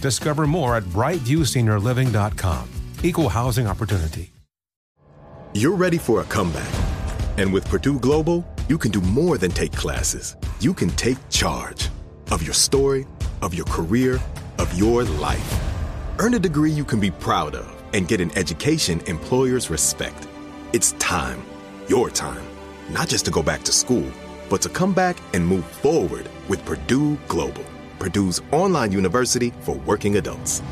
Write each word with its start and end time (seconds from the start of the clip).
Discover 0.00 0.46
more 0.46 0.76
at 0.76 0.84
brightviewseniorliving.com. 0.84 2.68
Equal 3.02 3.28
housing 3.28 3.66
opportunity. 3.66 4.32
You're 5.54 5.76
ready 5.76 5.98
for 5.98 6.20
a 6.20 6.24
comeback. 6.24 6.72
And 7.36 7.52
with 7.52 7.68
Purdue 7.68 7.98
Global, 7.98 8.46
you 8.68 8.78
can 8.78 8.90
do 8.90 9.00
more 9.00 9.38
than 9.38 9.50
take 9.50 9.72
classes. 9.72 10.36
You 10.60 10.74
can 10.74 10.90
take 10.90 11.16
charge 11.30 11.88
of 12.30 12.42
your 12.42 12.52
story, 12.54 13.06
of 13.42 13.54
your 13.54 13.64
career, 13.66 14.20
of 14.58 14.72
your 14.78 15.04
life. 15.04 15.60
Earn 16.18 16.34
a 16.34 16.38
degree 16.38 16.70
you 16.70 16.84
can 16.84 17.00
be 17.00 17.10
proud 17.10 17.54
of 17.54 17.82
and 17.94 18.06
get 18.06 18.20
an 18.20 18.36
education 18.36 19.00
employers 19.06 19.70
respect. 19.70 20.28
It's 20.72 20.92
time, 20.92 21.42
your 21.88 22.10
time, 22.10 22.44
not 22.90 23.08
just 23.08 23.24
to 23.24 23.30
go 23.30 23.42
back 23.42 23.62
to 23.64 23.72
school, 23.72 24.06
but 24.50 24.60
to 24.62 24.68
come 24.68 24.92
back 24.92 25.16
and 25.32 25.46
move 25.46 25.64
forward 25.64 26.28
with 26.48 26.64
Purdue 26.64 27.16
Global, 27.26 27.64
Purdue's 27.98 28.40
online 28.52 28.92
university 28.92 29.52
for 29.60 29.74
working 29.76 30.16
adults. 30.16 30.62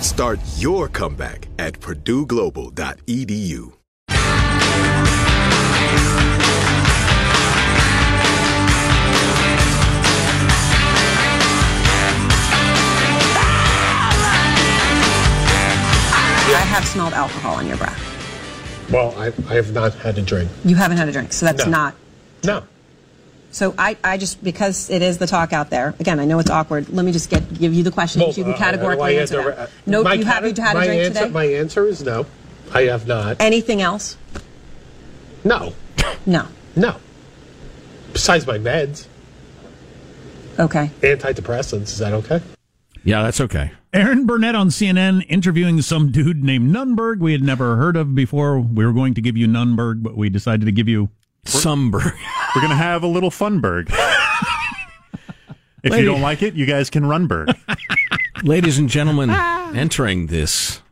Start 0.00 0.38
your 0.56 0.88
comeback 0.88 1.48
at 1.58 1.74
purdueglobal.edu. 1.80 3.72
I 16.48 16.60
have 16.60 16.86
smelled 16.86 17.12
alcohol 17.12 17.56
on 17.56 17.66
your 17.66 17.76
breath. 17.76 18.02
Well, 18.90 19.12
I, 19.18 19.26
I 19.50 19.54
have 19.56 19.72
not 19.72 19.94
had 19.94 20.16
a 20.16 20.22
drink. 20.22 20.48
You 20.64 20.76
haven't 20.76 20.96
had 20.96 21.08
a 21.08 21.12
drink, 21.12 21.32
so 21.32 21.44
that's 21.44 21.64
No. 21.64 21.70
not. 21.70 21.94
No. 22.44 22.62
So 23.56 23.74
I, 23.78 23.96
I 24.04 24.18
just 24.18 24.44
because 24.44 24.90
it 24.90 25.00
is 25.00 25.16
the 25.16 25.26
talk 25.26 25.54
out 25.54 25.70
there. 25.70 25.94
Again, 25.98 26.20
I 26.20 26.26
know 26.26 26.38
it's 26.40 26.50
awkward. 26.50 26.90
Let 26.90 27.06
me 27.06 27.10
just 27.12 27.30
get 27.30 27.54
give 27.54 27.72
you 27.72 27.82
the 27.82 27.90
question. 27.90 28.20
Well, 28.20 28.28
you 28.32 28.44
can 28.44 28.52
uh, 28.52 28.56
categorically 28.58 29.18
answer 29.18 29.38
answer- 29.38 29.50
that. 29.52 29.68
uh, 29.68 29.72
No, 29.86 30.02
my 30.02 30.12
you 30.12 30.26
have 30.26 30.44
you 30.44 30.62
had 30.62 30.76
a 30.76 30.84
drink 30.84 31.00
answer, 31.00 31.20
today? 31.20 31.30
My 31.32 31.44
answer 31.46 31.86
is 31.86 32.02
no. 32.02 32.26
I 32.74 32.82
have 32.82 33.06
not. 33.06 33.40
Anything 33.40 33.80
else? 33.80 34.18
No. 35.42 35.72
No. 36.26 36.48
No. 36.76 36.96
Besides 38.12 38.46
my 38.46 38.58
meds, 38.58 39.06
Okay. 40.58 40.90
antidepressants, 41.00 41.84
is 41.84 41.98
that 41.98 42.12
okay? 42.12 42.42
Yeah, 43.04 43.22
that's 43.22 43.40
okay. 43.40 43.70
Erin 43.94 44.26
Burnett 44.26 44.54
on 44.54 44.68
CNN 44.68 45.24
interviewing 45.30 45.80
some 45.80 46.12
dude 46.12 46.44
named 46.44 46.74
Nunberg 46.76 47.20
we 47.20 47.32
had 47.32 47.42
never 47.42 47.76
heard 47.76 47.96
of 47.96 48.14
before. 48.14 48.60
We 48.60 48.84
were 48.84 48.92
going 48.92 49.14
to 49.14 49.22
give 49.22 49.38
you 49.38 49.46
Nunberg, 49.46 50.02
but 50.02 50.14
we 50.14 50.28
decided 50.28 50.66
to 50.66 50.72
give 50.72 50.88
you 50.88 51.08
Sumberg. 51.46 52.04
We're 52.54 52.62
gonna 52.62 52.74
have 52.74 53.02
a 53.02 53.06
little 53.06 53.30
funberg. 53.30 53.88
if 55.82 55.90
Lady- 55.92 56.02
you 56.04 56.08
don't 56.08 56.20
like 56.20 56.42
it, 56.42 56.54
you 56.54 56.66
guys 56.66 56.90
can 56.90 57.04
runberg. 57.04 57.56
Ladies 58.42 58.78
and 58.78 58.88
gentlemen, 58.88 59.30
entering 59.30 60.26
this 60.26 60.82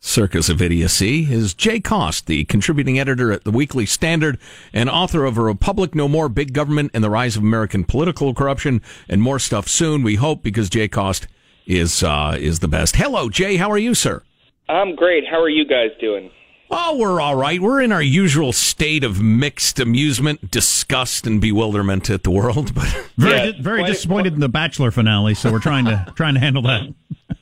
circus 0.00 0.48
of 0.48 0.60
idiocy 0.60 1.32
is 1.32 1.54
Jay 1.54 1.78
Cost, 1.78 2.26
the 2.26 2.44
contributing 2.46 2.98
editor 2.98 3.30
at 3.30 3.44
the 3.44 3.50
Weekly 3.52 3.86
Standard 3.86 4.38
and 4.72 4.90
author 4.90 5.24
of 5.24 5.38
A 5.38 5.42
Republic 5.42 5.94
No 5.94 6.08
More, 6.08 6.28
Big 6.28 6.52
Government 6.52 6.90
and 6.92 7.04
the 7.04 7.10
Rise 7.10 7.36
of 7.36 7.42
American 7.42 7.84
Political 7.84 8.34
Corruption, 8.34 8.82
and 9.08 9.22
more 9.22 9.38
stuff 9.38 9.68
soon, 9.68 10.02
we 10.02 10.16
hope, 10.16 10.42
because 10.42 10.68
Jay 10.68 10.88
Cost 10.88 11.28
is 11.66 12.02
uh, 12.02 12.36
is 12.38 12.58
the 12.58 12.68
best. 12.68 12.96
Hello, 12.96 13.28
Jay. 13.28 13.56
How 13.56 13.70
are 13.70 13.78
you, 13.78 13.94
sir? 13.94 14.22
I'm 14.68 14.96
great. 14.96 15.24
How 15.30 15.40
are 15.40 15.48
you 15.50 15.64
guys 15.64 15.90
doing? 16.00 16.30
Oh, 16.74 16.96
we're 16.96 17.20
all 17.20 17.36
right. 17.36 17.60
We're 17.60 17.82
in 17.82 17.92
our 17.92 18.02
usual 18.02 18.52
state 18.54 19.04
of 19.04 19.20
mixed 19.22 19.78
amusement, 19.78 20.50
disgust, 20.50 21.26
and 21.26 21.38
bewilderment 21.40 22.08
at 22.08 22.22
the 22.22 22.30
world. 22.30 22.74
But 22.74 22.86
very 23.18 23.50
Yeah, 23.50 23.52
very 23.60 23.80
quite 23.80 23.90
a- 23.90 23.92
disappointed 23.92 24.32
in 24.34 24.40
the 24.40 24.48
Bachelor 24.48 24.90
finale. 24.90 25.34
So 25.34 25.52
we're 25.52 25.58
trying 25.60 25.84
to 25.84 26.10
trying 26.16 26.34
to 26.34 26.40
handle 26.40 26.62
that. 26.62 26.82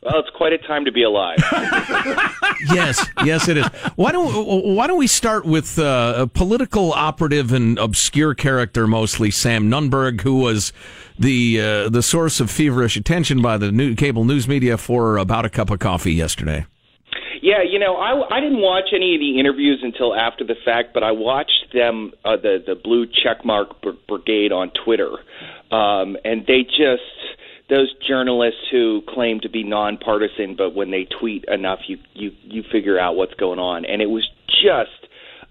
Well, 0.02 0.18
it's 0.18 0.30
quite 0.36 0.52
a 0.52 0.58
time 0.58 0.84
to 0.84 0.92
be 0.92 1.02
alive. 1.04 1.38
yes, 2.72 3.06
yes, 3.24 3.48
it 3.48 3.56
is. 3.58 3.66
Why 3.96 4.12
don't 4.12 4.74
Why 4.74 4.86
don't 4.86 4.98
we 4.98 5.06
start 5.06 5.44
with 5.44 5.78
uh, 5.78 6.14
a 6.16 6.26
political 6.26 6.92
operative 6.92 7.52
and 7.52 7.78
obscure 7.78 8.34
character, 8.34 8.86
mostly 8.86 9.30
Sam 9.30 9.70
Nunberg, 9.70 10.22
who 10.22 10.38
was 10.40 10.72
the 11.18 11.60
uh, 11.60 11.88
the 11.88 12.02
source 12.02 12.40
of 12.40 12.50
feverish 12.50 12.96
attention 12.96 13.42
by 13.42 13.58
the 13.58 13.70
new 13.70 13.94
cable 13.94 14.24
news 14.24 14.48
media 14.48 14.76
for 14.76 15.18
about 15.18 15.44
a 15.44 15.50
cup 15.50 15.70
of 15.70 15.78
coffee 15.78 16.14
yesterday. 16.14 16.66
Yeah, 17.42 17.62
you 17.68 17.78
know, 17.78 17.96
I, 17.96 18.36
I 18.36 18.40
didn't 18.40 18.60
watch 18.60 18.90
any 18.94 19.14
of 19.14 19.20
the 19.20 19.38
interviews 19.38 19.80
until 19.82 20.14
after 20.14 20.44
the 20.44 20.56
fact, 20.64 20.94
but 20.94 21.02
I 21.02 21.12
watched 21.12 21.72
them, 21.72 22.12
uh, 22.24 22.36
the 22.36 22.62
the 22.64 22.74
Blue 22.74 23.06
Checkmark 23.06 23.80
Br- 23.82 23.90
Brigade 24.08 24.52
on 24.52 24.70
Twitter, 24.84 25.10
um, 25.70 26.16
and 26.24 26.46
they 26.46 26.62
just 26.62 27.02
those 27.70 27.94
journalists 28.06 28.60
who 28.70 29.02
claim 29.08 29.40
to 29.40 29.48
be 29.48 29.62
nonpartisan, 29.62 30.56
but 30.56 30.74
when 30.74 30.90
they 30.90 31.06
tweet 31.20 31.44
enough, 31.44 31.78
you 31.86 31.98
you 32.14 32.32
you 32.42 32.62
figure 32.70 32.98
out 32.98 33.16
what's 33.16 33.34
going 33.34 33.58
on, 33.58 33.84
and 33.84 34.02
it 34.02 34.10
was 34.10 34.28
just 34.62 34.99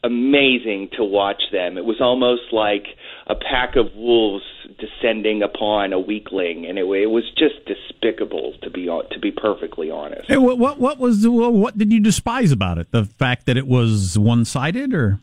amazing 0.03 0.89
to 0.97 1.03
watch 1.03 1.41
them. 1.51 1.77
It 1.77 1.85
was 1.85 1.97
almost 1.99 2.53
like 2.53 2.85
a 3.27 3.35
pack 3.35 3.75
of 3.75 3.93
wolves 3.95 4.43
descending 4.79 5.41
upon 5.43 5.93
a 5.93 5.99
weakling, 5.99 6.65
and 6.65 6.77
it, 6.77 6.83
it 6.83 7.09
was 7.11 7.23
just 7.37 7.55
despicable 7.65 8.53
to 8.63 8.69
be 8.69 8.85
to 8.85 9.19
be 9.19 9.31
perfectly 9.31 9.91
honest. 9.91 10.27
Hey, 10.27 10.37
what, 10.37 10.57
what 10.57 10.79
what 10.79 10.99
was 10.99 11.21
the, 11.21 11.31
what 11.31 11.77
did 11.77 11.91
you 11.91 11.99
despise 11.99 12.51
about 12.51 12.77
it? 12.77 12.91
The 12.91 13.05
fact 13.05 13.45
that 13.47 13.57
it 13.57 13.67
was 13.67 14.17
one 14.17 14.45
sided, 14.45 14.93
or 14.93 15.19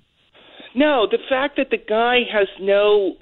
No, 0.75 1.07
the 1.11 1.19
fact 1.29 1.57
that 1.57 1.71
the 1.71 1.79
guy 1.79 2.21
has 2.31 2.49
no 2.61 3.17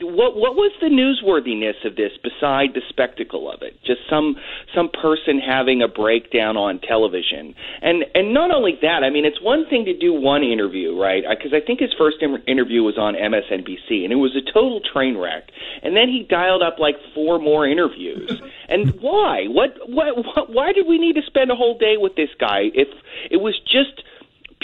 what 0.00 0.36
what 0.36 0.54
was 0.54 0.72
the 0.80 0.88
newsworthiness 0.88 1.84
of 1.84 1.96
this 1.96 2.12
beside 2.22 2.74
the 2.74 2.82
spectacle 2.88 3.50
of 3.50 3.62
it? 3.62 3.74
Just 3.84 4.00
some 4.08 4.36
some 4.74 4.90
person 4.90 5.38
having 5.38 5.82
a 5.82 5.88
breakdown 5.88 6.56
on 6.56 6.80
television, 6.80 7.54
and 7.80 8.04
and 8.14 8.34
not 8.34 8.50
only 8.50 8.78
that. 8.82 9.02
I 9.02 9.10
mean, 9.10 9.24
it's 9.24 9.40
one 9.40 9.66
thing 9.68 9.84
to 9.86 9.96
do 9.96 10.12
one 10.12 10.42
interview, 10.42 10.98
right? 10.98 11.24
Because 11.28 11.52
I 11.52 11.64
think 11.64 11.80
his 11.80 11.92
first 11.98 12.18
in- 12.20 12.42
interview 12.46 12.82
was 12.82 12.98
on 12.98 13.14
MSNBC, 13.14 14.04
and 14.04 14.12
it 14.12 14.20
was 14.20 14.36
a 14.36 14.42
total 14.42 14.80
train 14.80 15.16
wreck. 15.16 15.50
And 15.82 15.96
then 15.96 16.08
he 16.08 16.26
dialed 16.28 16.62
up 16.62 16.78
like 16.78 16.96
four 17.14 17.38
more 17.38 17.66
interviews. 17.66 18.40
and 18.68 18.94
why? 19.00 19.46
What, 19.46 19.76
what? 19.88 20.16
What? 20.16 20.52
Why 20.52 20.72
did 20.72 20.86
we 20.86 20.98
need 20.98 21.14
to 21.14 21.22
spend 21.26 21.50
a 21.50 21.56
whole 21.56 21.76
day 21.76 21.96
with 21.96 22.14
this 22.16 22.30
guy 22.38 22.70
if 22.74 22.88
it 23.30 23.38
was 23.38 23.58
just 23.66 24.02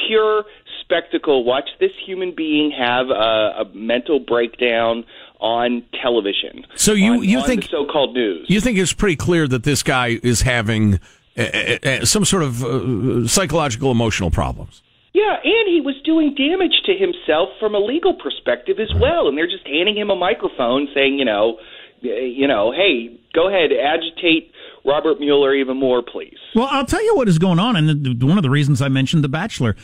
pure 0.07 0.45
spectacle. 0.89 1.45
Watch 1.45 1.69
this 1.79 1.91
human 2.05 2.35
being 2.35 2.71
have 2.71 3.11
a, 3.11 3.13
a 3.13 3.65
mental 3.75 4.19
breakdown 4.21 5.05
on 5.39 5.85
television. 6.03 6.65
So 6.75 6.93
you 6.93 7.13
on, 7.13 7.25
you 7.25 7.39
on 7.41 7.47
think 7.47 7.65
so-called 7.65 8.15
news? 8.15 8.47
You 8.49 8.61
think 8.61 8.79
it's 8.79 8.95
pretty 8.95 9.17
clear 9.17 9.47
that 9.49 9.65
this 9.65 9.83
guy 9.83 10.19
is 10.23 10.43
having 10.43 10.99
uh, 11.37 11.43
uh, 11.43 11.79
uh, 11.85 12.05
some 12.05 12.25
sort 12.25 12.43
of 12.43 12.65
uh, 12.65 13.29
psychological 13.29 13.91
emotional 13.91 14.31
problems. 14.31 14.83
Yeah, 15.13 15.35
and 15.35 15.69
he 15.69 15.81
was 15.81 15.95
doing 16.05 16.35
damage 16.35 16.83
to 16.87 16.95
himself 16.95 17.51
from 17.61 17.75
a 17.75 17.79
legal 17.79 18.15
perspective 18.15 18.79
as 18.79 18.93
well. 19.01 19.29
And 19.29 19.37
they're 19.37 19.47
just 19.47 19.67
handing 19.67 19.97
him 19.97 20.11
a 20.11 20.17
microphone, 20.17 20.89
saying, 20.95 21.19
you 21.19 21.25
know, 21.25 21.59
you 22.01 22.47
know, 22.47 22.73
hey, 22.73 23.19
go 23.35 23.49
ahead, 23.49 23.71
agitate 23.73 24.53
Robert 24.85 25.19
Mueller 25.21 25.55
even 25.55 25.77
more, 25.77 26.03
please. 26.03 26.39
Well, 26.55 26.69
I'll 26.71 26.87
tell 26.87 27.03
you 27.03 27.17
what 27.17 27.29
is 27.29 27.39
going 27.39 27.59
on, 27.59 27.77
and 27.77 28.23
one 28.23 28.39
of 28.39 28.43
the 28.43 28.51
reasons 28.51 28.81
I 28.81 28.89
mentioned 28.89 29.25
The 29.25 29.29
Bachelor. 29.29 29.77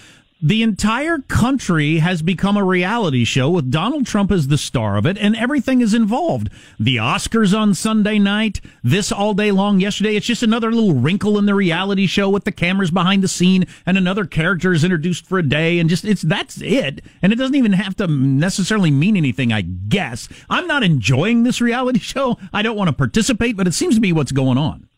The 0.44 0.62
entire 0.62 1.20
country 1.20 2.00
has 2.00 2.20
become 2.20 2.58
a 2.58 2.62
reality 2.62 3.24
show 3.24 3.48
with 3.48 3.70
Donald 3.70 4.04
Trump 4.04 4.30
as 4.30 4.48
the 4.48 4.58
star 4.58 4.98
of 4.98 5.06
it, 5.06 5.16
and 5.16 5.34
everything 5.34 5.80
is 5.80 5.94
involved. 5.94 6.50
The 6.78 6.96
Oscars 6.96 7.58
on 7.58 7.72
Sunday 7.72 8.18
night, 8.18 8.60
this 8.82 9.10
all 9.10 9.32
day 9.32 9.50
long 9.52 9.80
yesterday. 9.80 10.16
It's 10.16 10.26
just 10.26 10.42
another 10.42 10.70
little 10.70 10.92
wrinkle 10.92 11.38
in 11.38 11.46
the 11.46 11.54
reality 11.54 12.06
show 12.06 12.28
with 12.28 12.44
the 12.44 12.52
cameras 12.52 12.90
behind 12.90 13.22
the 13.22 13.28
scene, 13.28 13.64
and 13.86 13.96
another 13.96 14.26
character 14.26 14.74
is 14.74 14.84
introduced 14.84 15.24
for 15.24 15.38
a 15.38 15.42
day, 15.42 15.78
and 15.78 15.88
just 15.88 16.04
it's 16.04 16.20
that's 16.20 16.60
it. 16.60 17.02
And 17.22 17.32
it 17.32 17.36
doesn't 17.36 17.56
even 17.56 17.72
have 17.72 17.96
to 17.96 18.06
necessarily 18.06 18.90
mean 18.90 19.16
anything, 19.16 19.50
I 19.50 19.62
guess. 19.62 20.28
I'm 20.50 20.66
not 20.66 20.82
enjoying 20.82 21.44
this 21.44 21.62
reality 21.62 21.98
show. 22.00 22.36
I 22.52 22.60
don't 22.60 22.76
want 22.76 22.88
to 22.88 22.94
participate, 22.94 23.56
but 23.56 23.66
it 23.66 23.72
seems 23.72 23.94
to 23.94 24.00
be 24.02 24.12
what's 24.12 24.30
going 24.30 24.58
on. 24.58 24.90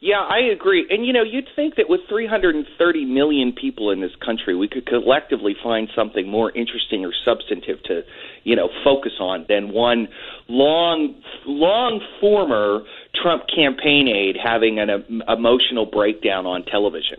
Yeah, 0.00 0.20
I 0.20 0.40
agree. 0.52 0.86
And 0.90 1.06
you 1.06 1.12
know, 1.12 1.22
you'd 1.22 1.48
think 1.56 1.76
that 1.76 1.88
with 1.88 2.00
330 2.08 3.04
million 3.06 3.52
people 3.52 3.90
in 3.90 4.00
this 4.00 4.14
country, 4.24 4.54
we 4.54 4.68
could 4.68 4.86
collectively 4.86 5.56
find 5.62 5.88
something 5.96 6.28
more 6.28 6.50
interesting 6.50 7.04
or 7.04 7.12
substantive 7.24 7.82
to, 7.84 8.02
you 8.44 8.56
know, 8.56 8.68
focus 8.84 9.12
on 9.20 9.46
than 9.48 9.72
one 9.72 10.08
long, 10.48 11.14
long 11.46 12.00
former 12.20 12.80
Trump 13.14 13.44
campaign 13.54 14.08
aide 14.08 14.36
having 14.36 14.78
an 14.78 14.90
um, 14.90 15.22
emotional 15.28 15.86
breakdown 15.86 16.46
on 16.46 16.64
television. 16.64 17.18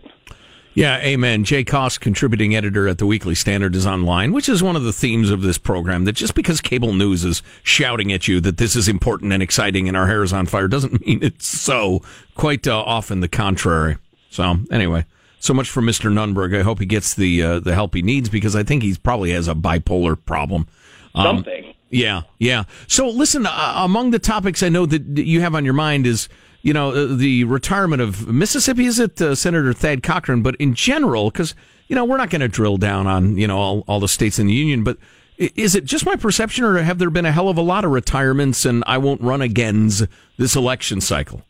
Yeah, 0.78 0.98
amen. 0.98 1.42
Jay 1.42 1.64
Cost, 1.64 2.00
contributing 2.00 2.54
editor 2.54 2.86
at 2.86 2.98
the 2.98 3.06
Weekly 3.06 3.34
Standard, 3.34 3.74
is 3.74 3.84
online, 3.84 4.30
which 4.30 4.48
is 4.48 4.62
one 4.62 4.76
of 4.76 4.84
the 4.84 4.92
themes 4.92 5.28
of 5.28 5.42
this 5.42 5.58
program. 5.58 6.04
That 6.04 6.12
just 6.12 6.36
because 6.36 6.60
cable 6.60 6.92
news 6.92 7.24
is 7.24 7.42
shouting 7.64 8.12
at 8.12 8.28
you 8.28 8.40
that 8.42 8.58
this 8.58 8.76
is 8.76 8.86
important 8.86 9.32
and 9.32 9.42
exciting 9.42 9.88
and 9.88 9.96
our 9.96 10.06
hair 10.06 10.22
is 10.22 10.32
on 10.32 10.46
fire 10.46 10.68
doesn't 10.68 11.00
mean 11.06 11.18
it's 11.20 11.48
so. 11.48 12.00
Quite 12.36 12.68
uh, 12.68 12.78
often 12.78 13.18
the 13.18 13.26
contrary. 13.26 13.96
So, 14.30 14.54
anyway, 14.70 15.04
so 15.40 15.52
much 15.52 15.68
for 15.68 15.82
Mr. 15.82 16.12
Nunberg. 16.12 16.56
I 16.56 16.62
hope 16.62 16.78
he 16.78 16.86
gets 16.86 17.12
the 17.12 17.42
uh, 17.42 17.58
the 17.58 17.74
help 17.74 17.96
he 17.96 18.02
needs 18.02 18.28
because 18.28 18.54
I 18.54 18.62
think 18.62 18.84
he 18.84 18.94
probably 18.94 19.32
has 19.32 19.48
a 19.48 19.56
bipolar 19.56 20.16
problem. 20.26 20.68
Um, 21.12 21.38
Something. 21.38 21.74
Yeah, 21.90 22.22
yeah. 22.38 22.64
So, 22.86 23.08
listen, 23.08 23.46
uh, 23.46 23.72
among 23.78 24.12
the 24.12 24.20
topics 24.20 24.62
I 24.62 24.68
know 24.68 24.86
that 24.86 25.02
you 25.18 25.40
have 25.40 25.56
on 25.56 25.64
your 25.64 25.74
mind 25.74 26.06
is 26.06 26.28
you 26.68 26.74
know, 26.74 26.90
uh, 26.90 27.06
the 27.06 27.44
retirement 27.44 28.02
of 28.02 28.28
Mississippi, 28.28 28.84
is 28.84 28.98
it 28.98 29.22
uh, 29.22 29.34
Senator 29.34 29.72
Thad 29.72 30.02
Cochran? 30.02 30.42
But 30.42 30.54
in 30.56 30.74
general, 30.74 31.30
because, 31.30 31.54
you 31.86 31.96
know, 31.96 32.04
we're 32.04 32.18
not 32.18 32.28
going 32.28 32.42
to 32.42 32.48
drill 32.48 32.76
down 32.76 33.06
on, 33.06 33.38
you 33.38 33.46
know, 33.46 33.56
all, 33.56 33.84
all 33.88 34.00
the 34.00 34.06
states 34.06 34.38
in 34.38 34.48
the 34.48 34.52
union, 34.52 34.84
but 34.84 34.98
is 35.38 35.74
it 35.74 35.86
just 35.86 36.04
my 36.04 36.14
perception 36.14 36.64
or 36.64 36.76
have 36.82 36.98
there 36.98 37.08
been 37.08 37.24
a 37.24 37.32
hell 37.32 37.48
of 37.48 37.56
a 37.56 37.62
lot 37.62 37.86
of 37.86 37.90
retirements 37.90 38.66
and 38.66 38.84
I 38.86 38.98
won't 38.98 39.22
run 39.22 39.40
against 39.40 40.04
this 40.36 40.56
election 40.56 41.00
cycle? 41.00 41.42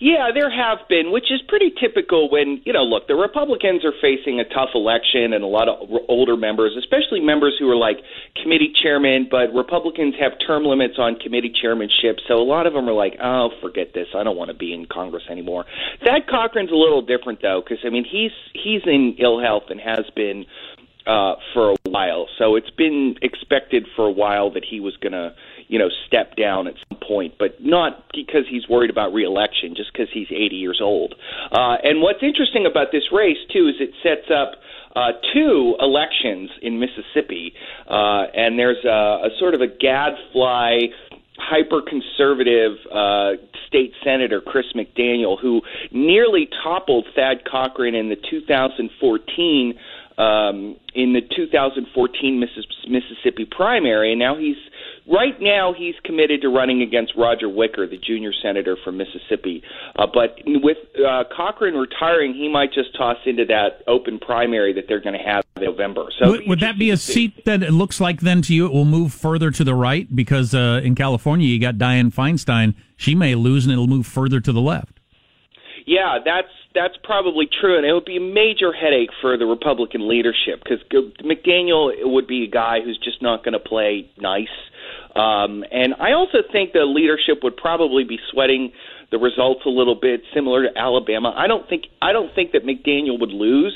Yeah, 0.00 0.30
there 0.34 0.50
have 0.50 0.88
been, 0.88 1.10
which 1.10 1.30
is 1.30 1.40
pretty 1.48 1.72
typical 1.80 2.30
when, 2.30 2.60
you 2.64 2.72
know, 2.72 2.82
look, 2.82 3.08
the 3.08 3.14
Republicans 3.14 3.84
are 3.84 3.94
facing 4.00 4.40
a 4.40 4.44
tough 4.44 4.70
election 4.74 5.32
and 5.32 5.42
a 5.42 5.46
lot 5.46 5.68
of 5.68 5.88
older 6.08 6.36
members, 6.36 6.76
especially 6.78 7.20
members 7.20 7.56
who 7.58 7.70
are 7.70 7.76
like 7.76 7.98
committee 8.42 8.72
chairmen, 8.82 9.28
but 9.30 9.54
Republicans 9.54 10.14
have 10.20 10.32
term 10.46 10.64
limits 10.64 10.94
on 10.98 11.16
committee 11.16 11.52
chairmanship. 11.60 12.18
So 12.28 12.34
a 12.34 12.44
lot 12.44 12.66
of 12.66 12.72
them 12.72 12.88
are 12.88 12.94
like, 12.94 13.16
oh, 13.22 13.50
forget 13.60 13.94
this. 13.94 14.08
I 14.14 14.22
don't 14.22 14.36
want 14.36 14.50
to 14.50 14.56
be 14.56 14.72
in 14.72 14.86
Congress 14.86 15.24
anymore. 15.30 15.64
Thad 16.04 16.26
Cochran's 16.28 16.72
a 16.72 16.76
little 16.76 17.02
different, 17.02 17.40
though, 17.42 17.62
because, 17.62 17.84
I 17.84 17.90
mean, 17.90 18.04
he's, 18.04 18.32
he's 18.52 18.82
in 18.86 19.16
ill 19.18 19.40
health 19.40 19.64
and 19.70 19.80
has 19.80 20.04
been 20.14 20.46
uh, 21.06 21.36
for 21.54 21.70
a 21.70 21.76
while. 21.84 22.26
So 22.38 22.56
it's 22.56 22.70
been 22.70 23.16
expected 23.22 23.86
for 23.94 24.06
a 24.06 24.10
while 24.10 24.50
that 24.52 24.64
he 24.68 24.80
was 24.80 24.96
going 24.96 25.12
to 25.12 25.34
you 25.68 25.78
know, 25.78 25.88
step 26.06 26.36
down 26.36 26.66
at 26.66 26.74
some 26.88 26.98
point, 27.06 27.34
but 27.38 27.56
not 27.60 28.04
because 28.14 28.44
he's 28.48 28.68
worried 28.68 28.90
about 28.90 29.12
reelection, 29.12 29.74
just 29.76 29.92
because 29.92 30.08
he's 30.12 30.28
80 30.30 30.56
years 30.56 30.80
old. 30.82 31.14
Uh, 31.52 31.76
and 31.82 32.02
what's 32.02 32.22
interesting 32.22 32.66
about 32.66 32.92
this 32.92 33.04
race, 33.12 33.38
too, 33.52 33.68
is 33.68 33.74
it 33.80 33.90
sets 34.02 34.30
up 34.30 34.60
uh, 34.94 35.12
two 35.34 35.76
elections 35.80 36.50
in 36.62 36.80
Mississippi, 36.80 37.52
uh, 37.88 38.24
and 38.34 38.58
there's 38.58 38.84
a, 38.84 39.26
a 39.26 39.28
sort 39.38 39.54
of 39.54 39.60
a 39.60 39.66
gadfly 39.66 40.88
hyper 41.38 41.82
conservative 41.82 42.78
uh, 42.90 43.32
state 43.66 43.92
senator 44.02 44.40
Chris 44.40 44.66
McDaniel, 44.74 45.38
who 45.38 45.60
nearly 45.90 46.48
toppled 46.62 47.06
Thad 47.14 47.44
Cochran 47.50 47.94
in 47.94 48.08
the 48.08 48.16
2014 48.16 49.78
um, 50.18 50.76
in 50.94 51.12
the 51.12 51.20
2014 51.20 52.40
Mississippi 52.88 53.44
primary, 53.44 54.12
and 54.12 54.18
now 54.18 54.36
he's 54.36 54.56
Right 55.08 55.40
now, 55.40 55.72
he's 55.76 55.94
committed 56.04 56.42
to 56.42 56.48
running 56.48 56.82
against 56.82 57.12
Roger 57.16 57.48
Wicker, 57.48 57.86
the 57.86 57.96
junior 57.96 58.32
senator 58.42 58.76
from 58.82 58.96
Mississippi. 58.96 59.62
Uh, 59.94 60.06
but 60.12 60.38
with 60.46 60.78
uh, 60.98 61.22
Cochran 61.34 61.74
retiring, 61.74 62.34
he 62.34 62.48
might 62.48 62.72
just 62.72 62.96
toss 62.96 63.16
into 63.24 63.44
that 63.44 63.82
open 63.86 64.18
primary 64.18 64.72
that 64.72 64.86
they're 64.88 65.00
going 65.00 65.16
to 65.16 65.24
have 65.24 65.44
in 65.56 65.62
November. 65.62 66.06
So 66.18 66.32
would, 66.32 66.48
would 66.48 66.60
that 66.60 66.76
be 66.76 66.90
a 66.90 66.96
seat 66.96 67.44
that 67.44 67.62
it 67.62 67.70
looks 67.70 68.00
like 68.00 68.20
then 68.20 68.42
to 68.42 68.54
you 68.54 68.66
it 68.66 68.72
will 68.72 68.84
move 68.84 69.12
further 69.12 69.52
to 69.52 69.62
the 69.62 69.74
right 69.74 70.14
because 70.14 70.54
uh, 70.54 70.80
in 70.82 70.96
California 70.96 71.46
you 71.46 71.60
got 71.60 71.76
Dianne 71.76 72.12
Feinstein. 72.12 72.74
She 72.96 73.14
may 73.14 73.36
lose 73.36 73.64
and 73.64 73.72
it'll 73.72 73.86
move 73.86 74.06
further 74.06 74.40
to 74.40 74.52
the 74.52 74.60
left. 74.60 74.98
Yeah, 75.86 76.18
that's 76.24 76.48
that's 76.74 76.94
probably 77.04 77.48
true, 77.48 77.76
and 77.78 77.86
it 77.86 77.92
would 77.92 78.04
be 78.04 78.16
a 78.16 78.20
major 78.20 78.72
headache 78.72 79.10
for 79.20 79.38
the 79.38 79.46
Republican 79.46 80.08
leadership 80.08 80.62
because 80.62 80.80
McDaniel 81.22 81.92
would 82.02 82.26
be 82.26 82.42
a 82.44 82.50
guy 82.50 82.80
who's 82.84 82.98
just 83.02 83.22
not 83.22 83.44
going 83.44 83.54
to 83.54 83.60
play 83.60 84.10
nice. 84.18 84.48
Um, 85.16 85.64
and 85.70 85.94
I 85.98 86.12
also 86.12 86.38
think 86.52 86.72
the 86.72 86.84
leadership 86.84 87.42
would 87.42 87.56
probably 87.56 88.04
be 88.04 88.18
sweating 88.30 88.72
the 89.10 89.18
results 89.18 89.60
a 89.64 89.70
little 89.70 89.94
bit, 89.94 90.20
similar 90.34 90.64
to 90.64 90.78
Alabama. 90.78 91.32
I 91.36 91.46
don't 91.46 91.68
think 91.68 91.84
I 92.02 92.12
don't 92.12 92.34
think 92.34 92.52
that 92.52 92.64
McDaniel 92.64 93.18
would 93.20 93.30
lose 93.30 93.74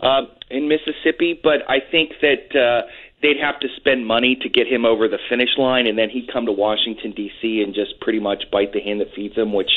uh, 0.00 0.22
in 0.50 0.68
Mississippi, 0.68 1.38
but 1.42 1.68
I 1.68 1.78
think 1.90 2.12
that 2.22 2.54
uh, 2.54 2.86
they'd 3.22 3.40
have 3.40 3.60
to 3.60 3.68
spend 3.76 4.06
money 4.06 4.38
to 4.42 4.48
get 4.48 4.66
him 4.66 4.84
over 4.84 5.08
the 5.08 5.18
finish 5.28 5.50
line, 5.58 5.86
and 5.86 5.98
then 5.98 6.08
he'd 6.10 6.30
come 6.32 6.46
to 6.46 6.52
Washington 6.52 7.12
D.C. 7.12 7.62
and 7.64 7.74
just 7.74 8.00
pretty 8.00 8.20
much 8.20 8.44
bite 8.50 8.72
the 8.72 8.80
hand 8.80 9.00
that 9.00 9.08
feeds 9.14 9.36
him, 9.36 9.52
which 9.52 9.70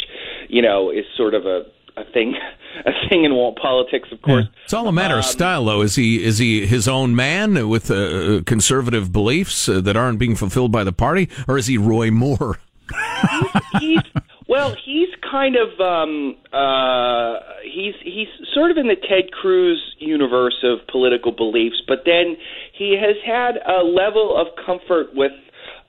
you 0.47 0.61
know 0.61 0.91
is 0.91 1.05
sort 1.17 1.33
of 1.33 1.45
a 1.45 1.63
a 1.97 2.03
thing, 2.11 2.35
a 2.85 2.91
thing 3.09 3.23
in 3.23 3.35
world 3.35 3.57
politics, 3.61 4.09
of 4.11 4.21
course. 4.21 4.45
Yeah. 4.45 4.61
It's 4.63 4.73
all 4.73 4.87
a 4.87 4.91
matter 4.91 5.15
um, 5.15 5.19
of 5.19 5.25
style, 5.25 5.65
though. 5.65 5.81
Is 5.81 5.95
he 5.95 6.23
is 6.23 6.37
he 6.37 6.65
his 6.65 6.87
own 6.87 7.15
man 7.15 7.67
with 7.69 7.91
uh, 7.91 8.41
conservative 8.45 9.11
beliefs 9.11 9.67
uh, 9.67 9.81
that 9.81 9.95
aren't 9.95 10.19
being 10.19 10.35
fulfilled 10.35 10.71
by 10.71 10.83
the 10.83 10.93
party, 10.93 11.29
or 11.47 11.57
is 11.57 11.67
he 11.67 11.77
Roy 11.77 12.11
Moore? 12.11 12.59
he's, 12.91 13.61
he's, 13.79 14.23
well, 14.47 14.75
he's 14.83 15.09
kind 15.29 15.55
of 15.55 15.79
um, 15.79 16.35
uh, 16.51 17.39
he's 17.63 17.95
he's 18.03 18.27
sort 18.53 18.71
of 18.71 18.77
in 18.77 18.87
the 18.87 18.95
Ted 18.95 19.31
Cruz 19.31 19.95
universe 19.99 20.63
of 20.63 20.85
political 20.87 21.31
beliefs, 21.31 21.81
but 21.87 21.99
then 22.05 22.35
he 22.77 22.97
has 22.99 23.15
had 23.25 23.57
a 23.65 23.83
level 23.83 24.35
of 24.35 24.47
comfort 24.65 25.15
with 25.15 25.31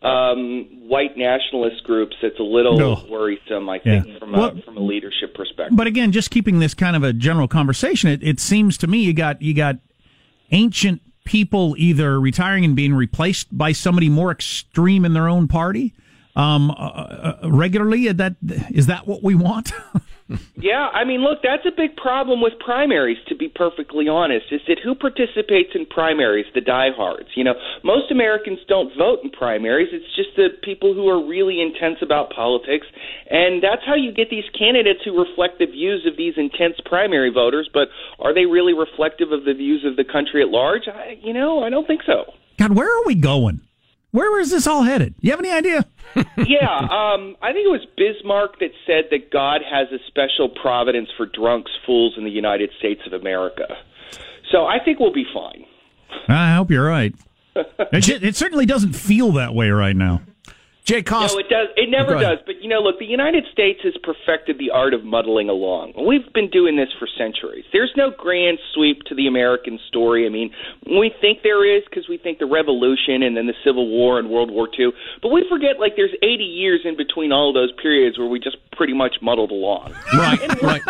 um, 0.03 0.89
white 0.89 1.17
nationalist 1.17 1.85
groups 1.85 2.17
it's 2.23 2.39
a 2.41 2.43
little 2.43 2.77
no. 2.77 3.05
worrisome, 3.09 3.69
I 3.69 3.79
think, 3.79 4.07
yeah. 4.07 4.19
from, 4.19 4.35
a, 4.35 4.39
well, 4.39 4.61
from 4.65 4.77
a 4.77 4.81
leadership 4.81 5.35
perspective. 5.35 5.77
But 5.77 5.87
again, 5.87 6.13
just 6.13 6.31
keeping 6.31 6.59
this 6.59 6.75
kind 6.75 6.97
of 6.97 7.05
a 7.05 7.13
general 7.13 7.49
conversation, 7.49 8.11
it, 8.11 8.23
it 8.23 8.41
seems 8.41 8.77
to 8.79 8.87
me 8.87 8.99
you 8.99 9.13
got 9.13 9.41
you 9.41 9.55
got 9.55 9.77
ancient 10.51 11.01
people 11.25 11.75
either 11.79 12.21
retiring 12.21 12.65
and 12.65 12.75
being 12.75 12.95
replaced 12.95 13.57
by 13.57 13.73
somebody 13.73 14.09
more 14.09 14.33
extreme 14.33 15.05
in 15.05 15.13
their 15.13 15.29
own 15.29 15.47
party 15.47 15.95
um, 16.35 16.71
uh, 16.71 16.75
uh, 16.75 17.39
regularly. 17.45 18.07
Is 18.07 18.17
that 18.17 18.37
is 18.43 18.87
that 18.87 19.07
what 19.07 19.23
we 19.23 19.35
want? 19.35 19.73
Yeah, 20.55 20.87
I 20.95 21.05
mean, 21.05 21.23
look, 21.23 21.41
that's 21.43 21.67
a 21.67 21.75
big 21.75 21.97
problem 21.97 22.41
with 22.41 22.53
primaries, 22.65 23.19
to 23.27 23.35
be 23.35 23.49
perfectly 23.49 24.07
honest, 24.07 24.47
is 24.53 24.61
that 24.69 24.79
who 24.79 24.95
participates 24.95 25.75
in 25.75 25.87
primaries? 25.87 26.47
The 26.55 26.61
diehards. 26.61 27.31
You 27.35 27.43
know, 27.43 27.55
most 27.83 28.13
Americans 28.13 28.61
don't 28.69 28.97
vote 28.97 29.21
in 29.25 29.31
primaries. 29.31 29.89
It's 29.91 30.15
just 30.15 30.37
the 30.37 30.51
people 30.63 30.95
who 30.95 31.09
are 31.09 31.19
really 31.19 31.61
intense 31.61 31.99
about 32.01 32.31
politics. 32.31 32.87
And 33.29 33.63
that's 33.63 33.83
how 33.85 33.97
you 33.97 34.13
get 34.13 34.31
these 34.31 34.47
candidates 34.57 35.01
who 35.05 35.19
reflect 35.19 35.59
the 35.59 35.67
views 35.67 36.07
of 36.07 36.17
these 36.17 36.35
intense 36.37 36.77
primary 36.85 37.33
voters. 37.33 37.69
But 37.73 37.89
are 38.21 38.33
they 38.33 38.47
really 38.47 38.75
reflective 38.75 39.33
of 39.33 39.45
the 39.45 39.55
views 39.55 39.85
of 39.85 39.97
the 39.97 40.05
country 40.05 40.43
at 40.43 40.49
large? 40.49 40.87
I, 40.87 41.19
you 41.23 41.33
know, 41.33 41.65
I 41.65 41.71
don't 41.71 41.87
think 41.87 42.03
so. 42.07 42.33
God, 42.59 42.77
where 42.77 42.87
are 42.87 43.05
we 43.05 43.17
going? 43.17 43.63
Where 44.13 44.39
is 44.41 44.51
this 44.51 44.67
all 44.67 44.83
headed? 44.83 45.15
You 45.21 45.31
have 45.31 45.41
any 45.41 45.51
idea? 45.51 45.87
yeah, 46.17 46.79
um, 46.79 47.35
I 47.41 47.53
think 47.53 47.65
it 47.65 47.73
was 47.73 47.87
Bismarck 47.97 48.59
that 48.61 48.71
said 48.87 49.05
that 49.11 49.31
God 49.31 49.63
has 49.69 49.89
a 49.91 49.99
special 50.07 50.51
providence 50.51 51.09
for 51.17 51.25
drunks, 51.27 51.71
fools 51.87 52.15
in 52.19 52.25
the 52.25 52.31
United 52.31 52.71
States 52.79 53.01
of 53.07 53.15
America. 53.15 53.65
So 54.51 54.67
I 54.67 54.77
think 54.85 55.01
we'll 55.01 55.15
be 55.15 55.25
fine. 55.33 55.65
I 56.29 56.55
hope 56.55 56.71
you're 56.71 56.87
right. 56.87 57.15
it, 57.57 58.23
it 58.23 58.37
certainly 58.37 58.67
doesn't 58.67 58.93
feel 58.93 59.33
that 59.33 59.55
way 59.55 59.71
right 59.71 59.97
now. 59.97 60.21
Jay 60.85 61.03
Cost. 61.03 61.35
No, 61.35 61.39
it 61.39 61.49
does. 61.49 61.69
It 61.77 61.91
never 61.91 62.19
does. 62.19 62.39
But 62.45 62.61
you 62.61 62.69
know, 62.69 62.81
look, 62.81 62.99
the 62.99 63.07
United 63.07 63.45
States 63.53 63.81
has 63.85 63.95
perfected 64.03 64.59
the 64.59 64.71
art 64.71 64.95
of 64.95 65.05
muddling 65.05 65.49
along. 65.49 65.95
We've 65.95 66.33
been 66.33 66.51
doing 66.51 66.77
this 66.77 66.89
for 66.99 67.07
centuries. 67.07 67.65
There's 67.73 67.93
no 67.97 68.11
grand 68.11 68.59
sweep 68.75 69.05
to 69.05 69.15
the 69.15 69.29
American 69.29 69.79
story. 69.87 70.27
I 70.27 70.29
mean, 70.29 70.51
we 70.85 71.15
think 71.21 71.43
there 71.45 71.65
is 71.65 71.85
because 71.89 72.09
we 72.09 72.19
think 72.19 72.41
the 72.41 72.47
Revolution 72.47 73.23
and 73.23 73.37
then 73.37 73.47
the 73.47 73.55
Civil 73.65 73.89
War 73.89 74.19
and 74.19 74.29
World 74.29 74.51
War 74.51 74.69
II. 74.77 74.91
But 75.23 75.29
we 75.29 75.47
forget 75.49 75.79
like 75.79 75.95
there's 75.95 76.15
80 76.21 76.43
years 76.43 76.81
in 76.85 76.97
between 76.97 77.31
all 77.31 77.51
of 77.51 77.55
those 77.55 77.71
periods 77.81 78.19
where 78.19 78.29
we 78.29 78.41
just 78.41 78.57
pretty 78.73 78.95
much 78.95 79.17
muddled 79.23 79.53
along. 79.53 79.95
Right. 80.13 80.63
right. 80.63 80.83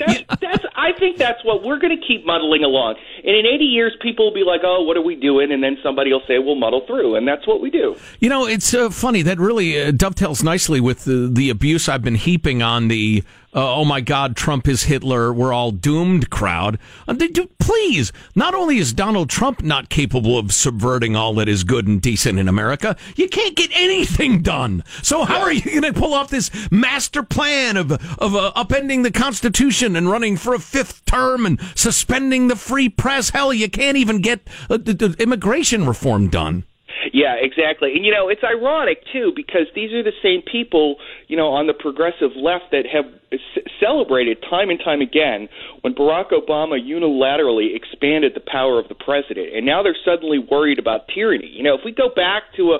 That's, 0.00 0.40
that's. 0.40 0.64
I 0.74 0.92
think 0.98 1.18
that's 1.18 1.44
what 1.44 1.62
we're 1.62 1.78
going 1.78 1.96
to 1.96 2.06
keep 2.06 2.24
muddling 2.26 2.64
along. 2.64 2.96
And 3.22 3.36
in 3.36 3.46
80 3.46 3.64
years, 3.64 3.96
people 4.00 4.26
will 4.26 4.34
be 4.34 4.44
like, 4.44 4.62
"Oh, 4.64 4.82
what 4.82 4.96
are 4.96 5.02
we 5.02 5.14
doing?" 5.14 5.52
And 5.52 5.62
then 5.62 5.76
somebody 5.82 6.12
will 6.12 6.22
say, 6.26 6.38
"We'll 6.38 6.56
muddle 6.56 6.84
through," 6.86 7.16
and 7.16 7.28
that's 7.28 7.46
what 7.46 7.60
we 7.60 7.70
do. 7.70 7.96
You 8.18 8.28
know, 8.28 8.46
it's 8.46 8.72
uh, 8.74 8.90
funny 8.90 9.22
that 9.22 9.38
really 9.38 9.80
uh, 9.80 9.90
dovetails 9.90 10.42
nicely 10.42 10.80
with 10.80 11.04
the, 11.04 11.28
the 11.30 11.50
abuse 11.50 11.88
I've 11.88 12.02
been 12.02 12.14
heaping 12.14 12.62
on 12.62 12.88
the 12.88 13.22
uh, 13.54 13.74
"Oh 13.74 13.84
my 13.84 14.00
God, 14.00 14.36
Trump 14.36 14.68
is 14.68 14.84
Hitler, 14.84 15.32
we're 15.32 15.52
all 15.52 15.70
doomed" 15.70 16.30
crowd. 16.30 16.78
Uh, 17.06 17.14
do, 17.14 17.48
please, 17.58 18.12
not 18.34 18.54
only 18.54 18.78
is 18.78 18.92
Donald 18.92 19.30
Trump 19.30 19.62
not 19.62 19.88
capable 19.88 20.38
of 20.38 20.52
subverting 20.52 21.16
all 21.16 21.34
that 21.34 21.48
is 21.48 21.64
good 21.64 21.86
and 21.86 22.00
decent 22.00 22.38
in 22.38 22.48
America, 22.48 22.96
you 23.16 23.28
can't 23.28 23.56
get 23.56 23.70
anything 23.74 24.42
done. 24.42 24.82
So 25.02 25.24
how 25.24 25.40
are 25.40 25.52
you 25.52 25.80
going 25.80 25.92
to 25.92 25.98
pull 25.98 26.14
off 26.14 26.30
this 26.30 26.50
master 26.70 27.22
plan 27.22 27.76
of 27.76 27.92
of 27.92 28.34
uh, 28.34 28.52
upending 28.56 29.02
the 29.02 29.10
Constitution 29.10 29.96
and 29.96 30.10
running 30.10 30.36
for 30.36 30.54
a 30.54 30.58
fifth 30.58 31.04
term 31.04 31.46
and 31.46 31.60
suspending 31.74 32.48
the 32.48 32.56
free 32.56 32.88
press? 32.88 33.30
Hell, 33.30 33.52
you 33.52 33.68
can't 33.70 33.96
even 33.96 34.20
get 34.20 34.48
uh, 34.68 34.78
immigration 35.18 35.86
reform 35.86 36.28
done. 36.28 36.64
Yeah, 37.12 37.34
exactly. 37.40 37.92
And 37.94 38.04
you 38.04 38.12
know, 38.12 38.28
it's 38.28 38.42
ironic 38.44 39.02
too 39.12 39.32
because 39.34 39.66
these 39.74 39.92
are 39.92 40.02
the 40.02 40.16
same 40.22 40.42
people, 40.42 40.96
you 41.28 41.36
know, 41.36 41.48
on 41.48 41.66
the 41.66 41.74
progressive 41.74 42.36
left 42.36 42.70
that 42.70 42.86
have 42.86 43.04
c- 43.32 43.62
celebrated 43.80 44.38
time 44.48 44.70
and 44.70 44.78
time 44.78 45.00
again 45.00 45.48
when 45.82 45.94
Barack 45.94 46.30
Obama 46.30 46.78
unilaterally 46.78 47.74
expanded 47.74 48.32
the 48.34 48.40
power 48.46 48.78
of 48.78 48.88
the 48.88 48.94
president. 48.94 49.54
And 49.54 49.66
now 49.66 49.82
they're 49.82 49.96
suddenly 50.04 50.38
worried 50.38 50.78
about 50.78 51.08
tyranny. 51.14 51.48
You 51.48 51.62
know, 51.62 51.74
if 51.74 51.80
we 51.84 51.92
go 51.92 52.08
back 52.14 52.44
to 52.56 52.74
a 52.74 52.78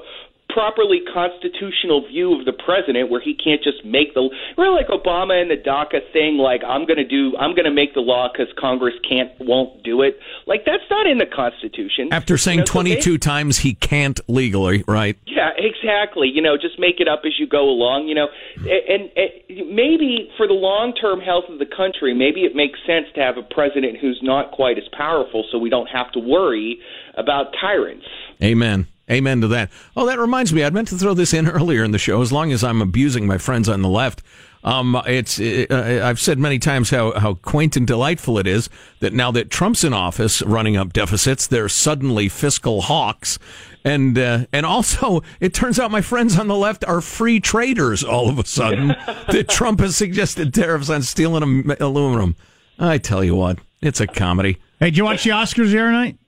properly 0.53 1.01
constitutional 1.13 2.07
view 2.07 2.39
of 2.39 2.45
the 2.45 2.53
president 2.53 3.11
where 3.11 3.21
he 3.21 3.35
can't 3.35 3.63
just 3.63 3.85
make 3.85 4.15
the 4.15 4.29
really 4.59 4.83
like 4.83 4.89
Obama 4.89 5.41
and 5.41 5.51
the 5.51 5.57
DACA 5.57 6.01
thing 6.13 6.39
like 6.39 6.63
I'm 6.67 6.87
going 6.87 6.99
to 6.99 7.07
do 7.07 7.37
I'm 7.39 7.55
going 7.55 7.65
to 7.65 7.71
make 7.71 7.95
the 7.95 8.01
law 8.01 8.29
cuz 8.35 8.49
Congress 8.59 8.95
can't 9.09 9.31
won't 9.41 9.83
do 9.83 10.03
it 10.03 10.19
like 10.47 10.65
that's 10.65 10.89
not 10.91 11.07
in 11.07 11.19
the 11.19 11.27
constitution 11.27 12.09
After 12.13 12.37
saying 12.37 12.59
You 12.59 12.63
know, 12.63 12.67
so 12.67 12.73
22 12.73 13.19
times 13.19 13.59
he 13.59 13.75
can't 13.75 14.21
legally, 14.29 14.85
right? 14.87 15.17
yeah, 15.41 15.51
exactly. 15.57 16.29
You 16.29 16.43
know, 16.43 16.57
just 16.57 16.79
make 16.79 17.01
it 17.01 17.09
up 17.09 17.23
as 17.25 17.39
you 17.39 17.47
go 17.47 17.69
along. 17.69 18.09
You 18.09 18.15
know, 18.15 18.29
and, 18.57 19.11
and 19.17 19.75
maybe 19.75 20.31
for 20.37 20.47
the 20.47 20.55
long-term 20.55 21.21
health 21.21 21.45
of 21.49 21.59
the 21.59 21.67
country, 21.67 22.15
maybe 22.15 22.41
it 22.41 22.55
makes 22.55 22.79
sense 22.87 23.07
to 23.15 23.21
have 23.21 23.37
a 23.37 23.43
president 23.43 23.99
who's 23.99 24.21
not 24.23 24.53
quite 24.53 24.79
as 24.79 24.85
powerful, 24.97 25.45
so 25.51 25.59
we 25.59 25.71
don't 25.71 25.89
have 25.89 26.13
to 26.13 26.19
worry 26.19 26.81
about 27.17 27.55
tyrants. 27.61 28.07
Amen. 28.43 28.87
Amen 29.11 29.41
to 29.41 29.49
that. 29.49 29.71
Oh, 29.97 30.07
that 30.07 30.19
reminds 30.19 30.53
me, 30.53 30.63
I 30.63 30.71
meant 30.71 30.89
to 30.89 30.99
throw 30.99 31.15
this 31.15 31.35
in 31.35 31.49
earlier 31.51 31.83
in 31.83 31.91
the 31.91 31.99
show. 31.99 32.23
As 32.23 32.33
long 32.33 32.53
as 32.53 32.63
I'm 32.63 32.81
abusing 32.81 33.27
my 33.27 33.39
friends 33.39 33.69
on 33.69 33.83
the 33.83 33.89
left, 33.89 34.23
um, 34.63 35.01
it's 35.07 35.41
uh, 35.41 36.03
I've 36.05 36.21
said 36.21 36.39
many 36.39 36.59
times 36.59 36.91
how 36.91 37.19
how 37.19 37.35
quaint 37.35 37.77
and 37.77 37.87
delightful 37.87 38.39
it 38.39 38.47
is 38.47 38.69
that 39.01 39.15
now 39.15 39.31
that 39.31 39.51
Trump's 39.51 39.85
in 39.85 39.95
office, 39.95 40.43
running 40.43 40.77
up 40.77 40.93
deficits, 40.93 41.47
they're 41.47 41.69
suddenly 41.69 42.29
fiscal 42.29 42.83
hawks, 42.83 43.39
and 43.85 44.19
uh, 44.19 44.47
and 44.53 44.67
also 44.67 45.23
it 45.41 45.55
turns 45.55 45.79
out 45.79 45.91
my 45.91 46.03
friends 46.03 46.39
on 46.39 46.47
the 46.47 46.57
left 46.57 46.85
are 46.85 47.01
free 47.01 47.41
traders 47.41 48.05
all 48.05 48.29
of 48.29 48.39
a 48.39 48.45
sudden. 48.45 48.89
that 49.29 49.49
Trump 49.49 49.81
has 49.81 49.97
suggested 49.97 50.53
tariffs 50.53 50.91
on 50.91 51.03
steel 51.03 51.37
and 51.37 51.71
aluminum. 51.81 52.37
I 52.79 52.99
tell 52.99 53.25
you 53.25 53.35
what, 53.35 53.59
it's 53.81 54.01
a 54.01 54.07
comedy. 54.07 54.59
Hey, 54.79 54.87
did 54.87 54.99
you 54.99 55.05
watch 55.05 55.25
the 55.25 55.31
Oscars 55.31 55.71
the 55.73 55.79
other 55.79 55.93
night? 55.93 56.20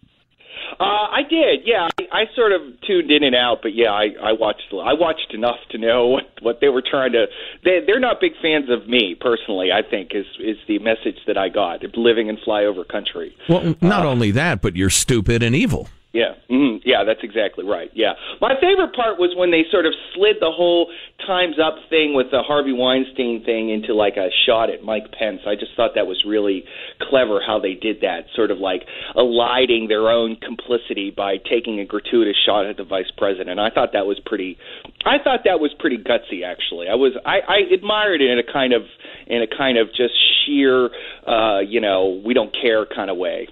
Uh, 0.81 0.85
I 0.85 1.23
did, 1.29 1.61
yeah. 1.64 1.88
I, 1.99 2.23
I 2.23 2.25
sort 2.35 2.52
of 2.52 2.61
tuned 2.87 3.11
in 3.11 3.23
and 3.23 3.35
out, 3.35 3.59
but 3.62 3.75
yeah, 3.75 3.91
I, 3.91 4.09
I 4.23 4.33
watched. 4.33 4.73
I 4.73 4.95
watched 4.95 5.33
enough 5.35 5.59
to 5.71 5.79
know 5.79 6.09
what, 6.09 6.25
what 6.43 6.61
they 6.61 6.69
were 6.69 6.83
trying 6.83 7.12
to. 7.12 7.26
They, 7.64 7.81
they're 7.87 8.00
not 8.00 8.21
big 8.21 8.33
fans 8.41 8.71
of 8.71 8.88
me 8.88 9.17
personally. 9.19 9.71
I 9.73 9.83
think 9.88 10.12
is 10.14 10.26
is 10.41 10.57
the 10.69 10.79
message 10.79 11.19
that 11.26 11.37
I 11.37 11.49
got. 11.49 11.83
Living 11.95 12.29
in 12.29 12.37
flyover 12.37 12.87
country. 12.87 13.37
Well, 13.49 13.75
not 13.81 14.07
only 14.07 14.31
that, 14.33 14.62
but 14.62 14.76
you're 14.76 14.91
stupid 14.91 15.43
and 15.43 15.55
evil. 15.55 15.88
Yeah, 16.12 16.37
mm, 16.50 16.81
yeah, 16.85 17.04
that's 17.04 17.25
exactly 17.25 17.64
right. 17.64 17.90
Yeah, 17.95 18.12
my 18.38 18.52
favorite 18.61 18.92
part 18.95 19.19
was 19.19 19.33
when 19.35 19.50
they 19.50 19.64
sort 19.73 19.87
of 19.87 19.95
slid 20.12 20.37
the 20.40 20.52
whole 20.52 20.92
"Times 21.26 21.57
Up" 21.57 21.76
thing 21.88 22.12
with 22.12 22.31
the 22.31 22.42
Harvey 22.42 22.75
Weinstein 22.75 23.42
thing 23.47 23.71
into 23.71 23.95
like 23.95 24.19
a 24.19 24.28
shot 24.45 24.69
at 24.69 24.85
Mike 24.85 25.11
Pence. 25.16 25.40
I 25.47 25.54
just 25.54 25.73
thought 25.75 25.92
that 25.95 26.07
was 26.07 26.23
really 26.28 26.64
clever 27.00 27.40
how 27.40 27.59
they 27.59 27.73
did 27.73 28.02
that, 28.02 28.28
sort 28.37 28.50
of 28.50 28.59
like 28.59 28.85
eliding 29.16 29.88
their 29.88 30.12
own 30.12 30.37
complicity 30.37 31.11
by 31.11 31.38
taking 31.38 31.81
a 31.81 31.87
gratuitous 31.87 32.37
shot 32.45 32.66
at 32.66 32.76
the 32.76 32.85
vice 32.85 33.11
president. 33.16 33.59
I 33.59 33.71
thought 33.71 33.95
that 33.95 34.04
was 34.04 34.21
pretty. 34.21 34.59
I 35.07 35.16
thought 35.16 35.49
that 35.49 35.61
was 35.61 35.73
pretty 35.78 35.97
gutsy. 35.97 36.45
Actually, 36.45 36.88
I 36.92 36.95
was. 36.95 37.16
I, 37.25 37.40
I 37.40 37.59
admired 37.73 38.21
it 38.21 38.28
in 38.28 38.38
a 38.38 38.45
kind 38.52 38.75
of 38.75 38.83
in 39.28 39.40
a 39.40 39.49
kind 39.49 39.78
of 39.78 39.88
just 39.97 40.12
sheer, 40.45 40.90
uh, 41.26 41.61
you 41.61 41.81
know, 41.81 42.21
we 42.23 42.35
don't 42.35 42.52
care 42.52 42.85
kind 42.85 43.09
of 43.09 43.16
way. 43.16 43.49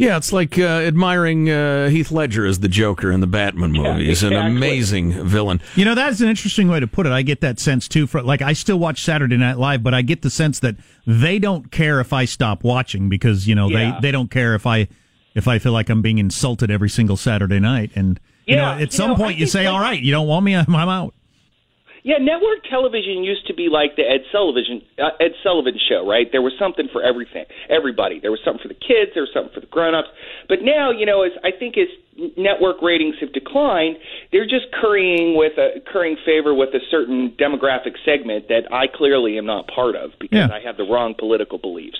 Yeah, 0.00 0.16
it's 0.16 0.32
like 0.32 0.58
uh, 0.58 0.62
admiring 0.62 1.50
uh, 1.50 1.88
Heath 1.90 2.10
Ledger 2.10 2.46
as 2.46 2.60
the 2.60 2.68
Joker 2.68 3.12
in 3.12 3.20
the 3.20 3.26
Batman 3.26 3.72
movies. 3.72 4.22
An 4.22 4.32
exactly. 4.32 4.56
amazing 4.56 5.26
villain. 5.26 5.60
You 5.76 5.84
know, 5.84 5.94
that's 5.94 6.20
an 6.22 6.28
interesting 6.28 6.68
way 6.68 6.80
to 6.80 6.86
put 6.86 7.06
it. 7.06 7.12
I 7.12 7.20
get 7.22 7.42
that 7.42 7.58
sense 7.60 7.86
too. 7.86 8.06
For 8.06 8.22
like, 8.22 8.40
I 8.40 8.54
still 8.54 8.78
watch 8.78 9.02
Saturday 9.04 9.36
Night 9.36 9.58
Live, 9.58 9.82
but 9.82 9.92
I 9.92 10.00
get 10.02 10.22
the 10.22 10.30
sense 10.30 10.58
that 10.60 10.76
they 11.06 11.38
don't 11.38 11.70
care 11.70 12.00
if 12.00 12.12
I 12.14 12.24
stop 12.24 12.64
watching 12.64 13.08
because 13.10 13.46
you 13.46 13.54
know 13.54 13.68
Yeah. 13.68 13.92
they 14.00 14.08
they 14.08 14.10
don't 14.12 14.30
care 14.30 14.54
if 14.54 14.66
I 14.66 14.88
if 15.34 15.46
I 15.46 15.58
feel 15.58 15.72
like 15.72 15.90
I'm 15.90 16.02
being 16.02 16.18
insulted 16.18 16.70
every 16.70 16.88
single 16.88 17.16
Saturday 17.18 17.60
night. 17.60 17.90
And 17.94 18.18
you 18.46 18.56
Yeah, 18.56 18.62
know, 18.62 18.70
at 18.72 18.80
you 18.80 18.90
some 18.90 19.08
know, 19.10 19.14
I 19.16 19.18
point 19.18 19.36
you 19.38 19.46
say, 19.46 19.64
that- 19.64 19.68
"All 19.72 19.80
right, 19.80 20.00
you 20.00 20.12
don't 20.12 20.26
want 20.26 20.44
me, 20.44 20.56
I'm, 20.56 20.74
I'm 20.74 20.88
out." 20.88 21.14
Yeah, 22.02 22.16
network 22.18 22.64
television 22.68 23.24
used 23.24 23.46
to 23.48 23.54
be 23.54 23.68
like 23.68 23.96
the 23.96 24.02
Ed 24.08 24.22
Sullivan 24.32 24.82
uh, 24.98 25.10
Ed 25.20 25.32
Sullivan 25.42 25.78
show, 25.88 26.06
right? 26.08 26.26
There 26.32 26.42
was 26.42 26.52
something 26.58 26.88
for 26.92 27.02
everything, 27.02 27.44
everybody. 27.68 28.20
There 28.20 28.30
was 28.30 28.40
something 28.44 28.62
for 28.62 28.68
the 28.68 28.74
kids, 28.74 29.12
there 29.14 29.22
was 29.22 29.30
something 29.34 29.52
for 29.52 29.60
the 29.60 29.66
grown-ups. 29.66 30.08
But 30.48 30.62
now, 30.62 30.90
you 30.90 31.04
know, 31.04 31.22
as 31.22 31.32
I 31.44 31.50
think 31.56 31.76
as 31.76 31.88
network 32.36 32.80
ratings 32.82 33.16
have 33.20 33.32
declined, 33.32 33.96
they're 34.32 34.44
just 34.48 34.66
currying 34.72 35.36
with 35.36 35.58
a 35.58 35.80
currying 35.92 36.16
favor 36.24 36.54
with 36.54 36.70
a 36.74 36.80
certain 36.90 37.32
demographic 37.38 37.94
segment 38.04 38.48
that 38.48 38.72
I 38.72 38.86
clearly 38.86 39.38
am 39.38 39.46
not 39.46 39.68
part 39.68 39.94
of 39.96 40.10
because 40.18 40.48
Yeah. 40.48 40.54
I 40.54 40.60
have 40.60 40.76
the 40.76 40.84
wrong 40.84 41.14
political 41.18 41.58
beliefs. 41.58 41.98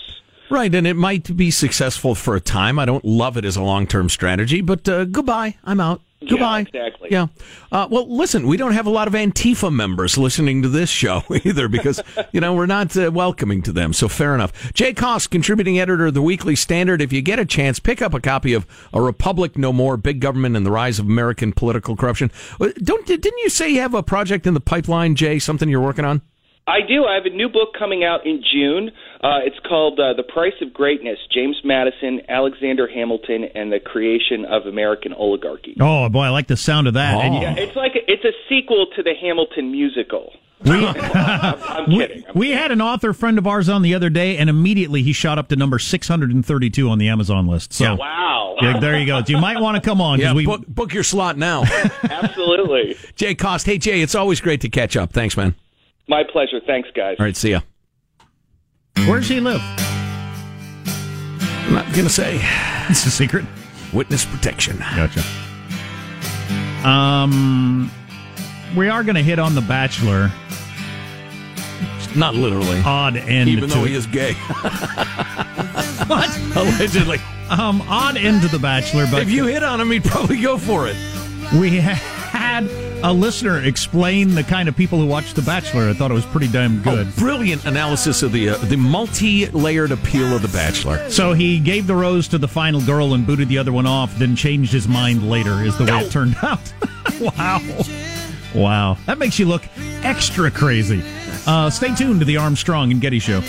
Right, 0.51 0.75
and 0.75 0.85
it 0.87 0.95
might 0.97 1.37
be 1.37 1.51
successful 1.53 2.15
for 2.17 2.35
a 2.35 2.41
time. 2.41 2.79
I 2.81 2.85
don't 2.85 3.05
love 3.05 3.37
it 3.37 3.45
as 3.45 3.57
a 3.57 3.63
long 3.63 3.87
term 3.87 4.09
strategy, 4.09 4.63
but 4.63 4.89
uh, 4.89 5.05
goodbye. 5.05 5.57
I'm 5.65 5.79
out. 5.79 6.03
Yeah, 6.23 6.29
Goodbye. 6.29 6.61
exactly. 6.61 7.09
Yeah. 7.11 7.29
Uh, 7.73 7.89
well, 7.91 8.07
listen, 8.15 8.47
we 8.47 8.59
don't 8.59 8.73
have 8.73 8.87
a 8.87 8.91
lot 8.91 9.09
of 9.09 9.15
Antifa 9.15 9.73
members 9.73 10.19
listening 10.19 10.61
to 10.63 10.69
this 10.69 10.91
show 10.91 11.23
either 11.45 11.67
because, 11.67 12.03
you 12.33 12.43
know, 12.43 12.53
we're 12.53 12.67
not 12.67 12.95
uh, 12.95 13.11
welcoming 13.11 13.63
to 13.63 13.73
them. 13.73 13.95
So 13.95 14.07
fair 14.07 14.35
enough. 14.35 14.73
Jay 14.75 14.93
Cost, 14.93 15.31
contributing 15.31 15.81
editor 15.81 16.07
of 16.09 16.15
the 16.15 16.21
Weekly 16.21 16.55
Standard. 16.57 17.01
If 17.01 17.11
you 17.11 17.23
get 17.23 17.39
a 17.39 17.47
chance, 17.47 17.79
pick 17.81 18.03
up 18.03 18.13
a 18.13 18.21
copy 18.21 18.53
of 18.53 18.67
A 18.93 19.01
Republic 19.01 19.57
No 19.57 19.73
More 19.73 19.97
Big 19.97 20.21
Government 20.21 20.57
and 20.57 20.67
the 20.67 20.71
Rise 20.71 20.99
of 20.99 21.07
American 21.07 21.53
Political 21.53 21.97
Corruption. 21.97 22.31
Uh, 22.61 22.69
Don't, 22.83 23.07
didn't 23.07 23.39
you 23.39 23.49
say 23.49 23.71
you 23.71 23.81
have 23.81 23.95
a 23.95 24.03
project 24.03 24.47
in 24.47 24.53
the 24.53 24.61
pipeline, 24.61 25.15
Jay? 25.15 25.39
Something 25.39 25.71
you're 25.71 25.81
working 25.81 26.05
on? 26.05 26.21
I 26.67 26.81
do. 26.87 27.05
I 27.05 27.15
have 27.15 27.25
a 27.25 27.31
new 27.35 27.49
book 27.49 27.71
coming 27.77 28.05
out 28.05 28.27
in 28.27 28.45
June. 28.53 28.91
Uh, 29.23 29.41
it's 29.45 29.59
called 29.69 30.01
uh, 30.01 30.15
The 30.15 30.23
Price 30.23 30.55
of 30.63 30.73
Greatness 30.73 31.19
James 31.33 31.61
Madison, 31.63 32.23
Alexander 32.29 32.89
Hamilton, 32.89 33.45
and 33.55 33.71
the 33.71 33.79
Creation 33.79 34.47
of 34.47 34.65
American 34.67 35.13
Oligarchy. 35.13 35.77
Oh 35.79 36.09
boy, 36.09 36.23
I 36.23 36.29
like 36.31 36.47
the 36.47 36.57
sound 36.57 36.87
of 36.89 36.95
that. 36.95 37.17
And 37.23 37.35
Yeah, 37.35 37.55
it's 37.57 37.77
like 37.77 37.93
a, 37.97 38.11
it's 38.11 38.25
a 38.25 38.33
sequel 38.49 38.87
to 38.97 39.03
the 39.03 39.13
Hamilton 39.21 39.71
musical. 39.73 40.33
We, 40.65 40.73
I'm 40.87 41.89
we, 41.89 41.99
kidding. 41.99 42.25
we 42.35 42.51
had 42.51 42.71
an 42.71 42.81
author 42.81 43.13
friend 43.13 43.37
of 43.39 43.47
ours 43.47 43.69
on 43.69 43.83
the 43.83 43.95
other 43.95 44.09
day, 44.11 44.37
and 44.39 44.49
immediately 44.51 45.03
he 45.03 45.13
shot 45.13 45.39
up 45.39 45.49
to 45.49 45.57
number 45.57 45.79
632 45.79 46.89
on 46.89 46.99
the 46.99 47.09
Amazon 47.09 47.47
list. 47.47 47.73
So, 47.75 47.95
Wow. 47.97 48.57
yeah, 48.61 48.79
there 48.79 48.99
you 48.99 49.07
go. 49.07 49.23
You 49.27 49.39
might 49.39 49.59
want 49.61 49.83
to 49.83 49.87
come 49.87 50.01
on. 50.03 50.19
'cause 50.19 50.25
Yeah, 50.25 50.33
we, 50.35 50.45
book, 50.47 50.67
book 50.67 50.93
your 50.95 51.03
slot 51.03 51.37
now. 51.39 51.63
Absolutely. 52.03 52.97
Jay 53.17 53.35
Cost. 53.35 53.67
Hey, 53.67 53.79
Jay, 53.79 54.01
it's 54.01 54.15
always 54.15 54.41
great 54.41 54.61
to 54.63 54.69
catch 54.69 54.97
up. 54.97 55.13
Thanks, 55.13 55.37
man. 55.37 55.55
My 56.09 56.23
pleasure. 56.31 56.61
Thanks, 56.67 56.89
guys. 56.95 57.17
All 57.19 57.25
right, 57.27 57.37
see 57.37 57.51
ya. 57.53 57.61
Where's 59.07 59.29
he 59.29 59.41
live? 59.41 59.61
I'm 61.67 61.73
not 61.75 61.87
going 61.93 62.07
to 62.07 62.11
say. 62.13 62.41
It's 62.89 63.05
a 63.07 63.11
secret. 63.11 63.45
Witness 63.93 64.25
protection. 64.25 64.79
Gotcha. 64.79 65.23
Um, 66.87 67.91
we 68.77 68.89
are 68.89 69.03
going 69.05 69.17
to 69.17 69.23
hit 69.23 69.39
on 69.39 69.55
The 69.55 69.61
Bachelor. 69.61 70.31
Not 72.17 72.35
literally. 72.35 72.81
Odd 72.85 73.17
end 73.17 73.49
Even 73.49 73.69
though 73.69 73.85
he 73.85 73.95
is 73.95 74.07
gay. 74.07 74.33
what? 76.07 76.37
Allegedly. 76.57 77.19
Um, 77.49 77.83
odd 77.83 78.17
end 78.17 78.43
to 78.43 78.49
The 78.49 78.59
Bachelor, 78.59 79.07
but 79.11 79.23
If 79.23 79.31
you 79.31 79.47
hit 79.47 79.63
on 79.63 79.81
him, 79.81 79.91
he'd 79.91 80.05
probably 80.05 80.41
go 80.41 80.59
for 80.59 80.89
it. 80.89 80.97
we 81.59 81.71
had 82.41 82.65
a 83.05 83.13
listener 83.13 83.63
explain 83.63 84.35
the 84.35 84.43
kind 84.43 84.69
of 84.69 84.77
people 84.77 84.99
who 84.99 85.07
watch 85.07 85.35
The 85.35 85.43
Bachelor. 85.43 85.89
I 85.89 85.93
thought 85.93 86.11
it 86.11 86.15
was 86.15 86.25
pretty 86.27 86.49
damn 86.49 86.83
good. 86.83 87.07
Oh, 87.07 87.13
brilliant 87.19 87.65
analysis 87.67 88.23
of 88.23 88.33
the 88.33 88.51
uh, 88.51 88.57
the 88.57 88.77
multi-layered 88.77 89.93
appeal 89.93 90.35
of 90.35 90.43
The 90.43 90.49
Bachelor. 90.49 91.11
So 91.11 91.33
he 91.35 91.59
gave 91.61 91.87
the 91.87 91.95
rose 91.95 92.29
to 92.29 92.39
the 92.39 92.49
final 92.49 92.81
girl 92.81 93.15
and 93.15 93.27
booted 93.27 93.49
the 93.49 93.59
other 93.59 93.73
one 93.73 93.87
off, 93.87 94.17
then 94.19 94.37
changed 94.37 94.73
his 94.73 94.89
mind 94.89 95.29
later, 95.29 95.63
is 95.63 95.77
the 95.77 95.85
way 95.85 95.99
it 96.01 96.11
turned 96.11 96.37
out. 96.43 96.61
wow. 97.21 97.61
Wow. 98.55 98.97
That 99.07 99.19
makes 99.19 99.39
you 99.39 99.47
look 99.47 99.63
extra 100.03 100.51
crazy. 100.51 101.03
Uh, 101.47 101.71
stay 101.71 101.95
tuned 101.95 102.21
to 102.21 102.25
the 102.27 102.37
Armstrong 102.39 102.91
and 102.91 103.01
Getty 103.01 103.19
Show. 103.19 103.43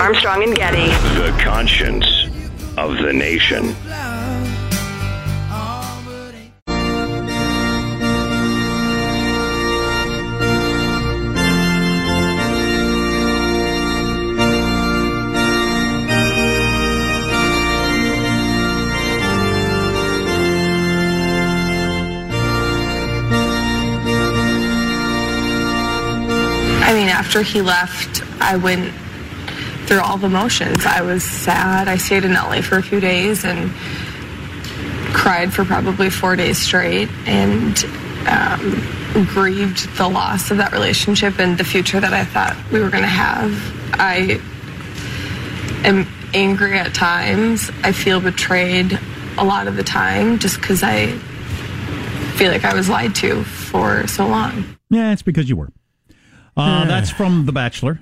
Armstrong 0.00 0.42
and 0.42 0.54
Getty. 0.54 0.86
The 1.20 1.36
conscience 1.42 2.06
of 2.76 2.96
the 2.98 3.12
nation. 3.12 3.74
After 27.36 27.52
he 27.52 27.60
left, 27.60 28.22
I 28.40 28.56
went 28.56 28.94
through 29.86 30.00
all 30.00 30.16
the 30.16 30.28
motions. 30.28 30.86
I 30.86 31.02
was 31.02 31.22
sad. 31.22 31.86
I 31.86 31.98
stayed 31.98 32.24
in 32.24 32.32
LA 32.32 32.62
for 32.62 32.78
a 32.78 32.82
few 32.82 32.98
days 32.98 33.44
and 33.44 33.70
cried 35.12 35.52
for 35.52 35.66
probably 35.66 36.08
four 36.08 36.34
days 36.34 36.56
straight 36.56 37.10
and 37.26 37.76
um, 38.26 39.26
grieved 39.26 39.86
the 39.98 40.08
loss 40.08 40.50
of 40.50 40.56
that 40.56 40.72
relationship 40.72 41.38
and 41.38 41.58
the 41.58 41.64
future 41.64 42.00
that 42.00 42.14
I 42.14 42.24
thought 42.24 42.56
we 42.72 42.80
were 42.80 42.88
going 42.88 43.02
to 43.02 43.08
have. 43.08 43.52
I 44.00 44.40
am 45.86 46.06
angry 46.32 46.78
at 46.78 46.94
times. 46.94 47.70
I 47.82 47.92
feel 47.92 48.18
betrayed 48.18 48.98
a 49.36 49.44
lot 49.44 49.68
of 49.68 49.76
the 49.76 49.84
time 49.84 50.38
just 50.38 50.58
because 50.58 50.82
I 50.82 51.08
feel 52.38 52.50
like 52.50 52.64
I 52.64 52.74
was 52.74 52.88
lied 52.88 53.14
to 53.16 53.44
for 53.44 54.06
so 54.06 54.26
long. 54.26 54.64
Yeah, 54.88 55.12
it's 55.12 55.20
because 55.20 55.50
you 55.50 55.56
were. 55.56 55.70
Uh, 56.56 56.86
that's 56.86 57.10
from 57.10 57.46
The 57.46 57.52
Bachelor. 57.52 58.00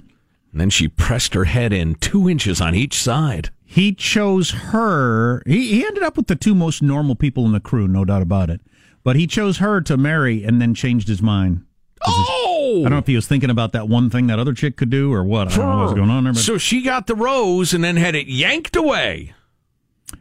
And 0.52 0.60
then 0.60 0.70
she 0.70 0.86
pressed 0.86 1.34
her 1.34 1.44
head 1.44 1.72
in 1.72 1.96
two 1.96 2.28
inches 2.28 2.60
on 2.60 2.74
each 2.74 2.94
side. 2.94 3.50
He 3.64 3.92
chose 3.92 4.50
her. 4.50 5.42
He, 5.46 5.72
he 5.72 5.84
ended 5.84 6.04
up 6.04 6.16
with 6.16 6.28
the 6.28 6.36
two 6.36 6.54
most 6.54 6.80
normal 6.80 7.16
people 7.16 7.44
in 7.44 7.52
the 7.52 7.58
crew, 7.58 7.88
no 7.88 8.04
doubt 8.04 8.22
about 8.22 8.50
it. 8.50 8.60
But 9.02 9.16
he 9.16 9.26
chose 9.26 9.58
her 9.58 9.80
to 9.80 9.96
marry 9.96 10.44
and 10.44 10.62
then 10.62 10.74
changed 10.74 11.08
his 11.08 11.20
mind. 11.20 11.64
Oh! 12.06 12.76
I 12.78 12.82
don't 12.82 12.92
know 12.92 12.98
if 12.98 13.06
he 13.06 13.16
was 13.16 13.26
thinking 13.26 13.50
about 13.50 13.72
that 13.72 13.88
one 13.88 14.10
thing 14.10 14.28
that 14.28 14.38
other 14.38 14.54
chick 14.54 14.76
could 14.76 14.90
do 14.90 15.12
or 15.12 15.24
what. 15.24 15.52
I 15.52 15.56
don't 15.56 15.68
know 15.68 15.82
what's 15.82 15.94
going 15.94 16.10
on 16.10 16.24
there. 16.24 16.32
But... 16.34 16.42
So 16.42 16.56
she 16.56 16.82
got 16.82 17.08
the 17.08 17.16
rose 17.16 17.74
and 17.74 17.82
then 17.82 17.96
had 17.96 18.14
it 18.14 18.28
yanked 18.28 18.76
away. 18.76 19.34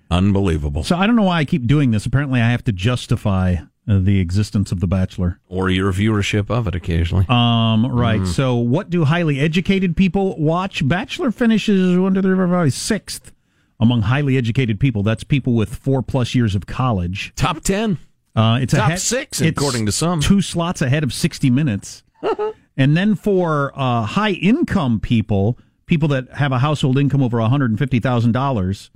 Unbelievable. 0.09 0.83
So 0.83 0.95
I 0.95 1.05
don't 1.05 1.15
know 1.15 1.23
why 1.23 1.39
I 1.39 1.45
keep 1.45 1.67
doing 1.67 1.91
this. 1.91 2.05
Apparently, 2.05 2.41
I 2.41 2.49
have 2.49 2.63
to 2.63 2.71
justify 2.71 3.57
uh, 3.87 3.99
the 3.99 4.19
existence 4.19 4.71
of 4.71 4.79
The 4.79 4.87
Bachelor. 4.87 5.39
Or 5.49 5.69
your 5.69 5.91
viewership 5.91 6.49
of 6.49 6.67
it 6.67 6.75
occasionally. 6.75 7.25
Um, 7.29 7.85
right. 7.85 8.25
So, 8.25 8.55
what 8.55 8.89
do 8.89 9.03
highly 9.03 9.39
educated 9.39 9.97
people 9.97 10.37
watch? 10.37 10.87
Bachelor 10.87 11.31
finishes 11.31 11.97
one, 11.97 12.13
two, 12.13 12.21
three, 12.21 12.35
four, 12.35 12.47
five, 12.47 12.73
sixth 12.73 13.31
among 13.79 14.03
highly 14.03 14.37
educated 14.37 14.79
people. 14.79 15.03
That's 15.03 15.23
people 15.23 15.53
with 15.53 15.75
four 15.75 16.01
plus 16.01 16.33
years 16.33 16.55
of 16.55 16.65
college. 16.65 17.33
Top 17.35 17.61
10. 17.61 17.97
Uh, 18.35 18.59
it's 18.61 18.73
Top 18.73 18.87
ahead, 18.87 18.99
six, 18.99 19.41
it's 19.41 19.57
according 19.57 19.85
to 19.85 19.91
some. 19.91 20.19
Two 20.19 20.41
slots 20.41 20.81
ahead 20.81 21.03
of 21.03 21.13
60 21.13 21.49
Minutes. 21.51 22.03
and 22.77 22.97
then 22.97 23.13
for 23.15 23.71
uh, 23.75 24.03
high 24.03 24.31
income 24.31 24.99
people, 24.99 25.59
people 25.85 26.07
that 26.09 26.31
have 26.33 26.51
a 26.51 26.59
household 26.59 26.97
income 26.97 27.21
over 27.21 27.37
$150,000, 27.37 28.89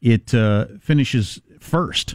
it 0.00 0.34
uh, 0.34 0.66
finishes 0.80 1.40
first. 1.58 2.14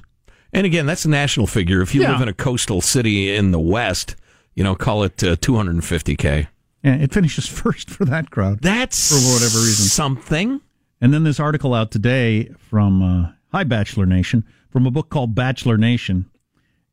And 0.54 0.66
again, 0.66 0.86
that's 0.86 1.04
a 1.06 1.10
national 1.10 1.48
figure. 1.48 1.82
If 1.82 1.94
you 1.96 2.02
Yeah. 2.02 2.12
live 2.12 2.22
in 2.22 2.28
a 2.30 2.34
coastal 2.34 2.80
city 2.82 3.36
in 3.36 3.52
the 3.52 3.60
West, 3.60 4.16
you 4.56 4.64
know, 4.64 4.76
call 4.76 5.04
it 5.04 5.24
uh, 5.24 5.36
250K. 5.38 6.48
Yeah, 6.84 6.96
it 6.96 7.12
finishes 7.14 7.48
first 7.62 7.90
for 7.90 8.06
that 8.06 8.30
crowd. 8.30 8.60
That's 8.62 9.10
for 9.10 9.16
whatever 9.34 9.58
reason. 9.58 9.86
Something. 9.88 10.62
And 11.02 11.14
then 11.14 11.24
this 11.24 11.40
article 11.40 11.74
out 11.74 11.92
today 11.92 12.50
from 12.58 13.02
uh, 13.02 13.32
Hi 13.52 13.64
Bachelor 13.64 14.06
Nation 14.06 14.46
from 14.70 14.86
a 14.86 14.92
book 14.92 15.10
called 15.10 15.36
Bachelor 15.36 15.78
Nation, 15.78 16.26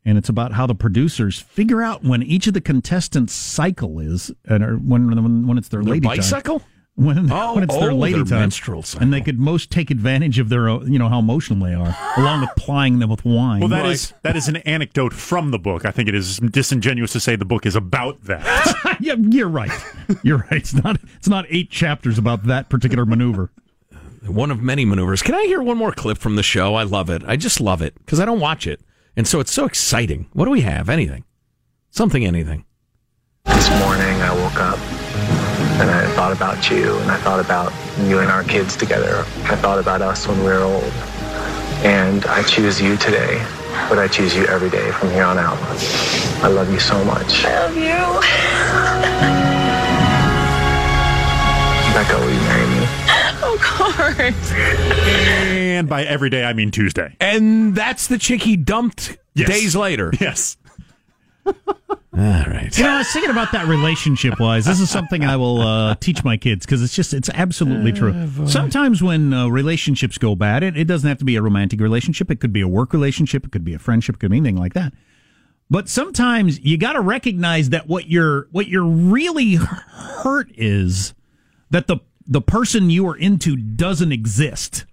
and 0.04 0.18
it's 0.18 0.28
about 0.28 0.52
how 0.52 0.66
the 0.66 0.74
producers 0.74 1.38
figure 1.38 1.80
out 1.82 2.02
when 2.02 2.22
each 2.22 2.46
of 2.46 2.54
the 2.54 2.60
contestants' 2.60 3.32
cycle 3.32 3.98
is, 4.00 4.32
and 4.46 4.64
or 4.64 4.76
when 4.76 5.08
when, 5.10 5.46
when 5.46 5.58
it's 5.58 5.68
their, 5.68 5.82
Their 5.82 5.94
lady 5.94 6.06
bicycle? 6.08 6.60
time. 6.60 6.68
When, 6.96 7.30
Oh, 7.32 7.54
when 7.54 7.64
it's 7.64 7.76
their 7.76 7.92
oh, 7.92 7.96
lady 7.96 8.16
their 8.16 8.24
time, 8.24 8.40
menstrual 8.40 8.82
cycle. 8.82 9.04
and 9.04 9.12
they 9.12 9.20
could 9.20 9.38
most 9.38 9.70
take 9.70 9.90
advantage 9.90 10.38
of 10.38 10.48
their, 10.48 10.68
uh, 10.68 10.80
you 10.84 10.98
know, 10.98 11.08
how 11.08 11.18
emotional 11.20 11.64
they 11.64 11.72
are, 11.74 11.96
along 12.16 12.42
with 12.42 12.50
plying 12.56 12.98
them 12.98 13.08
with 13.10 13.24
wine. 13.24 13.60
Well, 13.60 13.68
that 13.70 13.86
is 13.86 14.12
that 14.22 14.36
is 14.36 14.48
an 14.48 14.56
anecdote 14.58 15.12
from 15.14 15.50
the 15.50 15.58
book. 15.58 15.84
I 15.86 15.90
think 15.92 16.08
it 16.08 16.14
is 16.14 16.38
disingenuous 16.38 17.12
to 17.12 17.20
say 17.20 17.36
the 17.36 17.44
book 17.44 17.64
is 17.64 17.76
about 17.76 18.22
that. 18.24 18.96
yeah, 19.00 19.14
you're 19.18 19.48
right. 19.48 19.72
You're 20.22 20.38
right. 20.50 20.52
It's 20.60 20.74
not. 20.74 20.98
It's 21.16 21.28
not 21.28 21.46
eight 21.48 21.70
chapters 21.70 22.18
about 22.18 22.44
that 22.44 22.68
particular 22.68 23.06
maneuver. 23.06 23.50
One 24.26 24.50
of 24.50 24.60
many 24.60 24.84
maneuvers. 24.84 25.22
Can 25.22 25.34
I 25.34 25.44
hear 25.44 25.62
one 25.62 25.78
more 25.78 25.92
clip 25.92 26.18
from 26.18 26.36
the 26.36 26.42
show? 26.42 26.74
I 26.74 26.82
love 26.82 27.08
it. 27.08 27.22
I 27.26 27.36
just 27.36 27.60
love 27.60 27.80
it 27.80 27.94
because 27.94 28.20
I 28.20 28.26
don't 28.26 28.40
watch 28.40 28.66
it. 28.66 28.80
And 29.16 29.26
so 29.26 29.40
it's 29.40 29.52
so 29.52 29.64
exciting. 29.64 30.28
What 30.34 30.44
do 30.44 30.50
we 30.50 30.60
have? 30.60 30.88
Anything. 30.90 31.24
Something, 31.90 32.24
anything. 32.26 32.64
This 33.46 33.70
morning 33.70 34.20
I 34.20 34.34
woke 34.34 34.56
up 34.60 34.78
and 35.80 35.90
I 35.90 36.06
thought 36.14 36.32
about 36.32 36.70
you 36.70 36.96
and 36.98 37.10
I 37.10 37.16
thought 37.18 37.40
about 37.40 37.72
you 38.06 38.18
and 38.20 38.30
our 38.30 38.44
kids 38.44 38.76
together. 38.76 39.18
I 39.44 39.56
thought 39.56 39.78
about 39.78 40.02
us 40.02 40.26
when 40.28 40.38
we 40.38 40.44
were 40.44 40.60
old. 40.60 40.92
And 41.82 42.24
I 42.26 42.42
choose 42.42 42.80
you 42.80 42.96
today, 42.98 43.38
but 43.88 43.98
I 43.98 44.06
choose 44.08 44.34
you 44.36 44.44
every 44.46 44.68
day 44.70 44.90
from 44.92 45.10
here 45.10 45.24
on 45.24 45.38
out. 45.38 45.56
I 46.42 46.48
love 46.48 46.70
you 46.70 46.78
so 46.78 47.02
much. 47.04 47.44
I 47.44 47.66
love 47.66 47.76
you. 47.76 48.20
Becca, 51.94 52.18
will 52.18 52.30
you 52.30 52.40
marry 52.40 52.66
me? 52.68 52.86
Of 53.42 53.60
course. 53.62 54.52
and 54.52 55.88
by 55.88 56.04
every 56.04 56.30
day 56.30 56.44
I 56.44 56.52
mean 56.52 56.70
Tuesday. 56.70 57.16
And 57.20 57.74
that's 57.74 58.06
the 58.06 58.18
chick 58.18 58.42
he 58.42 58.56
dumped 58.56 59.16
Yes. 59.34 59.48
days 59.48 59.76
later. 59.76 60.12
Yes. 60.20 60.56
All 61.46 61.54
right. 62.12 62.76
You 62.76 62.84
know, 62.84 62.90
I 62.90 62.98
was 62.98 63.12
thinking 63.12 63.30
about 63.30 63.52
that 63.52 63.66
relationship 63.66 64.38
wise. 64.40 64.66
This 64.66 64.80
is 64.80 64.90
something 64.90 65.24
I 65.24 65.36
will 65.36 65.60
uh, 65.60 65.94
teach 65.94 66.22
my 66.24 66.36
kids 66.36 66.66
because 66.66 66.82
it's 66.82 66.94
just, 66.94 67.14
it's 67.14 67.30
absolutely 67.30 67.92
true. 67.92 68.28
Sometimes 68.46 69.02
when 69.02 69.32
uh, 69.32 69.48
relationships 69.48 70.18
go 70.18 70.34
bad, 70.34 70.62
it, 70.62 70.76
it 70.76 70.84
doesn't 70.84 71.08
have 71.08 71.18
to 71.18 71.24
be 71.24 71.36
a 71.36 71.42
romantic 71.42 71.80
relationship. 71.80 72.30
It 72.30 72.40
could 72.40 72.52
be 72.52 72.60
a 72.60 72.68
work 72.68 72.92
relationship. 72.92 73.46
It 73.46 73.52
could 73.52 73.64
be 73.64 73.74
a 73.74 73.78
friendship. 73.78 74.16
It 74.16 74.18
could 74.18 74.30
be 74.30 74.38
anything 74.38 74.56
like 74.56 74.74
that. 74.74 74.92
But 75.70 75.88
sometimes 75.88 76.60
you 76.60 76.76
got 76.76 76.94
to 76.94 77.00
recognize 77.00 77.70
that 77.70 77.86
what 77.86 78.08
you're, 78.08 78.48
what 78.50 78.66
you're 78.66 78.84
really 78.84 79.54
hurt 79.54 80.50
is 80.56 81.14
that 81.70 81.86
the, 81.86 81.98
the 82.26 82.42
person 82.42 82.90
you 82.90 83.06
are 83.08 83.16
into 83.16 83.56
doesn't 83.56 84.10
exist. 84.12 84.84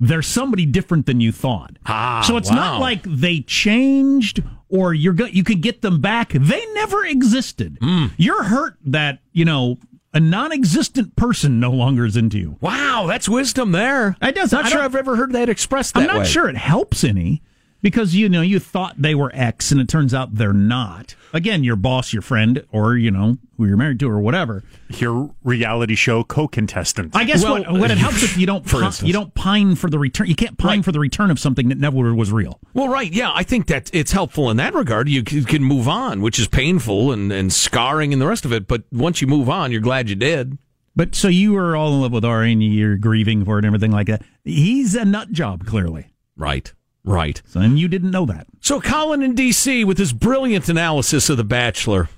There's 0.00 0.26
somebody 0.26 0.64
different 0.64 1.04
than 1.06 1.20
you 1.20 1.30
thought. 1.30 1.76
Ah, 1.86 2.22
so 2.26 2.38
it's 2.38 2.48
wow. 2.50 2.56
not 2.56 2.80
like 2.80 3.02
they 3.02 3.40
changed 3.40 4.42
or 4.70 4.94
you're 4.94 5.12
go- 5.12 5.26
you 5.26 5.44
could 5.44 5.60
get 5.60 5.82
them 5.82 6.00
back. 6.00 6.32
They 6.32 6.64
never 6.72 7.04
existed. 7.04 7.76
Hmm. 7.82 8.06
You're 8.16 8.44
hurt 8.44 8.76
that, 8.86 9.18
you 9.32 9.44
know, 9.44 9.78
a 10.14 10.20
non-existent 10.20 11.16
person 11.16 11.60
no 11.60 11.70
longer 11.70 12.04
is 12.04 12.16
into 12.16 12.38
you. 12.38 12.56
Wow, 12.60 13.04
that's 13.06 13.28
wisdom 13.28 13.72
there. 13.72 14.16
I 14.20 14.30
does. 14.30 14.52
Not 14.52 14.64
I 14.64 14.68
sure 14.70 14.80
I've 14.80 14.96
ever 14.96 15.16
heard 15.16 15.32
that 15.32 15.48
expressed 15.48 15.94
that 15.94 16.00
I'm 16.00 16.06
not 16.06 16.18
way. 16.20 16.24
sure 16.26 16.48
it 16.48 16.56
helps 16.56 17.04
any. 17.04 17.42
Because 17.82 18.14
you 18.14 18.28
know 18.28 18.42
you 18.42 18.58
thought 18.58 19.00
they 19.00 19.14
were 19.14 19.30
X 19.34 19.72
and 19.72 19.80
it 19.80 19.88
turns 19.88 20.12
out 20.12 20.34
they're 20.34 20.52
not. 20.52 21.14
Again, 21.32 21.64
your 21.64 21.76
boss, 21.76 22.12
your 22.12 22.22
friend, 22.22 22.64
or 22.70 22.96
you 22.96 23.10
know 23.10 23.38
who 23.56 23.66
you're 23.66 23.76
married 23.76 24.00
to, 24.00 24.10
or 24.10 24.20
whatever. 24.20 24.62
Your 24.88 25.34
reality 25.44 25.94
show 25.94 26.24
co-contestant. 26.24 27.14
I 27.14 27.24
guess 27.24 27.42
Well, 27.42 27.62
what 27.62 27.72
what 27.72 27.90
it 27.90 27.98
helps 28.06 28.22
if 28.22 28.36
you 28.36 28.46
don't 28.46 28.68
for 28.68 28.80
pi- 28.80 29.06
you 29.06 29.12
don't 29.12 29.34
pine 29.34 29.76
for 29.76 29.88
the 29.88 29.98
return. 29.98 30.26
You 30.26 30.34
can't 30.34 30.58
pine 30.58 30.82
for 30.82 30.92
the 30.92 31.00
return 31.00 31.30
of 31.30 31.38
something 31.38 31.68
that 31.68 31.78
never 31.78 32.14
was 32.14 32.32
real. 32.32 32.58
Well, 32.74 32.88
right, 32.88 33.12
yeah, 33.12 33.30
I 33.34 33.42
think 33.44 33.66
that 33.68 33.90
it's 33.92 34.12
helpful 34.12 34.50
in 34.50 34.56
that 34.58 34.74
regard. 34.74 35.08
You 35.08 35.22
can 35.22 35.62
move 35.62 35.88
on, 35.88 36.20
which 36.20 36.38
is 36.38 36.48
painful 36.48 37.12
and, 37.12 37.32
and 37.32 37.52
scarring 37.52 38.12
and 38.12 38.20
the 38.20 38.26
rest 38.26 38.44
of 38.44 38.52
it. 38.52 38.66
But 38.66 38.84
once 38.92 39.20
you 39.20 39.26
move 39.26 39.48
on, 39.48 39.72
you're 39.72 39.80
glad 39.80 40.08
you 40.08 40.16
did. 40.16 40.58
But 40.96 41.14
so 41.14 41.28
you 41.28 41.52
were 41.52 41.76
all 41.76 41.94
in 41.94 42.00
love 42.02 42.12
with 42.12 42.24
Arie 42.24 42.52
and 42.52 42.62
you're 42.62 42.98
grieving 42.98 43.44
for 43.44 43.54
it 43.56 43.58
and 43.60 43.66
everything 43.66 43.92
like 43.92 44.08
that. 44.08 44.22
He's 44.44 44.94
a 44.96 45.04
nut 45.04 45.30
job, 45.30 45.64
clearly. 45.64 46.08
Right, 46.36 46.72
right. 47.04 47.40
So, 47.46 47.60
and 47.60 47.78
you 47.78 47.88
didn't 47.88 48.10
know 48.10 48.26
that. 48.26 48.46
So 48.60 48.80
Colin 48.80 49.22
in 49.22 49.34
D.C. 49.34 49.84
with 49.84 49.98
his 49.98 50.12
brilliant 50.12 50.68
analysis 50.68 51.28
of 51.28 51.36
The 51.36 51.44
Bachelor. 51.44 52.08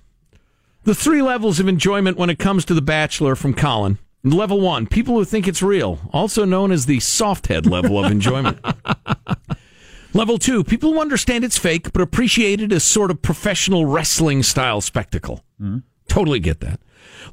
The 0.85 0.95
three 0.95 1.23
levels 1.23 1.61
of 1.61 1.69
enjoyment 1.69 2.17
when 2.17 2.31
it 2.31 2.39
comes 2.39 2.65
to 2.65 2.75
The 2.75 2.83
Bachelor 2.83 3.37
from 3.37 3.55
Colin. 3.55 3.99
Level 4.25 4.61
one, 4.61 4.87
people 4.87 5.15
who 5.15 5.25
think 5.25 5.49
it's 5.49 5.63
real, 5.63 5.99
also 6.13 6.45
known 6.45 6.71
as 6.71 6.87
the 6.87 7.01
soft 7.01 7.49
head 7.49 7.67
level 7.67 8.03
of 8.03 8.11
enjoyment. 8.11 8.65
Level 10.15 10.39
two, 10.39 10.63
people 10.63 10.93
who 10.93 11.01
understand 11.01 11.43
it's 11.43 11.59
fake 11.59 11.93
but 11.93 12.03
appreciate 12.03 12.61
it 12.61 12.71
as 12.71 12.85
sort 12.85 13.11
of 13.11 13.23
professional 13.23 13.87
wrestling 13.87 14.43
style 14.43 14.81
spectacle. 14.81 15.43
Mm-hmm. 15.61 15.79
Totally 16.07 16.39
get 16.39 16.61
that. 16.61 16.81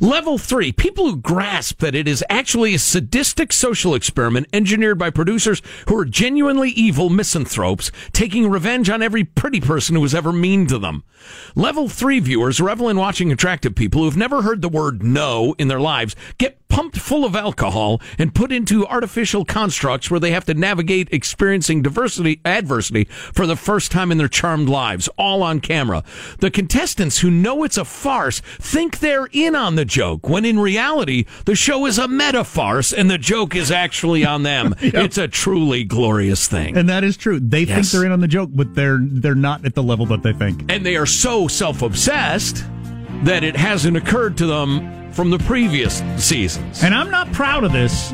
Level 0.02 0.38
three, 0.38 0.72
people 0.72 1.08
who 1.08 1.18
grasp 1.18 1.80
that 1.80 1.94
it 1.94 2.08
is 2.08 2.24
actually 2.30 2.74
a 2.74 2.80
sadistic 2.80 3.52
social 3.52 3.94
experiment 3.94 4.48
engineered 4.54 4.98
by 4.98 5.10
producers 5.10 5.62
who 5.90 5.98
are 5.98 6.06
genuinely 6.06 6.70
evil 6.70 7.10
misanthropes 7.10 7.92
taking 8.14 8.50
revenge 8.50 8.90
on 8.90 9.02
every 9.02 9.26
pretty 9.26 9.60
person 9.60 9.96
who 9.96 10.02
was 10.02 10.16
ever 10.16 10.32
mean 10.32 10.68
to 10.68 10.80
them. 10.80 11.04
Level 11.54 11.90
three 11.90 12.22
viewers 12.22 12.62
revel 12.62 12.88
in 12.88 12.96
watching 12.96 13.30
attractive 13.30 13.76
people 13.76 14.00
who 14.00 14.06
have 14.06 14.16
never 14.16 14.42
heard 14.42 14.62
the 14.62 14.70
word 14.70 15.04
no 15.04 15.54
in 15.58 15.68
their 15.68 15.82
lives 15.82 16.16
get 16.38 16.66
pumped 16.70 16.98
full 16.98 17.26
of 17.26 17.36
alcohol 17.36 18.00
and 18.18 18.36
put 18.36 18.52
into 18.52 18.86
artificial 18.88 19.44
constructs 19.44 20.10
where 20.10 20.20
they 20.20 20.32
have 20.32 20.46
to 20.46 20.54
navigate 20.54 21.10
experiencing 21.12 21.82
diversity 21.82 22.40
adversity 22.46 23.06
for 23.06 23.48
the 23.48 23.56
first 23.56 23.92
time 23.92 24.12
in 24.12 24.20
their 24.20 24.28
charmed 24.28 24.70
lives 24.70 25.10
all 25.18 25.42
on 25.42 25.60
camera 25.60 26.04
the 26.40 26.52
contestants 26.52 27.20
who 27.20 27.32
know 27.32 27.64
it's 27.64 27.78
a 27.78 27.84
farce 27.84 28.40
think 28.60 29.00
they're 29.00 29.28
in 29.34 29.56
on 29.56 29.76
the 29.76 29.84
joke 29.90 30.30
when 30.30 30.46
in 30.46 30.58
reality 30.60 31.26
the 31.46 31.56
show 31.56 31.86
is 31.86 31.98
a 31.98 32.08
meta 32.08 32.44
farce 32.44 32.94
and 32.94 33.10
the 33.10 33.18
joke 33.18 33.56
is 33.56 33.72
actually 33.72 34.24
on 34.26 34.44
them 34.44 34.74
it's 34.82 35.18
a 35.18 35.28
truly 35.28 35.84
glorious 35.84 36.48
thing 36.48 36.78
And 36.78 36.88
that 36.90 37.04
is 37.04 37.18
true. 37.18 37.40
They 37.40 37.66
think 37.66 37.86
they're 37.88 38.06
in 38.06 38.12
on 38.12 38.20
the 38.22 38.28
joke, 38.28 38.50
but 38.54 38.76
they're 38.76 39.00
they're 39.02 39.36
not 39.36 39.66
at 39.66 39.76
the 39.76 39.84
level 39.84 40.06
that 40.08 40.24
they 40.24 40.34
think. 40.34 40.72
and 40.72 40.86
they 40.86 40.96
are 40.96 41.06
so 41.06 41.48
self-obsessed 41.48 42.64
that 43.24 43.44
it 43.44 43.56
hasn't 43.56 43.98
occurred 43.98 44.38
to 44.38 44.46
them 44.46 45.12
from 45.12 45.30
the 45.32 45.40
previous 45.40 46.02
seasons 46.18 46.84
And 46.84 46.94
I'm 46.94 47.10
not 47.12 47.32
proud 47.34 47.64
of 47.64 47.72
this, 47.74 48.14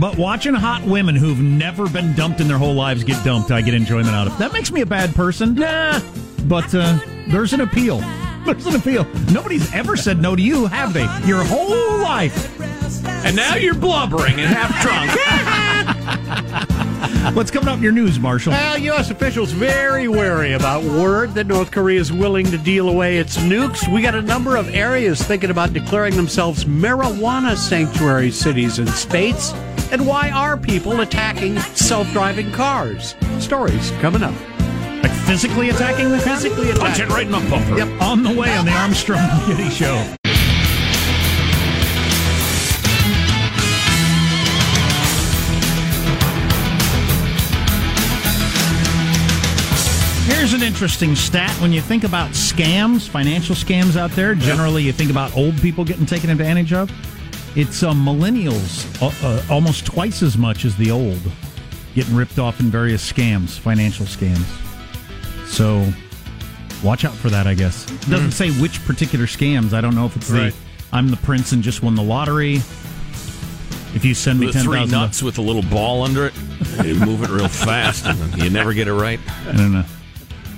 but 0.00 0.16
watching 0.16 0.54
hot 0.54 0.82
women 0.84 1.14
who've 1.16 1.40
never 1.40 1.88
been 1.88 2.14
dumped 2.14 2.40
in 2.40 2.48
their 2.48 2.56
whole 2.58 2.74
lives 2.74 3.04
get 3.04 3.22
dumped, 3.24 3.50
I 3.50 3.60
get 3.60 3.74
enjoyment 3.74 4.10
out 4.14 4.26
of. 4.28 4.38
That 4.38 4.52
makes 4.52 4.70
me 4.72 4.80
a 4.80 4.86
bad 4.86 5.14
person. 5.14 5.54
Nah. 5.54 6.00
But 6.44 6.74
uh, 6.74 6.98
there's 7.28 7.52
an 7.52 7.60
appeal. 7.60 8.00
There's 8.44 8.66
an 8.66 8.76
appeal. 8.76 9.04
Nobody's 9.32 9.72
ever 9.72 9.96
said 9.96 10.20
no 10.20 10.36
to 10.36 10.42
you, 10.42 10.66
have 10.66 10.92
they? 10.92 11.04
Your 11.26 11.42
whole 11.44 11.98
life. 12.02 12.50
and 13.24 13.34
now 13.34 13.56
you're 13.56 13.74
blubbering 13.74 14.34
and 14.38 14.54
half 14.54 14.82
drunk 14.82 15.10
What's 17.34 17.50
coming 17.50 17.68
up 17.68 17.78
in 17.78 17.82
your 17.82 17.92
news, 17.92 18.18
Marshall? 18.20 18.52
Well, 18.52 18.78
U.S. 18.78 19.10
officials 19.10 19.50
very 19.50 20.08
wary 20.08 20.52
about 20.52 20.84
word 20.84 21.32
that 21.34 21.46
North 21.46 21.70
Korea 21.70 21.98
is 21.98 22.12
willing 22.12 22.46
to 22.46 22.58
deal 22.58 22.88
away 22.88 23.18
its 23.18 23.36
nukes. 23.38 23.92
We 23.92 24.02
got 24.02 24.14
a 24.14 24.22
number 24.22 24.56
of 24.56 24.72
areas 24.74 25.22
thinking 25.22 25.50
about 25.50 25.72
declaring 25.72 26.16
themselves 26.16 26.64
marijuana 26.66 27.56
sanctuary 27.56 28.30
cities 28.30 28.78
and 28.78 28.88
states. 28.90 29.52
And 29.90 30.06
why 30.06 30.30
are 30.30 30.56
people 30.56 31.00
attacking 31.00 31.58
self-driving 31.58 32.52
cars? 32.52 33.14
Stories 33.38 33.90
coming 34.00 34.22
up. 34.22 34.34
Like 35.04 35.12
physically 35.26 35.68
attacking 35.68 36.08
the? 36.08 36.18
Physically 36.18 36.72
punch 36.72 36.98
it 36.98 37.02
attacking. 37.02 37.14
right 37.14 37.26
in 37.26 37.32
the 37.32 37.50
bumper 37.50 37.76
Yep, 37.76 38.00
on 38.00 38.22
the 38.22 38.32
way 38.32 38.56
on 38.56 38.64
the 38.64 38.72
Armstrong 38.72 39.18
Getty 39.46 39.68
Show. 39.68 39.96
Here's 50.24 50.54
an 50.54 50.62
interesting 50.62 51.14
stat. 51.14 51.50
When 51.60 51.70
you 51.70 51.82
think 51.82 52.04
about 52.04 52.30
scams, 52.30 53.06
financial 53.06 53.54
scams 53.54 53.98
out 53.98 54.10
there, 54.12 54.34
generally 54.34 54.84
you 54.84 54.92
think 54.92 55.10
about 55.10 55.36
old 55.36 55.60
people 55.60 55.84
getting 55.84 56.06
taken 56.06 56.30
advantage 56.30 56.72
of. 56.72 56.90
It's 57.54 57.82
uh, 57.82 57.92
millennials 57.92 58.86
uh, 59.02 59.12
uh, 59.22 59.42
almost 59.52 59.84
twice 59.84 60.22
as 60.22 60.38
much 60.38 60.64
as 60.64 60.74
the 60.78 60.90
old 60.90 61.20
getting 61.94 62.16
ripped 62.16 62.38
off 62.38 62.58
in 62.58 62.70
various 62.70 63.12
scams, 63.12 63.58
financial 63.58 64.06
scams. 64.06 64.63
So 65.54 65.86
watch 66.82 67.04
out 67.04 67.14
for 67.14 67.30
that, 67.30 67.46
I 67.46 67.54
guess. 67.54 67.90
It 67.90 68.10
doesn't 68.10 68.30
mm. 68.30 68.32
say 68.32 68.50
which 68.60 68.84
particular 68.84 69.26
scams. 69.26 69.72
I 69.72 69.80
don't 69.80 69.94
know 69.94 70.06
if 70.06 70.16
it's 70.16 70.30
Right. 70.30 70.52
the 70.52 70.58
I'm 70.92 71.08
the 71.08 71.16
prince 71.16 71.52
and 71.52 71.62
just 71.62 71.82
won 71.82 71.94
the 71.94 72.02
lottery. 72.02 72.56
If 73.94 74.04
you 74.04 74.14
send 74.14 74.40
me 74.40 74.46
the 74.46 74.52
ten 74.52 74.64
three 74.64 74.78
thousand, 74.80 74.90
nuts 74.90 75.22
with 75.22 75.38
a 75.38 75.42
little 75.42 75.62
ball 75.62 76.02
under 76.02 76.26
it 76.26 76.34
you 76.84 76.94
move 76.96 77.22
it 77.22 77.30
real 77.30 77.48
fast 77.66 78.06
and 78.06 78.42
you 78.42 78.50
never 78.50 78.72
get 78.72 78.88
it 78.88 78.92
right 78.92 79.20
I 79.46 79.52
don't 79.52 79.72
know. 79.72 79.84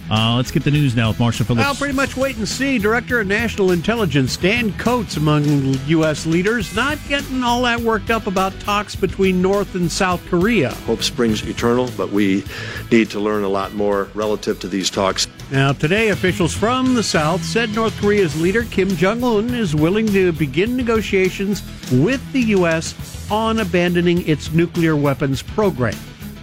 Uh, 0.08 0.36
let's 0.36 0.52
get 0.52 0.62
the 0.62 0.70
news 0.70 0.94
now 0.94 1.08
with 1.08 1.18
Marshall 1.18 1.46
Phillips. 1.46 1.64
Well, 1.64 1.74
pretty 1.74 1.94
much 1.94 2.16
wait 2.16 2.36
and 2.36 2.48
see. 2.48 2.78
Director 2.78 3.20
of 3.20 3.26
National 3.26 3.72
Intelligence 3.72 4.36
Dan 4.36 4.72
Coats, 4.74 5.16
among 5.16 5.44
U.S. 5.86 6.26
leaders, 6.26 6.74
not 6.76 6.98
getting 7.08 7.42
all 7.42 7.62
that 7.62 7.80
worked 7.80 8.10
up 8.10 8.28
about 8.28 8.58
talks 8.60 8.94
between 8.94 9.42
North 9.42 9.74
and 9.74 9.90
South 9.90 10.24
Korea. 10.26 10.72
Hope 10.86 11.02
springs 11.02 11.46
eternal, 11.46 11.90
but 11.96 12.12
we 12.12 12.44
need 12.92 13.10
to 13.10 13.20
learn 13.20 13.42
a 13.42 13.48
lot 13.48 13.74
more 13.74 14.08
relative 14.14 14.60
to 14.60 14.68
these 14.68 14.90
talks. 14.90 15.26
Now, 15.50 15.72
today, 15.72 16.10
officials 16.10 16.54
from 16.54 16.94
the 16.94 17.02
South 17.02 17.42
said 17.42 17.74
North 17.74 17.96
Korea's 18.00 18.40
leader, 18.40 18.62
Kim 18.64 18.88
Jong 18.90 19.24
un, 19.24 19.54
is 19.54 19.74
willing 19.74 20.06
to 20.08 20.32
begin 20.32 20.76
negotiations 20.76 21.62
with 21.90 22.22
the 22.32 22.42
U.S. 22.42 23.28
on 23.30 23.58
abandoning 23.58 24.26
its 24.28 24.52
nuclear 24.52 24.94
weapons 24.94 25.42
program. 25.42 25.96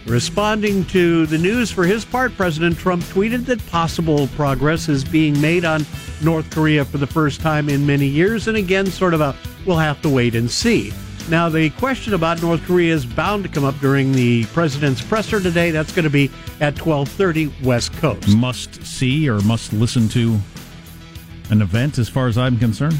Responding 0.06 0.84
to 0.86 1.26
the 1.28 1.38
news 1.38 1.72
for 1.72 1.86
his 1.86 2.04
part, 2.04 2.36
President 2.36 2.78
Trump 2.78 3.04
tweeted 3.04 3.46
that 3.46 3.66
possible 3.68 4.28
progress 4.36 4.90
is 4.90 5.04
being 5.04 5.40
made 5.40 5.64
on 5.64 5.86
North 6.22 6.50
Korea 6.52 6.84
for 6.84 6.98
the 6.98 7.08
first 7.08 7.40
time 7.40 7.70
in 7.70 7.86
many 7.86 8.06
years, 8.06 8.48
and 8.50 8.58
again, 8.58 8.86
sort 8.86 9.14
of 9.14 9.22
a 9.22 9.34
we'll 9.66 9.78
have 9.78 10.02
to 10.02 10.10
wait 10.10 10.36
and 10.36 10.52
see. 10.52 10.92
Now, 11.30 11.48
the 11.48 11.70
question 11.72 12.14
about 12.14 12.42
North 12.42 12.62
Korea 12.66 12.94
is 12.94 13.06
bound 13.06 13.44
to 13.44 13.50
come 13.50 13.64
up 13.64 13.80
during 13.80 14.12
the 14.12 14.44
president's 14.48 15.02
presser 15.02 15.40
today. 15.40 15.72
That's 15.72 15.94
going 15.94 16.04
to 16.04 16.10
be 16.10 16.30
at 16.60 16.76
12:30 16.76 17.64
West 17.64 17.94
Coast. 17.94 18.28
must 18.36 18.86
see 18.86 19.30
or 19.30 19.40
must 19.42 19.72
listen 19.72 20.10
to 20.10 20.38
an 21.50 21.62
event, 21.62 21.98
as 21.98 22.10
far 22.10 22.28
as 22.28 22.38
I'm 22.38 22.58
concerned. 22.58 23.00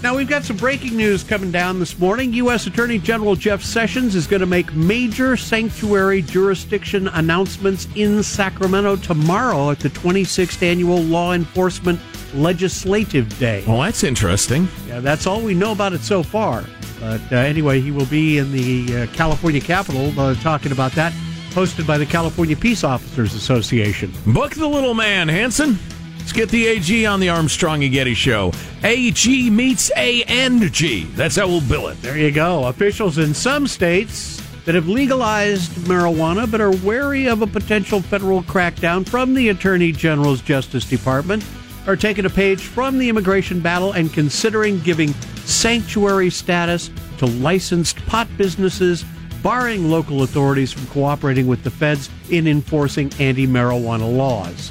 Now, 0.00 0.16
we've 0.16 0.28
got 0.28 0.44
some 0.44 0.56
breaking 0.56 0.96
news 0.96 1.24
coming 1.24 1.50
down 1.50 1.80
this 1.80 1.98
morning. 1.98 2.32
U.S. 2.34 2.68
Attorney 2.68 2.98
General 2.98 3.34
Jeff 3.34 3.64
Sessions 3.64 4.14
is 4.14 4.28
going 4.28 4.38
to 4.38 4.46
make 4.46 4.72
major 4.72 5.36
sanctuary 5.36 6.22
jurisdiction 6.22 7.08
announcements 7.08 7.88
in 7.96 8.22
Sacramento 8.22 8.94
tomorrow 8.96 9.72
at 9.72 9.80
the 9.80 9.90
26th 9.90 10.62
Annual 10.62 11.00
Law 11.02 11.32
Enforcement 11.32 11.98
Legislative 12.34 13.36
Day. 13.38 13.64
well 13.66 13.80
that's 13.80 14.04
interesting 14.04 14.68
Yeah, 14.86 15.00
that's 15.00 15.26
all 15.26 15.40
we 15.40 15.54
know 15.54 15.72
about 15.72 15.94
it 15.94 16.02
so 16.02 16.22
far. 16.22 16.62
But 17.00 17.20
uh, 17.32 17.36
anyway, 17.36 17.80
he 17.80 17.90
will 17.90 18.06
be 18.06 18.38
in 18.38 18.52
the 18.52 19.02
uh, 19.02 19.06
California 19.14 19.60
Capitol 19.60 20.18
uh, 20.20 20.34
talking 20.36 20.70
about 20.70 20.92
that, 20.92 21.12
hosted 21.50 21.86
by 21.86 21.98
the 21.98 22.06
California 22.06 22.54
Peace 22.54 22.84
Officers 22.84 23.34
Association. 23.34 24.12
book 24.26 24.54
the 24.54 24.68
little 24.68 24.94
man 24.94 25.28
hanson 25.28 25.76
let's 26.18 26.32
get 26.32 26.50
the 26.50 26.68
ag 26.68 27.06
on 27.06 27.18
the 27.18 27.30
armstrong 27.30 27.82
and 27.82 27.92
getty 27.92 28.14
show 28.14 28.52
ag 28.84 29.50
meets 29.50 29.90
a 29.96 30.22
and 30.24 30.72
g 30.72 31.04
that's 31.16 31.36
how 31.36 31.46
we'll 31.46 31.60
bill 31.62 31.88
it 31.88 32.00
There 32.00 32.16
you 32.16 32.30
go. 32.30 32.64
Officials 32.66 33.18
in 33.18 33.34
some 33.34 33.66
states 33.66 34.40
that 34.64 34.74
have 34.74 34.86
legalized 34.86 35.72
marijuana 35.88 36.48
but 36.48 36.60
are 36.60 36.76
wary 36.76 37.26
of 37.26 37.42
a 37.42 37.46
potential 37.46 38.00
federal 38.00 38.42
crackdown 38.42 39.08
from 39.08 39.34
the 39.34 39.48
Attorney 39.48 39.92
General's 39.92 40.40
Justice 40.42 40.84
Department 40.84 41.44
are 41.86 41.96
taking 41.96 42.26
a 42.26 42.30
page 42.30 42.60
from 42.60 42.98
the 42.98 43.08
immigration 43.08 43.60
battle 43.60 43.92
and 43.92 44.12
considering 44.12 44.78
giving 44.80 45.12
sanctuary 45.44 46.28
status 46.28 46.90
to 47.16 47.26
licensed 47.26 47.96
pot 48.06 48.28
businesses, 48.36 49.04
barring 49.42 49.90
local 49.90 50.22
authorities 50.22 50.70
from 50.70 50.86
cooperating 50.88 51.46
with 51.46 51.64
the 51.64 51.70
feds 51.70 52.10
in 52.28 52.46
enforcing 52.46 53.10
anti 53.18 53.46
marijuana 53.46 54.16
laws. 54.16 54.70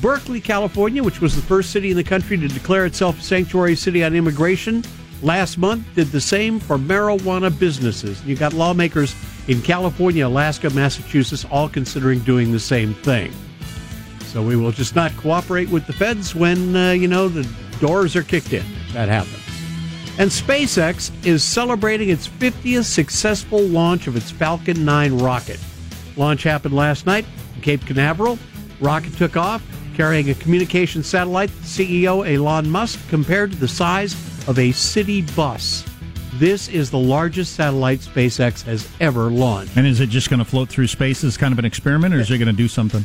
Berkeley, 0.00 0.40
California, 0.40 1.02
which 1.02 1.20
was 1.20 1.34
the 1.34 1.42
first 1.42 1.70
city 1.70 1.90
in 1.90 1.96
the 1.96 2.04
country 2.04 2.36
to 2.36 2.48
declare 2.48 2.86
itself 2.86 3.18
a 3.18 3.22
sanctuary 3.22 3.74
city 3.74 4.04
on 4.04 4.14
immigration, 4.14 4.84
last 5.22 5.58
month 5.58 5.84
did 5.94 6.08
the 6.08 6.20
same 6.20 6.60
for 6.60 6.76
marijuana 6.76 7.56
businesses. 7.58 8.24
You 8.24 8.36
got 8.36 8.52
lawmakers 8.52 9.14
in 9.48 9.62
California, 9.62 10.26
Alaska, 10.26 10.70
Massachusetts, 10.70 11.44
all 11.50 11.68
considering 11.68 12.20
doing 12.20 12.52
the 12.52 12.60
same 12.60 12.94
thing. 12.94 13.32
So 14.26 14.42
we 14.42 14.56
will 14.56 14.72
just 14.72 14.94
not 14.94 15.16
cooperate 15.16 15.70
with 15.70 15.86
the 15.86 15.92
feds 15.92 16.34
when, 16.34 16.76
uh, 16.76 16.92
you 16.92 17.08
know, 17.08 17.28
the 17.28 17.48
doors 17.80 18.14
are 18.14 18.22
kicked 18.22 18.52
in. 18.52 18.64
That 18.92 19.08
happens. 19.08 19.42
And 20.18 20.30
SpaceX 20.30 21.10
is 21.24 21.42
celebrating 21.42 22.10
its 22.10 22.28
50th 22.28 22.84
successful 22.84 23.60
launch 23.60 24.06
of 24.06 24.16
its 24.16 24.30
Falcon 24.30 24.84
9 24.84 25.18
rocket. 25.18 25.58
Launch 26.16 26.42
happened 26.42 26.74
last 26.74 27.06
night 27.06 27.24
in 27.54 27.62
Cape 27.62 27.86
Canaveral. 27.86 28.38
Rocket 28.80 29.16
took 29.16 29.36
off 29.36 29.62
carrying 29.98 30.30
a 30.30 30.34
communication 30.36 31.02
satellite. 31.02 31.50
CEO 31.64 32.22
Elon 32.32 32.70
Musk 32.70 33.00
compared 33.08 33.50
to 33.50 33.56
the 33.58 33.66
size 33.66 34.12
of 34.46 34.56
a 34.60 34.70
city 34.70 35.22
bus. 35.22 35.84
This 36.34 36.68
is 36.68 36.88
the 36.88 36.98
largest 36.98 37.54
satellite 37.56 37.98
SpaceX 37.98 38.62
has 38.62 38.88
ever 39.00 39.24
launched. 39.24 39.76
And 39.76 39.88
is 39.88 39.98
it 39.98 40.08
just 40.08 40.30
going 40.30 40.38
to 40.38 40.44
float 40.44 40.68
through 40.68 40.86
space 40.86 41.24
as 41.24 41.36
kind 41.36 41.52
of 41.52 41.58
an 41.58 41.64
experiment, 41.64 42.14
or 42.14 42.20
is 42.20 42.30
it 42.30 42.38
going 42.38 42.46
to 42.46 42.52
do 42.52 42.68
something? 42.68 43.04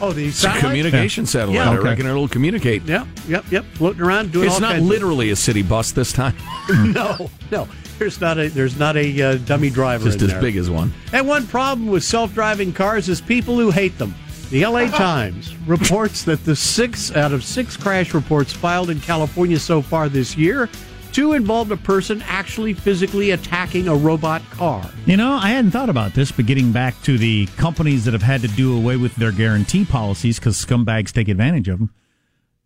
Oh, 0.00 0.12
the 0.12 0.26
It's 0.28 0.42
a 0.42 0.58
communication 0.58 1.24
Yeah. 1.24 1.28
satellite. 1.28 1.54
Yeah, 1.56 1.70
I 1.70 1.74
okay. 1.76 1.84
reckon 1.84 2.06
it'll 2.06 2.28
communicate. 2.28 2.84
Yep, 2.84 3.06
yep, 3.28 3.44
yep. 3.50 3.64
Floating 3.74 4.00
around, 4.00 4.32
doing 4.32 4.46
It's 4.46 4.54
all 4.54 4.60
not 4.62 4.72
kinds 4.72 4.84
of- 4.84 4.88
literally 4.88 5.30
a 5.30 5.36
city 5.36 5.62
bus 5.62 5.90
this 5.92 6.12
time. 6.14 6.34
no, 6.94 7.30
no. 7.50 7.68
There's 7.98 8.20
not 8.22 8.38
a 8.38 8.48
there's 8.48 8.78
not 8.78 8.96
a 8.96 9.22
uh, 9.22 9.34
dummy 9.44 9.68
driver. 9.70 10.04
Just 10.04 10.18
in 10.18 10.24
as 10.26 10.32
there. 10.32 10.40
big 10.40 10.56
as 10.56 10.70
one. 10.70 10.92
And 11.12 11.26
one 11.28 11.46
problem 11.46 11.88
with 11.88 12.04
self-driving 12.04 12.72
cars 12.72 13.08
is 13.10 13.20
people 13.22 13.58
who 13.58 13.70
hate 13.70 13.96
them. 13.98 14.14
The 14.50 14.64
LA 14.64 14.86
Times 14.86 15.56
reports 15.66 16.22
that 16.22 16.44
the 16.44 16.54
six 16.54 17.14
out 17.16 17.32
of 17.32 17.42
six 17.42 17.76
crash 17.76 18.14
reports 18.14 18.52
filed 18.52 18.90
in 18.90 19.00
California 19.00 19.58
so 19.58 19.82
far 19.82 20.08
this 20.08 20.36
year, 20.36 20.68
two 21.10 21.32
involved 21.32 21.72
a 21.72 21.76
person 21.76 22.22
actually 22.28 22.72
physically 22.72 23.32
attacking 23.32 23.88
a 23.88 23.94
robot 23.94 24.42
car. 24.50 24.88
You 25.04 25.16
know, 25.16 25.32
I 25.32 25.48
hadn't 25.48 25.72
thought 25.72 25.88
about 25.88 26.14
this, 26.14 26.30
but 26.30 26.46
getting 26.46 26.70
back 26.70 26.94
to 27.02 27.18
the 27.18 27.46
companies 27.56 28.04
that 28.04 28.12
have 28.12 28.22
had 28.22 28.40
to 28.42 28.48
do 28.48 28.76
away 28.76 28.96
with 28.96 29.16
their 29.16 29.32
guarantee 29.32 29.84
policies 29.84 30.38
because 30.38 30.64
scumbags 30.64 31.10
take 31.10 31.26
advantage 31.26 31.68
of 31.68 31.80
them. 31.80 31.92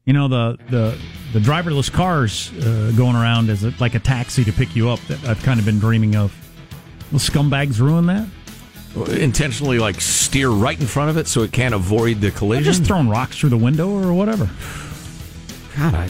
You 0.04 0.12
know, 0.12 0.28
the 0.28 0.58
the 0.68 0.98
the 1.32 1.38
driverless 1.38 1.90
cars 1.90 2.52
uh, 2.58 2.92
going 2.94 3.16
around 3.16 3.48
as 3.48 3.64
a, 3.64 3.72
like 3.80 3.94
a 3.94 4.00
taxi 4.00 4.44
to 4.44 4.52
pick 4.52 4.76
you 4.76 4.90
up 4.90 5.00
that 5.08 5.24
I've 5.24 5.42
kind 5.42 5.58
of 5.58 5.64
been 5.64 5.78
dreaming 5.78 6.14
of. 6.14 6.34
Will 7.10 7.20
scumbags 7.20 7.80
ruin 7.80 8.06
that? 8.06 8.28
Intentionally, 9.08 9.78
like 9.78 10.00
steer 10.00 10.48
right 10.50 10.78
in 10.78 10.86
front 10.86 11.10
of 11.10 11.16
it 11.16 11.28
so 11.28 11.42
it 11.42 11.52
can't 11.52 11.74
avoid 11.74 12.16
the 12.16 12.22
They're 12.22 12.30
collision. 12.32 12.64
just 12.64 12.84
throwing 12.84 13.08
rocks 13.08 13.38
through 13.38 13.50
the 13.50 13.56
window 13.56 13.88
or 13.88 14.12
whatever. 14.12 14.50
God, 15.76 15.94
I, 15.94 16.08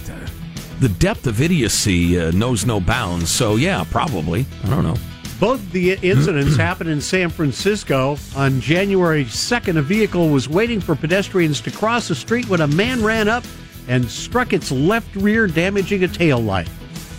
the 0.81 0.89
depth 0.89 1.27
of 1.27 1.41
idiocy 1.43 2.19
uh, 2.19 2.31
knows 2.31 2.65
no 2.65 2.81
bounds. 2.81 3.31
So 3.31 3.57
yeah, 3.57 3.85
probably. 3.91 4.47
I 4.65 4.71
don't 4.71 4.83
know. 4.83 4.97
Both 5.39 5.71
the 5.73 5.93
incidents 6.03 6.57
happened 6.57 6.89
in 6.91 7.01
San 7.01 7.29
Francisco. 7.29 8.17
On 8.35 8.61
January 8.61 9.25
2nd, 9.27 9.77
a 9.77 9.83
vehicle 9.83 10.31
was 10.31 10.49
waiting 10.49 10.81
for 10.81 10.95
pedestrians 10.95 11.61
to 11.63 11.71
cross 11.71 12.09
the 12.09 12.15
street 12.15 12.49
when 12.49 12.63
a 12.63 12.67
man 12.67 13.03
ran 13.03 13.29
up 13.29 13.45
and 13.89 14.09
struck 14.11 14.53
its 14.53 14.71
left 14.71 15.15
rear, 15.17 15.47
damaging 15.47 16.05
a 16.05 16.09
tail 16.09 16.39
light. 16.41 16.69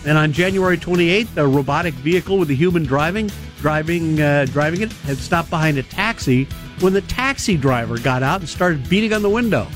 And 0.06 0.18
on 0.18 0.32
January 0.32 0.76
28th, 0.76 1.36
a 1.36 1.46
robotic 1.46 1.94
vehicle 1.94 2.38
with 2.38 2.50
a 2.50 2.54
human 2.54 2.82
driving 2.82 3.30
driving 3.62 4.20
uh, 4.20 4.44
driving 4.50 4.82
it 4.82 4.92
had 4.92 5.16
stopped 5.16 5.48
behind 5.48 5.78
a 5.78 5.84
taxi 5.84 6.44
when 6.80 6.92
the 6.92 7.00
taxi 7.02 7.56
driver 7.56 7.96
got 7.96 8.22
out 8.22 8.40
and 8.40 8.48
started 8.48 8.86
beating 8.90 9.12
on 9.12 9.22
the 9.22 9.30
window. 9.30 9.68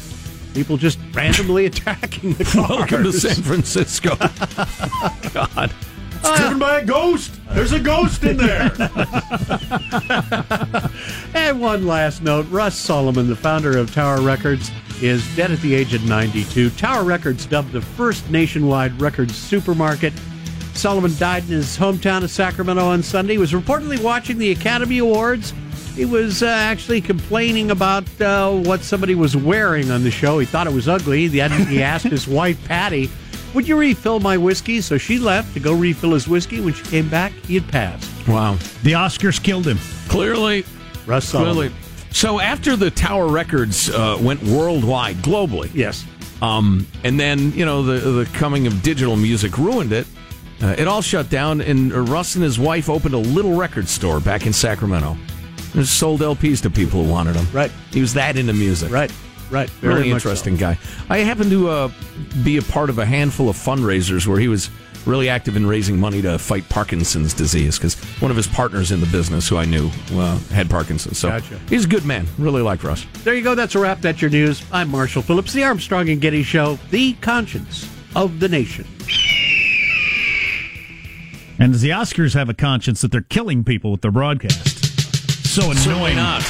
People 0.55 0.77
just 0.77 0.99
randomly 1.12 1.66
attacking 1.66 2.33
the 2.33 2.44
cars. 2.44 2.68
Welcome 2.68 3.05
to 3.05 3.12
San 3.12 3.42
Francisco. 3.44 4.16
God. 5.33 5.72
It's 6.18 6.40
driven 6.40 6.59
by 6.59 6.81
a 6.81 6.85
ghost. 6.85 7.38
There's 7.51 7.72
a 7.72 7.79
ghost 7.79 8.25
in 8.25 8.37
there. 8.37 8.72
And 11.35 11.61
one 11.61 11.87
last 11.87 12.22
note 12.22 12.46
Russ 12.51 12.77
Solomon, 12.77 13.29
the 13.29 13.37
founder 13.37 13.79
of 13.79 13.94
Tower 13.94 14.20
Records, 14.20 14.70
is 15.01 15.22
dead 15.37 15.53
at 15.53 15.61
the 15.61 15.75
age 15.75 15.94
of 15.94 16.03
92. 16.05 16.70
Tower 16.70 17.05
Records, 17.05 17.46
dubbed 17.46 17.70
the 17.72 17.83
first 17.83 18.29
nationwide 18.31 18.99
records 19.01 19.37
supermarket. 19.37 20.12
Solomon 20.77 21.15
died 21.19 21.45
in 21.45 21.49
his 21.51 21.77
hometown 21.77 22.23
of 22.23 22.31
Sacramento 22.31 22.85
on 22.85 23.03
Sunday. 23.03 23.35
He 23.35 23.39
was 23.39 23.53
reportedly 23.53 24.01
watching 24.03 24.39
the 24.39 24.51
Academy 24.53 24.99
Awards. 24.99 25.53
He 25.95 26.05
was 26.05 26.43
uh, 26.43 26.47
actually 26.47 27.01
complaining 27.01 27.71
about 27.71 28.05
uh, 28.21 28.53
what 28.53 28.83
somebody 28.83 29.15
was 29.15 29.37
wearing 29.37 29.91
on 29.91 30.03
the 30.03 30.11
show. 30.11 30.39
He 30.39 30.47
thought 30.47 30.67
it 30.67 30.73
was 30.73 30.89
ugly. 30.89 31.29
He, 31.29 31.41
he 31.41 31.83
asked 31.83 32.05
his 32.07 32.29
wife, 32.39 32.62
Patty, 32.67 33.09
Would 33.55 33.67
you 33.67 33.79
refill 33.79 34.21
my 34.21 34.37
whiskey? 34.37 34.81
So 34.83 34.99
she 34.99 35.19
left 35.19 35.55
to 35.55 35.61
go 35.61 35.75
refill 35.75 36.12
his 36.12 36.29
whiskey. 36.29 36.61
When 36.61 36.75
she 36.75 36.85
came 36.85 37.09
back, 37.09 37.33
he 37.47 37.55
had 37.55 37.67
passed. 37.69 38.11
Wow. 38.29 38.55
The 38.83 38.93
Oscars 38.93 39.43
killed 39.43 39.67
him. 39.67 39.79
Clearly. 40.09 40.65
Russ 41.07 41.29
Solomon. 41.29 41.55
Clearly. 41.55 41.75
So 42.11 42.41
after 42.41 42.77
the 42.77 42.91
Tower 42.91 43.29
Records 43.29 43.89
uh, 43.91 44.19
went 44.21 44.43
worldwide, 44.43 45.17
globally, 45.17 45.71
Yes. 45.75 46.05
um, 46.43 46.87
and 47.05 47.19
then 47.21 47.53
you 47.53 47.65
know 47.65 47.83
the 47.83 48.11
the 48.11 48.25
coming 48.37 48.67
of 48.67 48.83
digital 48.83 49.17
music 49.17 49.57
ruined 49.59 49.93
it. 49.93 50.07
Uh, 50.62 50.75
it 50.79 50.88
all 50.88 51.03
shut 51.03 51.29
down, 51.29 51.61
and 51.61 51.92
Russ 52.09 52.35
and 52.35 52.42
his 52.45 52.59
wife 52.59 52.88
opened 52.88 53.14
a 53.14 53.19
little 53.19 53.55
record 53.55 53.88
store 53.88 54.21
back 54.21 54.47
in 54.47 54.53
Sacramento. 54.53 55.16
Just 55.73 55.99
sold 55.99 56.21
LPs 56.21 56.62
to 56.62 56.71
people 56.71 57.05
who 57.05 57.11
wanted 57.11 57.35
them. 57.35 57.47
Right. 57.53 57.71
He 57.92 58.01
was 58.01 58.14
that 58.14 58.37
into 58.37 58.55
music. 58.55 58.90
Right. 58.90 59.12
Right. 59.51 59.71
Really 59.83 59.95
Very 59.95 60.09
so. 60.09 60.14
interesting 60.14 60.57
guy. 60.57 60.79
I 61.11 61.19
happened 61.19 61.51
to 61.51 61.69
uh, 61.69 61.90
be 62.42 62.57
a 62.57 62.62
part 62.62 62.90
of 62.90 62.99
a 62.99 63.05
handful 63.05 63.49
of 63.49 63.57
fundraisers 63.57 64.27
where 64.27 64.40
he 64.40 64.49
was 64.49 64.71
really 65.05 65.29
active 65.29 65.57
in 65.57 65.66
raising 65.66 66.01
money 66.01 66.21
to 66.23 66.38
fight 66.38 66.69
Parkinson's 66.69 67.33
disease 67.33 67.79
because 67.79 67.95
one 68.21 68.31
of 68.31 68.37
his 68.37 68.47
partners 68.49 68.90
in 68.90 69.01
the 69.01 69.07
business, 69.07 69.49
who 69.49 69.57
I 69.57 69.64
knew, 69.64 69.90
uh, 70.14 70.38
had 70.49 70.69
Parkinson's. 70.69 71.19
So 71.19 71.29
Gotcha. 71.29 71.61
he's 71.69 71.85
a 71.85 71.88
good 71.88 72.05
man. 72.05 72.27
Really 72.38 72.62
like 72.62 72.83
Russ. 72.83 73.07
There 73.23 73.35
you 73.35 73.42
go. 73.42 73.55
That's 73.55 73.75
a 73.75 73.79
wrap. 73.79 74.01
That's 74.01 74.21
your 74.21 74.31
news. 74.31 74.64
I'm 74.73 74.90
Marshall 74.90 75.23
Phillips, 75.23 75.53
the 75.53 75.62
Armstrong 75.62 76.09
and 76.09 76.21
Getty 76.21 76.42
Show, 76.42 76.79
the 76.90 77.12
conscience 77.14 77.88
of 78.16 78.40
the 78.40 78.49
nation. 78.49 78.87
And 81.59 81.73
does 81.73 81.81
the 81.81 81.90
Oscars 81.90 82.35
have 82.35 82.49
a 82.49 82.55
conscience 82.55 83.01
that 83.01 83.11
they're 83.11 83.23
killing 83.23 83.64
people 83.64 83.90
with 83.90 84.03
their 84.03 84.11
broadcast? 84.11 84.85
So 85.47 85.71
annoying. 85.71 86.16
not. 86.16 86.42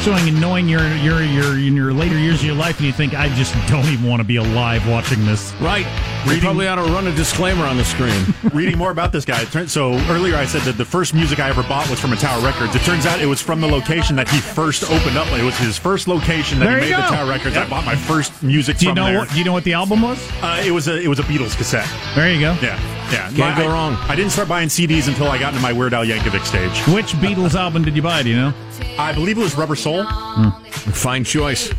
So 0.00 0.14
annoying. 0.14 0.68
You're 0.68 0.94
you're 0.96 1.22
you're 1.22 1.58
in 1.58 1.74
your 1.76 1.92
later 1.92 2.16
years 2.16 2.40
of 2.40 2.46
your 2.46 2.54
life, 2.54 2.78
and 2.78 2.86
you 2.86 2.92
think 2.92 3.12
I 3.14 3.28
just 3.34 3.52
don't 3.68 3.84
even 3.86 4.08
want 4.08 4.20
to 4.22 4.26
be 4.26 4.36
alive 4.36 4.88
watching 4.88 5.26
this. 5.26 5.52
Right. 5.60 5.84
We 6.24 6.30
Reading- 6.34 6.40
probably 6.44 6.68
ought 6.68 6.76
to 6.76 6.82
run 6.92 7.06
a 7.08 7.14
disclaimer 7.14 7.64
on 7.64 7.76
the 7.76 7.84
screen. 7.84 8.24
Reading 8.54 8.78
more 8.78 8.90
about 8.92 9.12
this 9.12 9.24
guy. 9.26 9.44
So 9.66 9.94
earlier 10.08 10.36
I 10.36 10.46
said 10.46 10.62
that 10.62 10.78
the 10.78 10.84
first 10.84 11.12
music 11.14 11.40
I 11.40 11.48
ever 11.50 11.62
bought 11.64 11.90
was 11.90 12.00
from 12.00 12.12
a 12.12 12.16
Tower 12.16 12.40
Records. 12.42 12.74
It 12.76 12.82
turns 12.82 13.04
out 13.06 13.20
it 13.20 13.26
was 13.26 13.42
from 13.42 13.60
the 13.60 13.66
location 13.68 14.16
that 14.16 14.28
he 14.28 14.38
first 14.40 14.84
opened 14.84 15.18
up. 15.18 15.26
It 15.38 15.42
was 15.44 15.58
his 15.58 15.76
first 15.76 16.08
location 16.08 16.60
that 16.60 16.66
There 16.66 16.78
he 16.78 16.86
you 16.90 16.96
made 16.96 17.04
the 17.04 17.08
go. 17.10 17.14
Tower 17.16 17.28
Records. 17.28 17.56
I 17.56 17.68
bought 17.68 17.84
my 17.84 17.96
first 17.96 18.42
music 18.42 18.78
Do 18.78 18.86
you 18.86 18.90
from 18.90 18.96
know 18.96 19.04
there. 19.06 19.18
what? 19.18 19.30
Do 19.30 19.36
you 19.38 19.44
know 19.44 19.52
what 19.52 19.64
the 19.64 19.74
album 19.74 20.00
was? 20.00 20.18
Uh, 20.40 20.62
it 20.64 20.70
was 20.70 20.86
a 20.88 20.98
it 20.98 21.08
was 21.08 21.18
a 21.18 21.24
Beatles 21.24 21.56
cassette. 21.56 21.88
There 22.14 22.32
you 22.32 22.40
go. 22.40 22.56
Yeah, 22.62 22.78
yeah. 23.12 23.30
Can't 23.30 23.38
My- 23.38 23.56
go 23.56 23.68
wrong. 23.68 23.94
I 24.08 24.16
didn't 24.16 24.32
start 24.32 24.48
buying 24.48 24.68
CDs 24.68 25.08
until 25.08 25.28
I 25.28 25.38
got 25.38 25.52
into 25.54 25.62
my 25.62 25.72
Weird 25.72 25.94
Al 25.94 26.04
Yankovic 26.04 26.44
stage. 26.44 26.78
Which 26.94 27.12
Beatles 27.14 27.54
album 27.54 27.84
did 27.84 27.96
you 27.96 28.02
buy? 28.02 28.22
Do 28.22 28.30
you 28.30 28.36
know? 28.36 28.54
I 28.98 29.12
believe 29.12 29.38
it 29.38 29.42
was 29.42 29.56
Rubber 29.56 29.76
Soul. 29.76 30.04
Hmm. 30.04 30.50
Fine 30.92 31.24
choice. 31.24 31.72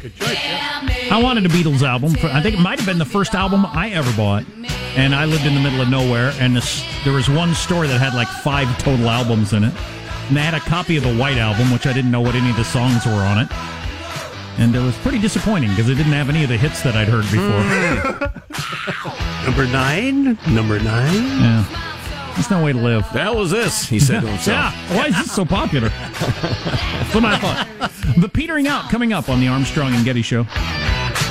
I 1.12 1.20
wanted 1.22 1.46
a 1.46 1.50
Beatles 1.50 1.82
album. 1.82 2.14
For, 2.16 2.28
I 2.28 2.42
think 2.42 2.56
it 2.56 2.62
might 2.62 2.80
have 2.80 2.88
been 2.88 2.98
the 3.00 3.06
first 3.06 3.34
album 3.36 3.66
I 3.66 3.90
ever 3.90 4.12
bought. 4.16 4.46
And 4.96 5.14
I 5.16 5.26
lived 5.26 5.46
in 5.46 5.54
the 5.54 5.62
middle 5.62 5.82
of 5.82 5.90
nowhere, 5.90 6.34
and 6.40 6.56
this, 6.56 6.84
there 7.04 7.14
was 7.14 7.30
one 7.30 7.54
store 7.54 7.88
that 7.88 8.00
had 8.00 8.14
like 8.16 8.28
five 8.28 8.68
total 8.80 9.10
albums 9.10 9.54
in 9.54 9.64
it. 9.64 9.74
And 10.28 10.38
they 10.38 10.42
had 10.42 10.54
a 10.54 10.60
copy 10.60 10.98
of 10.98 11.04
the 11.04 11.16
White 11.16 11.38
Album, 11.38 11.72
which 11.72 11.88
I 11.88 11.94
didn't 11.94 12.12
know 12.12 12.22
what 12.22 12.36
any 12.36 12.50
of 12.50 12.56
the 12.56 12.64
songs 12.64 13.06
were 13.06 13.12
on 13.14 13.40
it. 13.40 13.48
And 14.60 14.76
it 14.76 14.80
was 14.80 14.96
pretty 14.98 15.20
disappointing 15.20 15.70
because 15.70 15.90
it 15.90 15.96
didn't 15.96 16.12
have 16.12 16.30
any 16.30 16.44
of 16.44 16.50
the 16.50 16.58
hits 16.58 16.84
that 16.84 16.96
I'd 16.96 17.08
heard 17.08 17.24
before. 17.32 17.64
Hmm. 17.64 19.46
Number 19.46 19.66
nine. 19.72 20.38
Number 20.54 20.80
nine. 20.80 21.24
yeah. 21.40 21.86
There's 22.36 22.52
no 22.52 22.64
way 22.64 22.72
to 22.74 22.78
live. 22.80 23.06
The 23.12 23.20
hell 23.22 23.42
is 23.42 23.52
this? 23.52 23.88
He 23.88 24.00
said 24.00 24.22
to 24.22 24.28
himself. 24.32 24.74
Yeah, 24.74 24.98
why 24.98 25.08
is 25.08 25.16
this 25.18 25.32
so 25.34 25.44
popular? 25.46 25.90
That's 25.90 26.22
what 27.16 27.26
I 27.26 27.38
thought. 27.40 27.68
The 28.18 28.30
petering 28.30 28.68
out 28.68 28.90
coming 28.90 29.12
up 29.14 29.30
on 29.30 29.40
the 29.40 29.48
Armstrong 29.48 29.94
and 29.94 30.06
Getty 30.06 30.22
Show. 30.22 30.46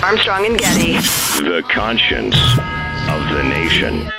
Armstrong 0.02 0.46
and 0.46 0.58
Getty. 0.58 0.94
The 1.44 1.62
conscience 1.70 2.36
of 2.36 3.28
the 3.34 3.42
nation. 3.42 4.10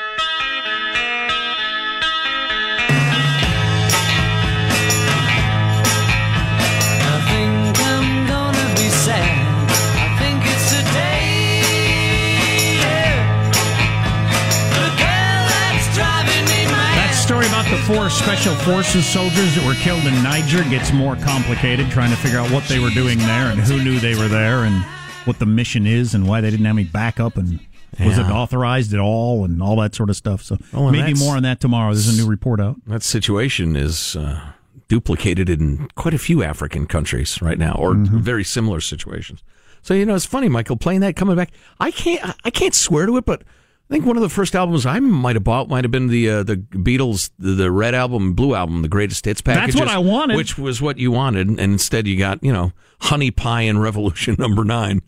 Four 17.90 18.10
special 18.12 18.54
forces 18.58 19.04
soldiers 19.06 19.56
that 19.56 19.66
were 19.66 19.74
killed 19.76 20.06
in 20.06 20.14
Niger 20.22 20.64
gets 20.70 20.94
more 20.94 21.16
complicated, 21.16 21.90
trying 21.90 22.12
to 22.12 22.16
figure 22.18 22.38
out 22.38 22.50
what 22.52 22.64
they 22.66 22.78
were 22.80 22.92
doing 22.92 23.18
there 23.18 23.50
and 23.52 23.60
who 23.60 23.84
knew 23.84 24.00
they 24.00 24.14
were 24.16 24.28
there 24.28 24.64
and 24.66 24.84
what 25.26 25.40
the 25.40 25.46
mission 25.48 25.88
is 25.88 26.14
and 26.14 26.28
why 26.28 26.40
they 26.40 26.52
didn't 26.52 26.66
have 26.68 26.76
any 26.78 26.84
backup 26.86 27.36
and 27.36 27.60
was 28.00 28.18
it 28.20 28.28
authorized 28.28 28.94
at 28.94 29.00
all 29.00 29.44
and 29.44 29.62
all 29.64 29.76
that 29.78 29.96
sort 29.96 30.10
of 30.12 30.16
stuff. 30.16 30.44
So 30.44 30.58
Oh, 30.74 30.92
maybe 30.92 31.16
more 31.16 31.36
on 31.36 31.42
that 31.44 31.60
tomorrow. 31.60 31.92
There's 31.92 32.08
a 32.08 32.22
new 32.22 32.30
report 32.30 32.62
out. 32.62 32.76
That 32.86 33.02
situation 33.02 33.76
is 33.76 34.16
uh, 34.16 34.52
duplicated 34.88 35.50
in 35.50 35.88
quite 35.96 36.14
a 36.14 36.20
few 36.20 36.44
African 36.44 36.86
countries 36.86 37.42
right 37.42 37.58
now, 37.58 37.74
or 37.78 37.96
Mm-hmm. 37.96 38.20
very 38.20 38.44
similar 38.44 38.80
situations. 38.82 39.42
So 39.82 39.96
you 39.96 40.06
know, 40.06 40.14
it's 40.16 40.26
funny, 40.26 40.48
Michael, 40.48 40.78
playing 40.78 41.00
that 41.02 41.16
coming 41.16 41.36
back. 41.36 41.52
I 41.80 41.90
can't, 41.90 42.36
I 42.46 42.52
can't 42.52 42.76
swear 42.76 43.08
to 43.08 43.18
it, 43.18 43.26
but 43.26 43.42
I 43.90 43.94
think 43.94 44.06
one 44.06 44.18
of 44.18 44.22
the 44.22 44.30
first 44.30 44.56
albums 44.56 44.86
I 44.86 45.00
might 45.00 45.36
have 45.36 45.44
bought 45.44 45.68
might 45.68 45.84
have 45.84 45.90
been 45.90 46.08
the 46.08 46.30
uh, 46.30 46.44
the 46.44 46.58
Beatles, 46.58 47.32
the, 47.40 47.54
the 47.54 47.72
Red 47.72 47.96
album, 47.96 48.34
Blue 48.34 48.54
album, 48.54 48.84
the 48.84 48.88
Greatest 48.88 49.26
Hits 49.26 49.42
package. 49.42 49.74
That's 49.74 49.80
what 49.80 49.88
I 49.90 49.98
wanted. 49.98 50.38
which 50.38 50.58
was 50.60 50.80
what 50.82 51.00
you 51.00 51.12
wanted, 51.12 51.48
and 51.48 51.60
instead 51.60 52.06
you 52.08 52.16
got 52.18 52.44
you 52.44 52.54
know 52.54 52.72
Honey 53.02 53.32
Pie 53.32 53.62
and 53.64 53.82
Revolution 53.82 54.36
Number 54.40 54.64
Nine. 54.64 55.02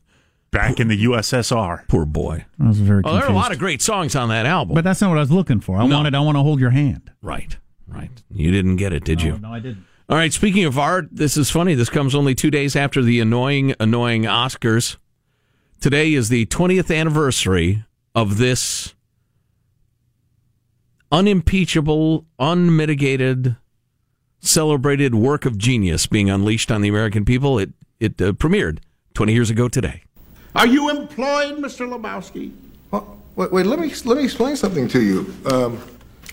Back 0.49 0.79
in 0.81 0.89
the 0.89 1.05
USSR. 1.05 1.87
Poor 1.87 2.05
boy. 2.05 2.43
I 2.59 2.67
was 2.67 2.79
very 2.79 3.03
Oh, 3.05 3.13
there 3.13 3.23
are 3.23 3.29
a 3.31 3.33
lot 3.35 3.53
of 3.53 3.59
great 3.59 3.81
songs 3.81 4.17
on 4.17 4.27
that 4.29 4.45
album. 4.45 4.75
But 4.75 4.83
that's 4.83 4.99
not 4.99 5.07
what 5.09 5.17
I 5.17 5.21
was 5.21 5.31
looking 5.31 5.61
for. 5.61 5.77
I 5.77 5.87
No. 5.87 5.95
wanted. 5.95 6.13
I 6.13 6.19
want 6.19 6.35
to 6.35 6.41
hold 6.41 6.59
your 6.59 6.71
hand. 6.71 7.09
Right, 7.21 7.55
right. 7.87 8.11
You 8.29 8.51
didn't 8.51 8.75
get 8.75 8.91
it, 8.91 9.05
did 9.05 9.21
you? 9.21 9.37
No, 9.37 9.53
I 9.53 9.59
didn't. 9.59 9.85
All 10.09 10.17
right. 10.17 10.33
Speaking 10.33 10.65
of 10.65 10.77
art, 10.77 11.07
this 11.09 11.37
is 11.37 11.49
funny. 11.49 11.73
This 11.73 11.89
comes 11.89 12.13
only 12.13 12.35
two 12.35 12.51
days 12.51 12.75
after 12.75 13.01
the 13.01 13.21
annoying, 13.21 13.75
annoying 13.79 14.23
Oscars. 14.23 14.97
Today 15.79 16.13
is 16.13 16.27
the 16.27 16.45
20th 16.47 16.93
anniversary 16.93 17.85
of 18.15 18.37
this 18.37 18.93
unimpeachable, 21.11 22.25
unmitigated, 22.39 23.55
celebrated 24.39 25.15
work 25.15 25.45
of 25.45 25.57
genius 25.57 26.07
being 26.07 26.29
unleashed 26.29 26.71
on 26.71 26.81
the 26.81 26.89
American 26.89 27.25
people. 27.25 27.59
It 27.59 27.71
it 27.99 28.21
uh, 28.21 28.31
premiered 28.33 28.79
20 29.13 29.33
years 29.33 29.49
ago 29.49 29.67
today. 29.67 30.03
Are 30.55 30.67
you 30.67 30.89
employed, 30.89 31.57
Mr. 31.57 31.87
Lebowski? 31.87 32.51
Wait, 33.35 33.51
wait, 33.51 33.65
let 33.65 33.79
me 33.79 33.93
let 34.05 34.17
me 34.17 34.23
explain 34.23 34.55
something 34.55 34.87
to 34.89 35.01
you. 35.01 35.33
Um, 35.45 35.79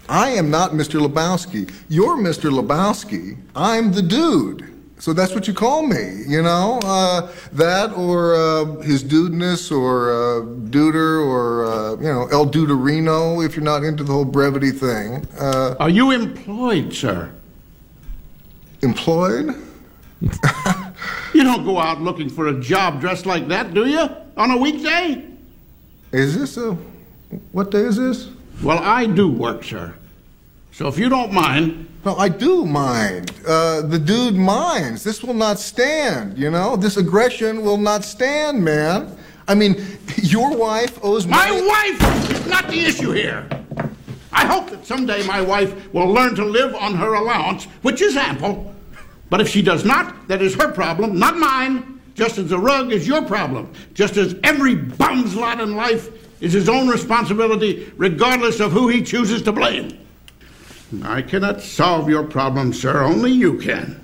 I 0.08 0.30
am 0.30 0.50
not 0.50 0.72
Mr. 0.72 1.06
Lebowski. 1.06 1.72
You're 1.88 2.16
Mr. 2.16 2.50
Lebowski. 2.50 3.36
I'm 3.54 3.92
the 3.92 4.02
dude. 4.02 4.77
So 5.00 5.12
that's 5.12 5.32
what 5.34 5.46
you 5.46 5.54
call 5.54 5.87
me, 5.87 6.22
you 6.26 6.42
know? 6.42 6.80
Uh, 6.82 7.30
that 7.52 7.92
or 7.92 8.34
uh, 8.34 8.64
his 8.82 9.02
dudeness 9.04 9.70
or 9.70 10.11
uh, 10.11 10.40
duder 10.70 11.24
or, 11.24 11.66
uh, 11.66 11.90
you 11.96 12.12
know, 12.12 12.26
El 12.32 12.46
Duderino 12.50 13.44
if 13.44 13.54
you're 13.54 13.64
not 13.64 13.84
into 13.84 14.02
the 14.02 14.12
whole 14.12 14.24
brevity 14.24 14.70
thing. 14.72 15.26
Uh, 15.38 15.76
Are 15.78 15.90
you 15.90 16.11
employed, 16.11 16.92
sir? 16.92 17.30
employed? 18.82 19.54
You 21.34 21.44
don't 21.44 21.64
go 21.64 21.78
out 21.78 22.00
looking 22.00 22.28
for 22.28 22.48
a 22.48 22.58
job 22.61 23.00
dressed 23.00 23.26
like 23.26 23.48
that, 23.48 23.74
do 23.74 23.87
you? 23.87 24.08
On 24.37 24.50
a 24.50 24.56
weekday? 24.56 25.24
Is 26.11 26.37
this 26.37 26.56
a. 26.56 26.76
What 27.52 27.70
day 27.70 27.80
is 27.80 27.96
this? 27.96 28.30
Well, 28.62 28.78
I 28.78 29.06
do 29.06 29.28
work, 29.30 29.62
sir. 29.62 29.94
So 30.72 30.88
if 30.88 30.98
you 30.98 31.08
don't 31.08 31.32
mind. 31.32 31.87
No, 32.09 32.16
I 32.16 32.31
do 32.31 32.64
mind. 32.64 33.33
Uh, 33.47 33.83
the 33.83 33.99
dude 33.99 34.35
minds. 34.35 35.05
This 35.05 35.23
will 35.23 35.35
not 35.35 35.59
stand, 35.59 36.38
you 36.38 36.51
know? 36.51 36.75
This 36.75 36.97
aggression 36.97 37.61
will 37.61 37.77
not 37.77 38.03
stand, 38.03 38.64
man. 38.64 39.14
I 39.47 39.55
mean, 39.55 39.75
your 40.23 40.57
wife 40.57 40.99
owes 41.05 41.27
My 41.27 41.51
money- 41.51 41.66
wife 41.68 42.31
is 42.31 42.47
not 42.47 42.66
the 42.68 42.81
issue 42.81 43.11
here. 43.11 43.47
I 44.33 44.47
hope 44.47 44.71
that 44.71 44.87
someday 44.87 45.23
my 45.27 45.42
wife 45.42 45.92
will 45.92 46.09
learn 46.09 46.35
to 46.37 46.47
live 46.47 46.75
on 46.77 46.94
her 46.94 47.12
allowance, 47.12 47.64
which 47.83 48.01
is 48.01 48.16
ample. 48.16 48.75
But 49.29 49.42
if 49.42 49.49
she 49.51 49.61
does 49.61 49.85
not, 49.85 50.29
that 50.29 50.40
is 50.40 50.55
her 50.55 50.73
problem, 50.73 51.18
not 51.18 51.37
mine. 51.37 52.01
Just 52.14 52.38
as 52.38 52.49
the 52.49 52.59
rug 52.59 52.90
is 52.90 53.07
your 53.07 53.21
problem. 53.21 53.71
Just 53.92 54.16
as 54.16 54.35
every 54.44 54.77
bum's 54.77 55.35
lot 55.37 55.61
in 55.61 55.77
life 55.77 56.09
is 56.40 56.55
his 56.55 56.71
own 56.71 56.88
responsibility, 56.88 57.92
regardless 57.99 58.61
of 58.61 58.73
who 58.73 58.88
he 58.88 59.03
chooses 59.03 59.42
to 59.42 59.53
blame. 59.53 60.07
I 61.03 61.22
cannot 61.22 61.61
solve 61.61 62.09
your 62.09 62.24
problem, 62.24 62.72
sir. 62.72 63.03
Only 63.03 63.31
you 63.31 63.59
can. 63.59 64.01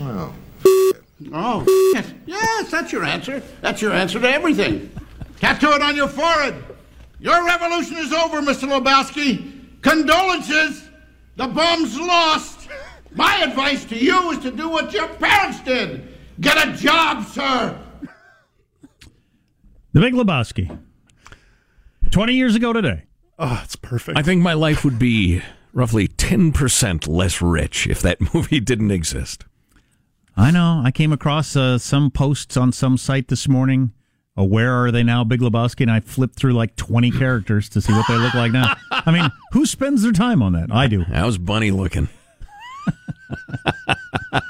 Oh. 0.00 0.34
Oh, 1.32 1.64
yes. 1.94 2.12
Yes, 2.26 2.70
that's 2.70 2.92
your 2.92 3.04
answer. 3.04 3.42
That's 3.60 3.80
your 3.80 3.92
answer 3.92 4.20
to 4.20 4.28
everything. 4.28 4.90
Tattoo 5.38 5.70
it 5.70 5.82
on 5.82 5.94
your 5.94 6.08
forehead. 6.08 6.62
Your 7.20 7.44
revolution 7.46 7.96
is 7.96 8.12
over, 8.12 8.40
Mr. 8.42 8.68
Lebowski. 8.68 9.80
Condolences. 9.82 10.88
The 11.36 11.46
bomb's 11.46 11.98
lost. 11.98 12.68
My 13.12 13.42
advice 13.42 13.84
to 13.86 13.96
you 13.96 14.32
is 14.32 14.38
to 14.40 14.50
do 14.50 14.68
what 14.68 14.92
your 14.92 15.08
parents 15.08 15.60
did. 15.60 16.08
Get 16.40 16.66
a 16.66 16.72
job, 16.72 17.24
sir. 17.26 17.78
The 19.92 20.00
Big 20.00 20.14
Lebowski. 20.14 20.76
Twenty 22.10 22.34
years 22.34 22.56
ago 22.56 22.72
today. 22.72 23.04
Oh, 23.38 23.60
it's 23.64 23.76
perfect. 23.76 24.16
I 24.18 24.22
think 24.22 24.42
my 24.42 24.52
life 24.54 24.84
would 24.84 24.98
be 24.98 25.42
roughly 25.72 26.06
10% 26.08 27.08
less 27.08 27.42
rich 27.42 27.86
if 27.88 28.00
that 28.02 28.20
movie 28.34 28.60
didn't 28.60 28.90
exist. 28.90 29.44
I 30.36 30.50
know. 30.50 30.82
I 30.84 30.90
came 30.90 31.12
across 31.12 31.54
uh, 31.56 31.78
some 31.78 32.10
posts 32.10 32.56
on 32.56 32.72
some 32.72 32.96
site 32.96 33.28
this 33.28 33.48
morning. 33.48 33.92
Uh, 34.36 34.42
where 34.44 34.72
are 34.84 34.90
they 34.90 35.04
now, 35.04 35.22
Big 35.22 35.40
Lebowski? 35.40 35.82
And 35.82 35.90
I 35.92 36.00
flipped 36.00 36.34
through 36.36 36.54
like 36.54 36.74
20 36.76 37.10
characters 37.18 37.68
to 37.70 37.80
see 37.80 37.92
what 37.92 38.06
they 38.08 38.16
look 38.16 38.34
like 38.34 38.50
now. 38.52 38.74
I 38.90 39.10
mean, 39.12 39.30
who 39.52 39.64
spends 39.66 40.02
their 40.02 40.12
time 40.12 40.42
on 40.42 40.52
that? 40.54 40.72
I 40.72 40.86
do. 40.88 41.04
That 41.10 41.24
was 41.26 41.38
bunny 41.38 41.70
looking. 41.70 42.08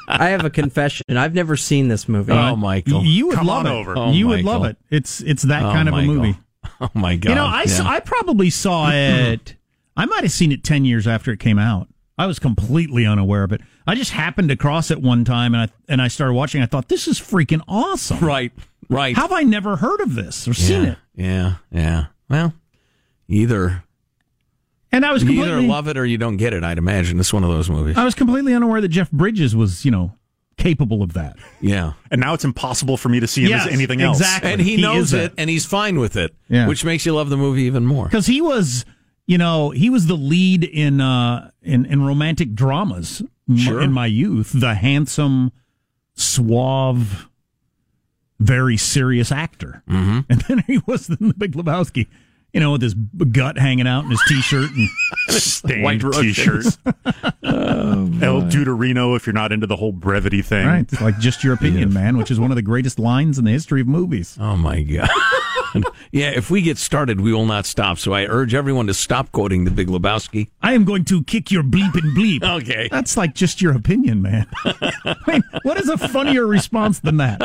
I 0.09 0.29
have 0.29 0.45
a 0.45 0.51
confession. 0.51 1.05
I've 1.17 1.35
never 1.35 1.57
seen 1.57 1.89
this 1.89 2.09
movie. 2.09 2.33
Oh, 2.33 2.57
Michael. 2.57 3.05
You 3.05 3.27
would 3.29 3.37
Come 3.37 3.47
love 3.47 3.67
on 3.67 3.73
it. 3.73 3.75
over. 3.75 3.99
Oh, 3.99 4.11
you 4.13 4.29
would 4.29 4.45
love 4.45 4.65
it. 4.65 4.77
It's 4.91 5.21
it's 5.21 5.43
that 5.45 5.63
Oh, 5.65 5.73
kind 5.73 5.89
of 5.89 5.93
Michael. 5.95 6.11
a 6.11 6.15
movie. 6.15 6.39
Oh, 6.81 6.91
my 6.95 7.17
God. 7.17 7.29
You 7.31 7.35
know, 7.37 7.47
I, 7.47 7.65
Yeah. 7.67 7.83
I 7.85 8.01
probably 8.01 8.51
saw 8.51 8.91
it. 8.93 9.55
I 9.97 10.07
might 10.07 10.23
have 10.25 10.33
seen 10.33 10.53
it 10.53 10.65
10 10.65 10.85
years 10.85 11.07
after 11.07 11.33
it 11.33 11.39
came 11.41 11.59
out. 11.59 11.89
I 12.17 12.27
was 12.27 12.39
completely 12.39 13.07
unaware 13.07 13.43
of 13.43 13.53
it. 13.53 13.61
I 13.87 13.95
just 13.95 14.13
happened 14.13 14.49
to 14.51 14.57
cross 14.57 14.91
it 14.91 15.03
one 15.03 15.25
time 15.25 15.53
and 15.55 15.63
I 15.65 15.75
and 15.89 16.01
I 16.01 16.07
started 16.09 16.35
watching. 16.35 16.63
I 16.63 16.67
thought 16.67 16.89
this 16.89 17.09
is 17.09 17.19
freaking 17.21 17.61
awesome. 17.67 18.19
Right. 18.21 18.53
Right. 18.89 19.17
How 19.17 19.23
have 19.23 19.33
I 19.33 19.43
never 19.43 19.77
heard 19.77 20.01
of 20.01 20.15
this 20.15 20.47
or 20.47 20.55
seen 20.55 20.85
it? 20.85 20.99
Yeah. 21.17 21.57
Yeah. 21.73 22.07
Well, 22.29 22.55
either. 23.29 23.83
And 24.93 25.05
I 25.05 25.13
was 25.13 25.25
you 25.25 25.43
either 25.43 25.61
love 25.61 25.89
it 25.89 25.97
or 25.97 26.05
you 26.07 26.17
don't 26.19 26.37
get 26.37 26.53
it. 26.53 26.63
I'd 26.63 26.79
imagine 26.79 27.19
it's 27.19 27.33
one 27.33 27.43
of 27.43 27.51
those 27.51 27.69
movies. 27.69 27.97
I 27.99 28.05
was 28.05 28.15
completely 28.15 28.55
unaware 28.55 28.81
that 28.81 28.89
Jeff 28.89 29.11
Bridges 29.11 29.57
was, 29.57 29.85
you 29.85 29.91
know, 29.91 30.13
capable 30.57 31.03
of 31.03 31.13
that. 31.15 31.37
Yeah. 31.61 31.93
And 32.11 32.21
now 32.21 32.35
it's 32.35 32.45
impossible 32.45 32.97
for 32.97 33.09
me 33.09 33.21
to 33.21 33.27
see 33.27 33.43
him 33.45 33.51
Yes, 33.51 33.67
as 33.67 33.73
anything 33.73 34.01
else. 34.01 34.19
exactly. 34.21 34.53
And 34.53 34.61
he, 34.61 34.77
He 34.77 34.83
knows 34.83 35.07
is 35.09 35.13
it, 35.15 35.17
that. 35.37 35.41
and 35.41 35.51
he's 35.51 35.67
fine 35.67 35.99
with 35.99 36.17
it, 36.17 36.35
Yeah. 36.49 36.69
which 36.69 36.85
makes 36.85 37.05
you 37.07 37.15
love 37.15 37.29
the 37.31 37.37
movie 37.37 37.63
even 37.63 37.85
more. 37.87 38.05
Because 38.05 38.27
he 38.27 38.41
was, 38.41 38.85
you 39.27 39.39
know, 39.39 39.71
he 39.71 39.91
was 39.91 40.07
the 40.07 40.17
lead 40.17 40.65
in 40.65 41.01
uh 41.01 41.51
in, 41.63 41.87
in 41.87 42.03
romantic 42.07 42.55
dramas 42.55 43.23
Sure. 43.57 43.81
in 43.81 43.93
my 43.93 44.07
youth. 44.07 44.53
The 44.55 44.75
handsome, 44.75 45.53
suave, 46.15 47.29
very 48.41 48.77
serious 48.77 49.31
actor. 49.33 49.83
Mm-hmm. 49.89 50.21
And 50.31 50.41
then 50.43 50.59
he 50.67 50.81
was 50.87 51.09
in 51.09 51.29
the 51.29 51.35
Big 51.35 51.53
Lebowski, 51.53 52.07
you 52.55 52.61
know, 52.61 52.73
with 52.73 52.83
his 52.83 52.95
gut 52.95 53.59
hanging 53.59 53.87
out 53.87 54.05
in 54.05 54.11
his 54.11 54.23
t-shirt 54.29 54.71
and 54.71 54.89
Stained 55.29 55.83
White 55.83 56.01
t-shirt. 56.01 56.65
Russians. 56.65 56.79
Oh, 57.47 58.11
El 58.23 58.43
Duderino, 58.43 59.15
if 59.17 59.27
you're 59.27 59.35
not 59.35 59.53
into 59.53 59.67
the 59.67 59.77
whole 59.77 59.93
brevity 59.93 60.41
thing. 60.43 60.67
right, 60.67 60.81
it's 60.91 61.01
like 61.01 61.19
just 61.19 61.45
your 61.45 61.53
opinion, 61.53 61.93
man, 61.93 62.17
which 62.17 62.31
is 62.31 62.41
one 62.41 62.51
of 62.51 62.55
the 62.57 62.63
greatest 62.63 62.99
lines 62.99 63.39
in 63.39 63.45
the 63.45 63.51
history 63.51 63.81
of 63.83 63.87
movies. 63.87 64.37
Oh 64.41 64.57
my 64.57 64.83
god. 64.83 65.11
yeah, 66.13 66.31
if 66.31 66.51
we 66.51 66.63
get 66.63 66.79
started, 66.79 67.21
we 67.21 67.33
will 67.33 67.47
not 67.47 67.67
stop. 67.67 67.99
So 67.99 68.13
I 68.13 68.25
urge 68.25 68.55
everyone 68.55 68.87
to 68.87 68.95
stop 68.95 69.31
quoting 69.33 69.65
the 69.65 69.71
Big 69.71 69.89
Lebowski. 69.89 70.49
I 70.63 70.73
am 70.73 70.85
going 70.85 71.05
to 71.07 71.23
kick 71.25 71.51
your 71.51 71.63
bleep 71.63 71.95
and 71.95 72.17
bleep. 72.17 72.43
Okay. 72.63 72.89
That's 72.91 73.17
like 73.17 73.35
just 73.35 73.61
your 73.61 73.77
opinion, 73.77 74.23
man. 74.23 74.47
I 74.65 75.17
mean, 75.27 75.43
what 75.63 75.79
is 75.79 75.89
a 75.89 75.99
funnier 75.99 76.47
response 76.47 77.01
than 77.01 77.19
that? 77.19 77.41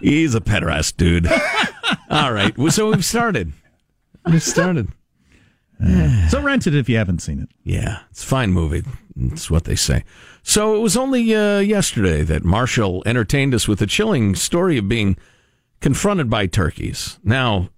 He's 0.00 0.34
a 0.34 0.40
pederast, 0.40 0.96
dude. 0.96 1.26
All 2.10 2.32
right. 2.32 2.54
So 2.70 2.90
we've 2.90 3.04
started. 3.04 3.52
We've 4.26 4.42
started. 4.42 4.88
So 6.28 6.40
rent 6.42 6.66
it 6.66 6.74
if 6.74 6.88
you 6.88 6.96
haven't 6.96 7.20
seen 7.20 7.40
it. 7.40 7.48
Yeah, 7.62 8.00
it's 8.10 8.24
a 8.24 8.26
fine 8.26 8.52
movie. 8.52 8.82
That's 9.14 9.50
what 9.50 9.64
they 9.64 9.76
say. 9.76 10.04
So 10.42 10.74
it 10.74 10.80
was 10.80 10.96
only 10.96 11.34
uh, 11.34 11.60
yesterday 11.60 12.22
that 12.24 12.44
Marshall 12.44 13.02
entertained 13.06 13.54
us 13.54 13.68
with 13.68 13.80
a 13.80 13.86
chilling 13.86 14.34
story 14.34 14.78
of 14.78 14.88
being 14.88 15.16
confronted 15.80 16.28
by 16.28 16.46
turkeys. 16.46 17.18
Now, 17.22 17.68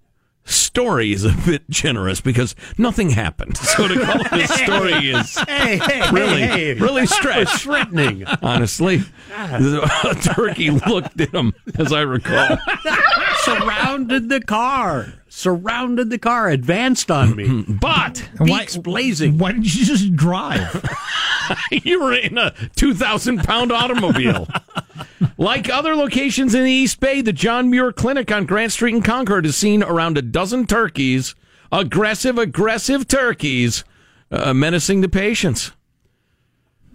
story 0.70 1.12
is 1.12 1.24
a 1.24 1.34
bit 1.44 1.68
generous 1.68 2.20
because 2.20 2.54
nothing 2.78 3.10
happened. 3.10 3.56
So 3.56 3.88
to 3.88 4.04
call 4.04 4.20
it 4.20 4.32
a 4.32 4.46
story 4.46 5.10
is 5.10 5.36
Hey, 5.48 5.78
hey, 5.78 6.10
really, 6.12 6.42
hey, 6.42 6.74
really 6.74 7.06
stretched. 7.06 7.62
threatening. 7.62 8.24
Honestly, 8.40 9.00
turkey 10.22 10.70
looked 10.70 11.20
at 11.20 11.34
him, 11.34 11.54
as 11.76 11.92
I 11.92 12.02
recall. 12.02 12.56
Surrounded 13.44 14.28
the 14.28 14.40
car. 14.40 15.14
Surrounded 15.28 16.10
the 16.10 16.18
car. 16.18 16.48
Advanced 16.48 17.10
on 17.10 17.36
me. 17.36 17.64
But 17.80 18.28
Beaks 18.44 18.76
blazing. 18.76 19.38
Why 19.38 19.52
didn't 19.52 19.74
you 19.74 19.84
just 19.84 20.14
drive? 20.14 20.84
you 21.70 22.02
were 22.02 22.14
in 22.14 22.36
a 22.38 22.54
2,000 22.76 23.38
pound 23.44 23.72
automobile. 23.72 24.48
like 25.38 25.68
other 25.70 25.94
locations 25.94 26.54
in 26.54 26.64
the 26.64 26.70
East 26.70 27.00
Bay, 27.00 27.22
the 27.22 27.32
John 27.32 27.70
Muir 27.70 27.92
Clinic 27.92 28.30
on 28.30 28.44
Grant 28.46 28.72
Street 28.72 28.94
in 28.94 29.02
Concord 29.02 29.44
has 29.44 29.56
seen 29.56 29.82
around 29.82 30.18
a 30.18 30.22
dozen 30.22 30.66
turkeys, 30.66 31.34
aggressive, 31.72 32.36
aggressive 32.38 33.08
turkeys, 33.08 33.84
uh, 34.30 34.52
menacing 34.52 35.02
to 35.02 35.08
patients. 35.08 35.72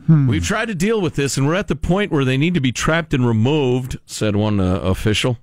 We've 0.07 0.45
tried 0.45 0.67
to 0.67 0.75
deal 0.75 1.01
with 1.01 1.15
this, 1.15 1.35
and 1.35 1.47
we're 1.47 1.55
at 1.55 1.67
the 1.67 1.75
point 1.75 2.11
where 2.11 2.23
they 2.23 2.37
need 2.37 2.53
to 2.53 2.59
be 2.59 2.71
trapped 2.71 3.11
and 3.15 3.25
removed," 3.25 3.97
said 4.05 4.35
one 4.35 4.59
uh, 4.59 4.75
official. 4.81 5.39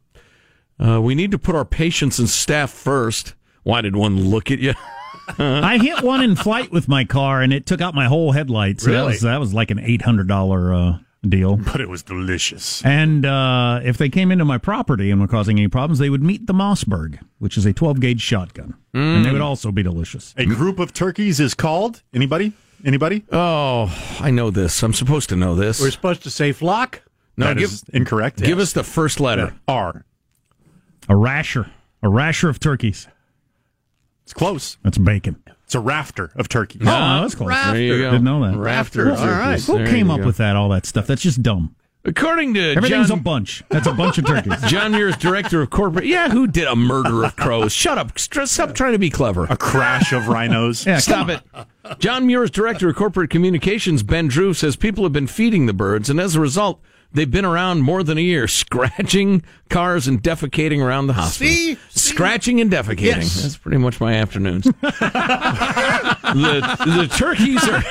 Uh, 0.84 1.00
we 1.00 1.14
need 1.14 1.30
to 1.30 1.38
put 1.38 1.54
our 1.54 1.64
patients 1.64 2.18
and 2.18 2.28
staff 2.28 2.70
first. 2.70 3.34
Why 3.62 3.80
did 3.80 3.94
one 3.94 4.20
look 4.30 4.50
at 4.50 4.58
you? 4.58 4.74
I 5.38 5.78
hit 5.78 6.02
one 6.02 6.20
in 6.22 6.34
flight 6.34 6.72
with 6.72 6.88
my 6.88 7.04
car, 7.04 7.40
and 7.42 7.52
it 7.52 7.64
took 7.66 7.80
out 7.80 7.94
my 7.94 8.06
whole 8.06 8.32
headlight. 8.32 8.80
So 8.80 8.90
that 8.90 8.96
Really? 8.96 9.12
was 9.12 9.20
that 9.20 9.38
was 9.40 9.54
like 9.54 9.70
an 9.70 9.78
eight 9.78 10.02
hundred 10.02 10.26
dollar 10.26 10.74
uh, 10.74 10.98
deal. 11.26 11.56
But 11.56 11.80
it 11.80 11.88
was 11.88 12.02
delicious. 12.02 12.84
And 12.84 13.24
uh, 13.24 13.80
if 13.84 13.98
they 13.98 14.08
came 14.08 14.32
into 14.32 14.44
my 14.44 14.58
property 14.58 15.12
and 15.12 15.20
were 15.20 15.28
causing 15.28 15.58
any 15.58 15.68
problems, 15.68 16.00
they 16.00 16.10
would 16.10 16.22
meet 16.24 16.48
the 16.48 16.52
Mossberg, 16.52 17.20
which 17.38 17.56
is 17.56 17.64
a 17.64 17.72
twelve 17.72 18.00
gauge 18.00 18.20
shotgun, 18.20 18.74
and 18.92 19.24
they 19.24 19.30
would 19.30 19.40
also 19.40 19.70
be 19.70 19.84
delicious. 19.84 20.34
A 20.36 20.44
group 20.46 20.80
of 20.80 20.92
turkeys 20.92 21.38
is 21.38 21.54
called 21.54 22.02
anybody? 22.12 22.52
Anybody? 22.84 23.22
Oh, 23.30 23.96
I 24.20 24.32
know 24.32 24.50
this. 24.50 24.82
I'm 24.82 24.92
supposed 24.92 25.28
to 25.28 25.36
know 25.36 25.54
this. 25.54 25.80
We're 25.80 25.92
supposed 25.92 26.24
to 26.24 26.30
say 26.30 26.50
flock. 26.50 27.02
No, 27.36 27.46
That 27.46 27.56
give, 27.58 27.70
is 27.70 27.84
incorrect. 27.92 28.38
give 28.38 28.58
Yes. 28.58 28.68
us 28.68 28.72
the 28.72 28.82
first 28.84 29.20
letter. 29.20 29.54
R. 29.68 30.04
A 31.08 31.16
rasher, 31.16 31.70
a 32.02 32.08
rasher 32.08 32.48
of 32.48 32.60
turkeys. 32.60 33.08
It's 34.24 34.32
close. 34.32 34.76
That's 34.84 34.98
bacon. 34.98 35.42
It's 35.64 35.74
a 35.74 35.80
rafter 35.80 36.30
of 36.36 36.48
turkeys. 36.48 36.82
Oh, 36.82 36.84
that's 37.22 37.34
close. 37.34 37.50
There 37.50 37.76
you 37.80 37.98
go. 37.98 38.10
Didn't 38.12 38.24
know 38.24 38.44
that. 38.50 38.56
Rafter. 38.58 39.06
Who- 39.06 39.14
All 39.20 39.26
right. 39.26 39.60
Who 39.60 39.78
There 39.78 39.86
came 39.86 40.10
up 40.10 40.20
go. 40.20 40.26
with 40.26 40.36
that? 40.36 40.54
All 40.54 40.68
that 40.70 40.86
stuff. 40.86 41.06
That's 41.06 41.22
just 41.22 41.42
dumb. 41.42 41.74
According 42.04 42.54
to 42.54 42.74
Everything's 42.76 43.08
John, 43.10 43.18
a 43.18 43.22
bunch. 43.22 43.62
That's 43.68 43.86
a 43.86 43.92
bunch 43.92 44.18
of 44.18 44.26
turkeys. 44.26 44.60
John 44.66 44.90
Muir's 44.90 45.16
director 45.16 45.62
of 45.62 45.70
corporate. 45.70 46.04
Yeah, 46.06 46.30
who 46.30 46.48
did 46.48 46.66
a 46.66 46.74
murder 46.74 47.24
of 47.24 47.36
crows? 47.36 47.72
Shut 47.72 47.96
up. 47.96 48.18
Stop 48.18 48.74
trying 48.74 48.92
to 48.92 48.98
be 48.98 49.08
clever. 49.08 49.44
A 49.48 49.56
crash 49.56 50.12
of 50.12 50.26
rhinos. 50.26 50.84
Yeah, 50.84 50.98
Stop 50.98 51.28
it. 51.28 51.40
John 52.00 52.26
Muir's 52.26 52.50
director 52.50 52.88
of 52.88 52.96
corporate 52.96 53.30
communications, 53.30 54.02
Ben 54.02 54.26
Drew, 54.26 54.52
says 54.52 54.74
people 54.74 55.04
have 55.04 55.12
been 55.12 55.28
feeding 55.28 55.66
the 55.66 55.72
birds, 55.72 56.10
and 56.10 56.18
as 56.20 56.34
a 56.34 56.40
result, 56.40 56.80
they've 57.12 57.30
been 57.30 57.44
around 57.44 57.82
more 57.82 58.02
than 58.02 58.18
a 58.18 58.20
year, 58.22 58.48
scratching 58.62 59.42
cars 59.68 60.08
and 60.08 60.22
defecating 60.22 60.82
around 60.84 61.06
the 61.06 61.14
hospital. 61.14 61.52
See? 61.52 61.78
Scratching 61.90 62.60
and 62.60 62.70
defecating. 62.70 63.22
Yes. 63.22 63.42
That's 63.42 63.56
pretty 63.56 63.78
much 63.78 64.00
my 64.00 64.14
afternoons. 64.14 64.64
the, 64.82 64.82
the 66.84 67.08
turkeys 67.16 67.62
are 67.68 67.82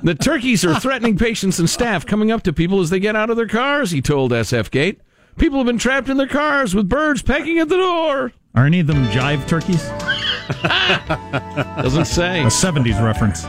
the 0.02 0.14
turkeys 0.14 0.64
are 0.64 0.78
threatening 0.78 1.16
patients 1.18 1.58
and 1.58 1.68
staff 1.68 2.06
coming 2.06 2.30
up 2.30 2.42
to 2.44 2.52
people 2.52 2.80
as 2.80 2.90
they 2.90 3.00
get 3.00 3.16
out 3.16 3.30
of 3.30 3.36
their 3.36 3.48
cars, 3.48 3.90
he 3.90 4.00
told 4.00 4.32
SF 4.32 4.70
Gate. 4.70 5.00
People 5.36 5.58
have 5.58 5.66
been 5.66 5.78
trapped 5.78 6.08
in 6.08 6.16
their 6.16 6.26
cars 6.26 6.74
with 6.74 6.88
birds 6.88 7.22
pecking 7.22 7.58
at 7.58 7.68
the 7.68 7.76
door. 7.76 8.32
Are 8.54 8.66
any 8.66 8.80
of 8.80 8.88
them 8.88 9.04
jive 9.06 9.46
turkeys? 9.46 9.86
Doesn't 11.80 12.06
say. 12.06 12.42
A 12.42 12.46
70s 12.46 13.00
reference. 13.02 13.44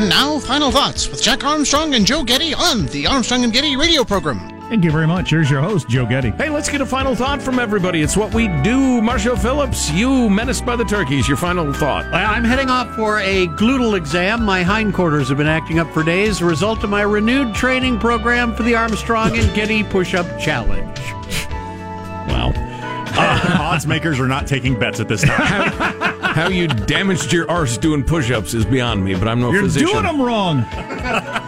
And 0.00 0.08
now, 0.08 0.38
final 0.38 0.70
thoughts 0.70 1.10
with 1.10 1.22
Jack 1.22 1.44
Armstrong 1.44 1.94
and 1.94 2.06
Joe 2.06 2.24
Getty 2.24 2.54
on 2.54 2.86
the 2.86 3.06
Armstrong 3.06 3.44
and 3.44 3.52
Getty 3.52 3.76
radio 3.76 4.02
program. 4.02 4.38
Thank 4.70 4.82
you 4.82 4.90
very 4.90 5.06
much. 5.06 5.28
Here's 5.28 5.50
your 5.50 5.60
host, 5.60 5.90
Joe 5.90 6.06
Getty. 6.06 6.30
Hey, 6.30 6.48
let's 6.48 6.70
get 6.70 6.80
a 6.80 6.86
final 6.86 7.14
thought 7.14 7.42
from 7.42 7.58
everybody. 7.58 8.00
It's 8.00 8.16
what 8.16 8.32
we 8.32 8.48
do. 8.62 9.02
Marshall 9.02 9.36
Phillips, 9.36 9.90
you 9.90 10.30
menaced 10.30 10.64
by 10.64 10.74
the 10.74 10.86
turkeys. 10.86 11.28
Your 11.28 11.36
final 11.36 11.70
thought. 11.74 12.06
I'm 12.14 12.44
heading 12.44 12.70
off 12.70 12.96
for 12.96 13.18
a 13.18 13.46
gluteal 13.48 13.94
exam. 13.94 14.42
My 14.42 14.62
hindquarters 14.62 15.28
have 15.28 15.36
been 15.36 15.46
acting 15.46 15.78
up 15.78 15.92
for 15.92 16.02
days, 16.02 16.40
a 16.40 16.46
result 16.46 16.82
of 16.82 16.88
my 16.88 17.02
renewed 17.02 17.54
training 17.54 17.98
program 17.98 18.54
for 18.54 18.62
the 18.62 18.74
Armstrong 18.74 19.36
and 19.36 19.54
Getty 19.54 19.84
Push 19.84 20.14
Up 20.14 20.26
Challenge. 20.40 20.98
Wow. 22.26 22.54
Odds 23.60 23.86
makers 23.86 24.18
are 24.18 24.28
not 24.28 24.46
taking 24.46 24.78
bets 24.78 24.98
at 24.98 25.08
this 25.08 25.20
time. 25.20 26.16
How 26.30 26.48
you 26.48 26.68
damaged 26.68 27.32
your 27.32 27.50
arse 27.50 27.76
doing 27.76 28.04
push 28.04 28.30
ups 28.30 28.54
is 28.54 28.64
beyond 28.64 29.04
me, 29.04 29.14
but 29.14 29.26
I'm 29.28 29.40
no 29.40 29.50
You're 29.52 29.62
physician. 29.62 29.88
doing 29.88 30.04
them 30.04 30.20
wrong. 30.22 30.64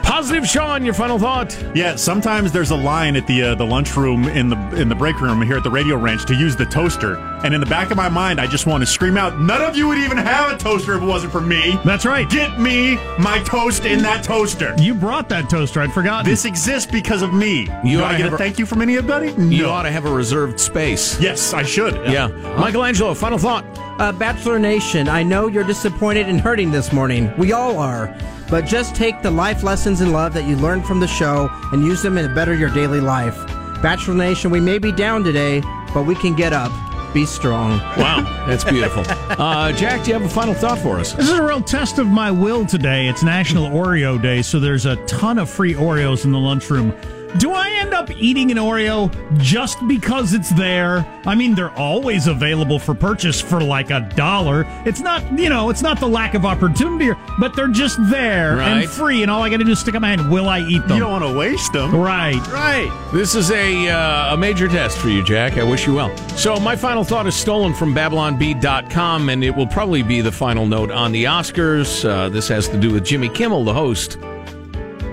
Positive 0.02 0.46
Sean, 0.46 0.84
your 0.84 0.94
final 0.94 1.18
thought. 1.18 1.56
Yeah, 1.74 1.96
sometimes 1.96 2.52
there's 2.52 2.70
a 2.70 2.76
line 2.76 3.16
at 3.16 3.26
the 3.26 3.42
uh, 3.42 3.54
the 3.54 3.64
lunchroom 3.64 4.24
in 4.24 4.48
the 4.48 4.56
in 4.80 4.88
the 4.88 4.94
break 4.94 5.20
room 5.20 5.40
here 5.42 5.56
at 5.56 5.62
the 5.62 5.70
Radio 5.70 5.96
Ranch 5.96 6.26
to 6.26 6.34
use 6.34 6.54
the 6.56 6.66
toaster, 6.66 7.16
and 7.44 7.54
in 7.54 7.60
the 7.60 7.66
back 7.66 7.90
of 7.90 7.96
my 7.96 8.08
mind, 8.08 8.40
I 8.40 8.46
just 8.46 8.66
want 8.66 8.82
to 8.82 8.86
scream 8.86 9.16
out, 9.16 9.40
"None 9.40 9.62
of 9.62 9.76
you 9.76 9.88
would 9.88 9.98
even 9.98 10.18
have 10.18 10.52
a 10.52 10.58
toaster 10.58 10.94
if 10.96 11.02
it 11.02 11.06
wasn't 11.06 11.32
for 11.32 11.40
me." 11.40 11.78
That's 11.84 12.04
right. 12.04 12.28
Get 12.28 12.58
me 12.60 12.96
my 13.18 13.38
toast 13.44 13.84
in 13.86 14.02
that 14.02 14.22
toaster. 14.24 14.74
You 14.78 14.94
brought 14.94 15.28
that 15.30 15.48
toaster. 15.48 15.80
I'd 15.80 15.92
forgotten. 15.92 16.28
This 16.30 16.44
exists 16.44 16.90
because 16.90 17.22
of 17.22 17.32
me. 17.32 17.68
You 17.84 17.98
Do 17.98 18.04
ought 18.04 18.10
I 18.14 18.16
to 18.18 18.22
get 18.24 18.32
a 18.32 18.34
a- 18.34 18.38
thank 18.38 18.58
you 18.58 18.66
from 18.66 18.82
anybody? 18.82 19.32
You 19.32 19.66
ought 19.66 19.82
to 19.84 19.90
have 19.92 20.04
a 20.06 20.12
reserved 20.12 20.60
space. 20.60 21.18
Yes, 21.20 21.54
I 21.54 21.62
should. 21.62 21.94
Yeah. 22.10 22.26
Michelangelo, 22.58 23.14
final 23.14 23.38
thought. 23.38 23.64
Uh, 24.02 24.10
Bachelor 24.10 24.58
Nation, 24.58 25.08
I 25.08 25.22
know 25.22 25.46
you're 25.46 25.62
disappointed 25.62 26.28
and 26.28 26.40
hurting 26.40 26.72
this 26.72 26.92
morning. 26.92 27.32
We 27.38 27.52
all 27.52 27.78
are. 27.78 28.12
But 28.50 28.64
just 28.66 28.96
take 28.96 29.22
the 29.22 29.30
life 29.30 29.62
lessons 29.62 30.00
in 30.00 30.10
love 30.10 30.34
that 30.34 30.42
you 30.44 30.56
learned 30.56 30.84
from 30.86 30.98
the 30.98 31.06
show 31.06 31.48
and 31.70 31.84
use 31.84 32.02
them 32.02 32.16
to 32.16 32.28
better 32.34 32.52
your 32.52 32.70
daily 32.70 33.00
life. 33.00 33.36
Bachelor 33.80 34.14
Nation, 34.14 34.50
we 34.50 34.58
may 34.58 34.80
be 34.80 34.90
down 34.90 35.22
today, 35.22 35.60
but 35.94 36.02
we 36.02 36.16
can 36.16 36.34
get 36.34 36.52
up. 36.52 36.72
Be 37.14 37.24
strong. 37.24 37.78
Wow, 37.96 38.22
that's 38.48 38.64
beautiful. 38.64 39.04
Uh, 39.06 39.70
Jack, 39.70 40.02
do 40.02 40.08
you 40.08 40.14
have 40.14 40.24
a 40.24 40.28
final 40.28 40.54
thought 40.54 40.80
for 40.80 40.98
us? 40.98 41.12
This 41.12 41.28
is 41.28 41.38
a 41.38 41.42
real 41.44 41.62
test 41.62 42.00
of 42.00 42.08
my 42.08 42.32
will 42.32 42.66
today. 42.66 43.06
It's 43.06 43.22
National 43.22 43.70
Oreo 43.70 44.20
Day, 44.20 44.42
so 44.42 44.58
there's 44.58 44.84
a 44.84 44.96
ton 45.06 45.38
of 45.38 45.48
free 45.48 45.74
Oreos 45.74 46.24
in 46.24 46.32
the 46.32 46.40
lunchroom. 46.40 46.92
Do 47.38 47.52
I 47.52 47.70
end 47.80 47.94
up 47.94 48.10
eating 48.10 48.50
an 48.50 48.58
Oreo 48.58 49.10
just 49.40 49.78
because 49.88 50.34
it's 50.34 50.50
there? 50.50 51.06
I 51.26 51.34
mean, 51.34 51.54
they're 51.54 51.70
always 51.78 52.26
available 52.26 52.78
for 52.78 52.94
purchase 52.94 53.40
for 53.40 53.60
like 53.60 53.90
a 53.90 54.00
dollar. 54.14 54.66
It's 54.84 55.00
not, 55.00 55.22
you 55.38 55.48
know, 55.48 55.70
it's 55.70 55.80
not 55.80 55.98
the 55.98 56.06
lack 56.08 56.34
of 56.34 56.44
opportunity, 56.44 57.10
but 57.40 57.56
they're 57.56 57.68
just 57.68 57.96
there 58.10 58.56
Right. 58.56 58.82
and 58.82 58.90
free, 58.90 59.22
and 59.22 59.30
all 59.30 59.42
I 59.42 59.48
got 59.48 59.56
to 59.58 59.64
do 59.64 59.72
is 59.72 59.80
stick 59.80 59.94
up 59.94 60.02
my 60.02 60.08
hand. 60.10 60.30
Will 60.30 60.48
I 60.48 60.60
eat 60.60 60.86
them? 60.86 60.92
You 60.98 61.00
don't 61.00 61.10
want 61.12 61.24
to 61.24 61.36
waste 61.36 61.72
them. 61.72 61.94
Right. 61.96 62.36
Right. 62.48 62.90
This 63.14 63.34
is 63.34 63.50
a 63.50 63.88
uh, 63.88 64.34
a 64.34 64.36
major 64.36 64.68
test 64.68 64.98
for 64.98 65.08
you, 65.08 65.24
Jack. 65.24 65.56
I 65.56 65.62
wish 65.62 65.86
you 65.86 65.94
well. 65.94 66.14
So 66.36 66.56
my 66.56 66.76
final 66.76 67.02
thought 67.02 67.26
is 67.26 67.34
stolen 67.34 67.72
from 67.72 67.94
BabylonBee.com, 67.94 69.30
and 69.30 69.42
it 69.42 69.54
will 69.56 69.66
probably 69.66 70.02
be 70.02 70.20
the 70.20 70.32
final 70.32 70.66
note 70.66 70.90
on 70.90 71.12
the 71.12 71.24
Oscars. 71.24 72.04
Uh, 72.08 72.28
this 72.28 72.48
has 72.48 72.68
to 72.68 72.78
do 72.78 72.90
with 72.92 73.04
Jimmy 73.06 73.30
Kimmel, 73.30 73.64
the 73.64 73.74
host. 73.74 74.18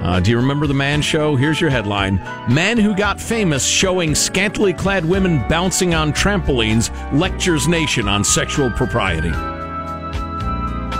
Uh, 0.02 0.20
do 0.20 0.32
you 0.32 0.38
remember 0.38 0.66
the 0.66 0.74
Man 0.74 1.02
Show? 1.02 1.36
Here's 1.36 1.60
your 1.60 1.70
headline: 1.70 2.16
Man 2.50 2.78
who 2.78 2.95
got 2.95 3.20
famous 3.20 3.66
showing 3.66 4.16
scantily 4.16 4.74
clad 4.74 5.04
women 5.04 5.45
bouncing 5.50 5.93
on 5.93 6.14
trampolines 6.14 6.89
lectures 7.12 7.68
nation 7.68 8.08
on 8.08 8.24
sexual 8.24 8.72
propriety. 8.72 9.32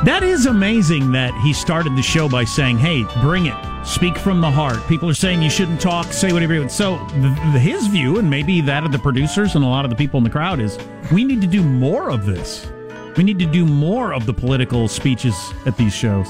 That 0.06 0.22
is 0.24 0.46
amazing 0.46 1.12
that 1.14 1.34
he 1.44 1.54
started 1.54 1.96
the 1.96 2.02
show 2.02 2.28
by 2.28 2.44
saying, 2.44 2.78
"Hey, 2.78 3.06
bring 3.22 3.46
it. 3.46 3.56
Speak 3.86 4.18
from 4.18 4.42
the 4.42 4.52
heart." 4.52 4.86
People 4.88 5.10
are 5.10 5.14
saying 5.14 5.42
you 5.42 5.50
shouldn't 5.50 5.80
talk, 5.80 6.12
say 6.12 6.34
whatever 6.34 6.54
you 6.54 6.60
want. 6.62 6.72
So 6.72 6.98
the, 7.22 7.30
his 7.60 7.88
view, 7.88 8.20
and 8.20 8.30
maybe 8.30 8.60
that 8.62 8.84
of 8.84 8.92
the 8.92 9.00
producers 9.00 9.56
and 9.56 9.64
a 9.64 9.68
lot 9.68 9.86
of 9.86 9.92
the 9.92 9.98
people 9.98 10.18
in 10.18 10.24
the 10.26 10.30
crowd, 10.30 10.60
is 10.60 10.78
we 11.12 11.24
need 11.24 11.42
to 11.42 11.48
do 11.48 11.64
more 11.64 12.10
of 12.10 12.26
this. 12.26 12.68
We 13.16 13.24
need 13.24 13.40
to 13.40 13.46
do 13.46 13.66
more 13.66 14.14
of 14.14 14.26
the 14.26 14.34
political 14.34 14.88
speeches 14.88 15.36
at 15.66 15.76
these 15.78 15.94
shows. 15.94 16.28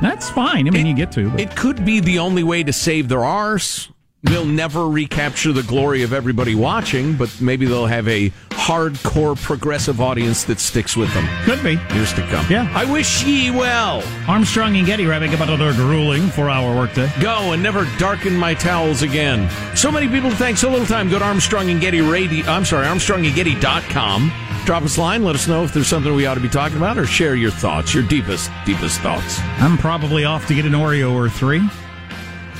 That's 0.00 0.30
fine. 0.30 0.66
I 0.68 0.70
mean, 0.70 0.86
you 0.86 0.94
get 0.94 1.12
to. 1.12 1.30
But. 1.30 1.40
It 1.40 1.56
could 1.56 1.84
be 1.84 2.00
the 2.00 2.18
only 2.18 2.42
way 2.42 2.62
to 2.62 2.72
save 2.72 3.08
their 3.08 3.24
arse. 3.24 3.88
They'll 4.24 4.44
never 4.44 4.88
recapture 4.88 5.52
the 5.52 5.62
glory 5.62 6.02
of 6.02 6.12
everybody 6.12 6.56
watching, 6.56 7.14
but 7.14 7.40
maybe 7.40 7.66
they'll 7.66 7.86
have 7.86 8.08
a 8.08 8.30
hardcore 8.50 9.40
progressive 9.40 10.00
audience 10.00 10.42
that 10.44 10.58
sticks 10.58 10.96
with 10.96 11.12
them. 11.14 11.28
Could 11.44 11.62
be. 11.62 11.78
Years 11.94 12.12
to 12.14 12.22
come. 12.26 12.44
Yeah. 12.50 12.68
I 12.74 12.84
wish 12.90 13.22
ye 13.22 13.52
well. 13.52 14.02
Armstrong 14.26 14.76
and 14.76 14.84
Getty 14.84 15.06
wrapping 15.06 15.32
up 15.32 15.40
another 15.40 15.72
grueling 15.72 16.28
four-hour 16.30 16.74
workday. 16.74 17.08
Go 17.20 17.52
and 17.52 17.62
never 17.62 17.86
darken 17.98 18.36
my 18.36 18.54
towels 18.54 19.02
again. 19.02 19.48
So 19.76 19.92
many 19.92 20.08
people 20.08 20.32
think 20.32 20.58
so 20.58 20.68
little 20.68 20.86
time. 20.86 21.08
Go 21.08 21.20
to 21.20 21.24
Armstrong 21.24 21.70
and 21.70 21.80
Getty 21.80 22.00
Radio. 22.00 22.44
I'm 22.46 22.64
sorry, 22.64 22.86
ArmstrongandGetty.com. 22.86 24.47
Drop 24.68 24.82
us 24.82 24.98
a 24.98 25.00
line. 25.00 25.24
Let 25.24 25.34
us 25.34 25.48
know 25.48 25.64
if 25.64 25.72
there's 25.72 25.86
something 25.86 26.14
we 26.14 26.26
ought 26.26 26.34
to 26.34 26.40
be 26.40 26.48
talking 26.50 26.76
about, 26.76 26.98
or 26.98 27.06
share 27.06 27.34
your 27.34 27.50
thoughts, 27.50 27.94
your 27.94 28.02
deepest, 28.02 28.50
deepest 28.66 29.00
thoughts. 29.00 29.38
I'm 29.60 29.78
probably 29.78 30.26
off 30.26 30.46
to 30.48 30.54
get 30.54 30.66
an 30.66 30.72
Oreo 30.72 31.14
or 31.14 31.30
three. 31.30 31.66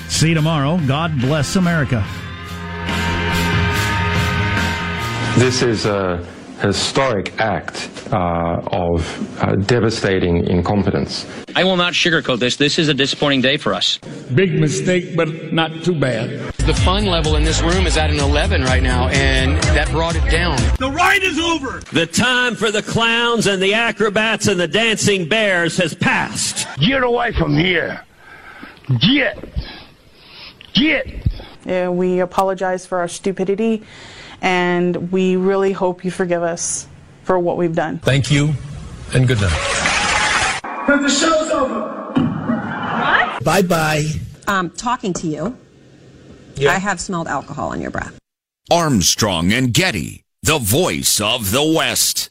See 0.08 0.30
you 0.30 0.34
tomorrow. 0.34 0.80
God 0.86 1.20
bless 1.20 1.56
America. 1.56 2.02
This 5.36 5.60
is 5.60 5.84
a 5.84 6.26
historic 6.62 7.38
act 7.38 7.90
uh, 8.10 8.62
of 8.72 9.42
uh, 9.42 9.56
devastating 9.56 10.46
incompetence. 10.46 11.26
I 11.54 11.62
will 11.62 11.76
not 11.76 11.92
sugarcoat 11.92 12.38
this. 12.38 12.56
This 12.56 12.78
is 12.78 12.88
a 12.88 12.94
disappointing 12.94 13.42
day 13.42 13.58
for 13.58 13.74
us. 13.74 13.98
Big 14.34 14.58
mistake, 14.58 15.14
but 15.14 15.52
not 15.52 15.84
too 15.84 16.00
bad. 16.00 16.54
The 16.68 16.74
fun 16.74 17.06
level 17.06 17.36
in 17.36 17.44
this 17.44 17.62
room 17.62 17.86
is 17.86 17.96
at 17.96 18.10
an 18.10 18.20
11 18.20 18.62
right 18.62 18.82
now, 18.82 19.08
and 19.08 19.56
that 19.74 19.88
brought 19.88 20.16
it 20.16 20.30
down. 20.30 20.58
The 20.78 20.90
ride 20.90 21.22
is 21.22 21.38
over. 21.38 21.80
The 21.94 22.04
time 22.04 22.56
for 22.56 22.70
the 22.70 22.82
clowns 22.82 23.46
and 23.46 23.62
the 23.62 23.72
acrobats 23.72 24.48
and 24.48 24.60
the 24.60 24.68
dancing 24.68 25.26
bears 25.26 25.78
has 25.78 25.94
passed. 25.94 26.68
Get 26.78 27.02
away 27.02 27.32
from 27.32 27.56
here. 27.56 28.04
Get. 29.00 29.42
Get. 30.74 31.06
Uh, 31.66 31.90
we 31.90 32.20
apologize 32.20 32.84
for 32.84 32.98
our 32.98 33.08
stupidity, 33.08 33.82
and 34.42 35.10
we 35.10 35.36
really 35.36 35.72
hope 35.72 36.04
you 36.04 36.10
forgive 36.10 36.42
us 36.42 36.86
for 37.22 37.38
what 37.38 37.56
we've 37.56 37.74
done. 37.74 37.98
Thank 38.00 38.30
you, 38.30 38.52
and 39.14 39.26
good 39.26 39.40
night. 39.40 40.60
Because 40.84 41.00
the 41.00 41.08
show's 41.08 41.50
over. 41.50 42.12
What? 42.12 43.42
Bye 43.42 43.62
bye. 43.62 44.04
Um, 44.46 44.68
talking 44.68 45.14
to 45.14 45.26
you. 45.26 45.56
Yeah. 46.58 46.72
I 46.72 46.78
have 46.78 47.00
smelled 47.00 47.28
alcohol 47.28 47.70
on 47.70 47.80
your 47.80 47.90
breath. 47.90 48.18
Armstrong 48.70 49.52
and 49.52 49.72
Getty, 49.72 50.24
the 50.42 50.58
voice 50.58 51.20
of 51.20 51.52
the 51.52 51.62
West. 51.64 52.30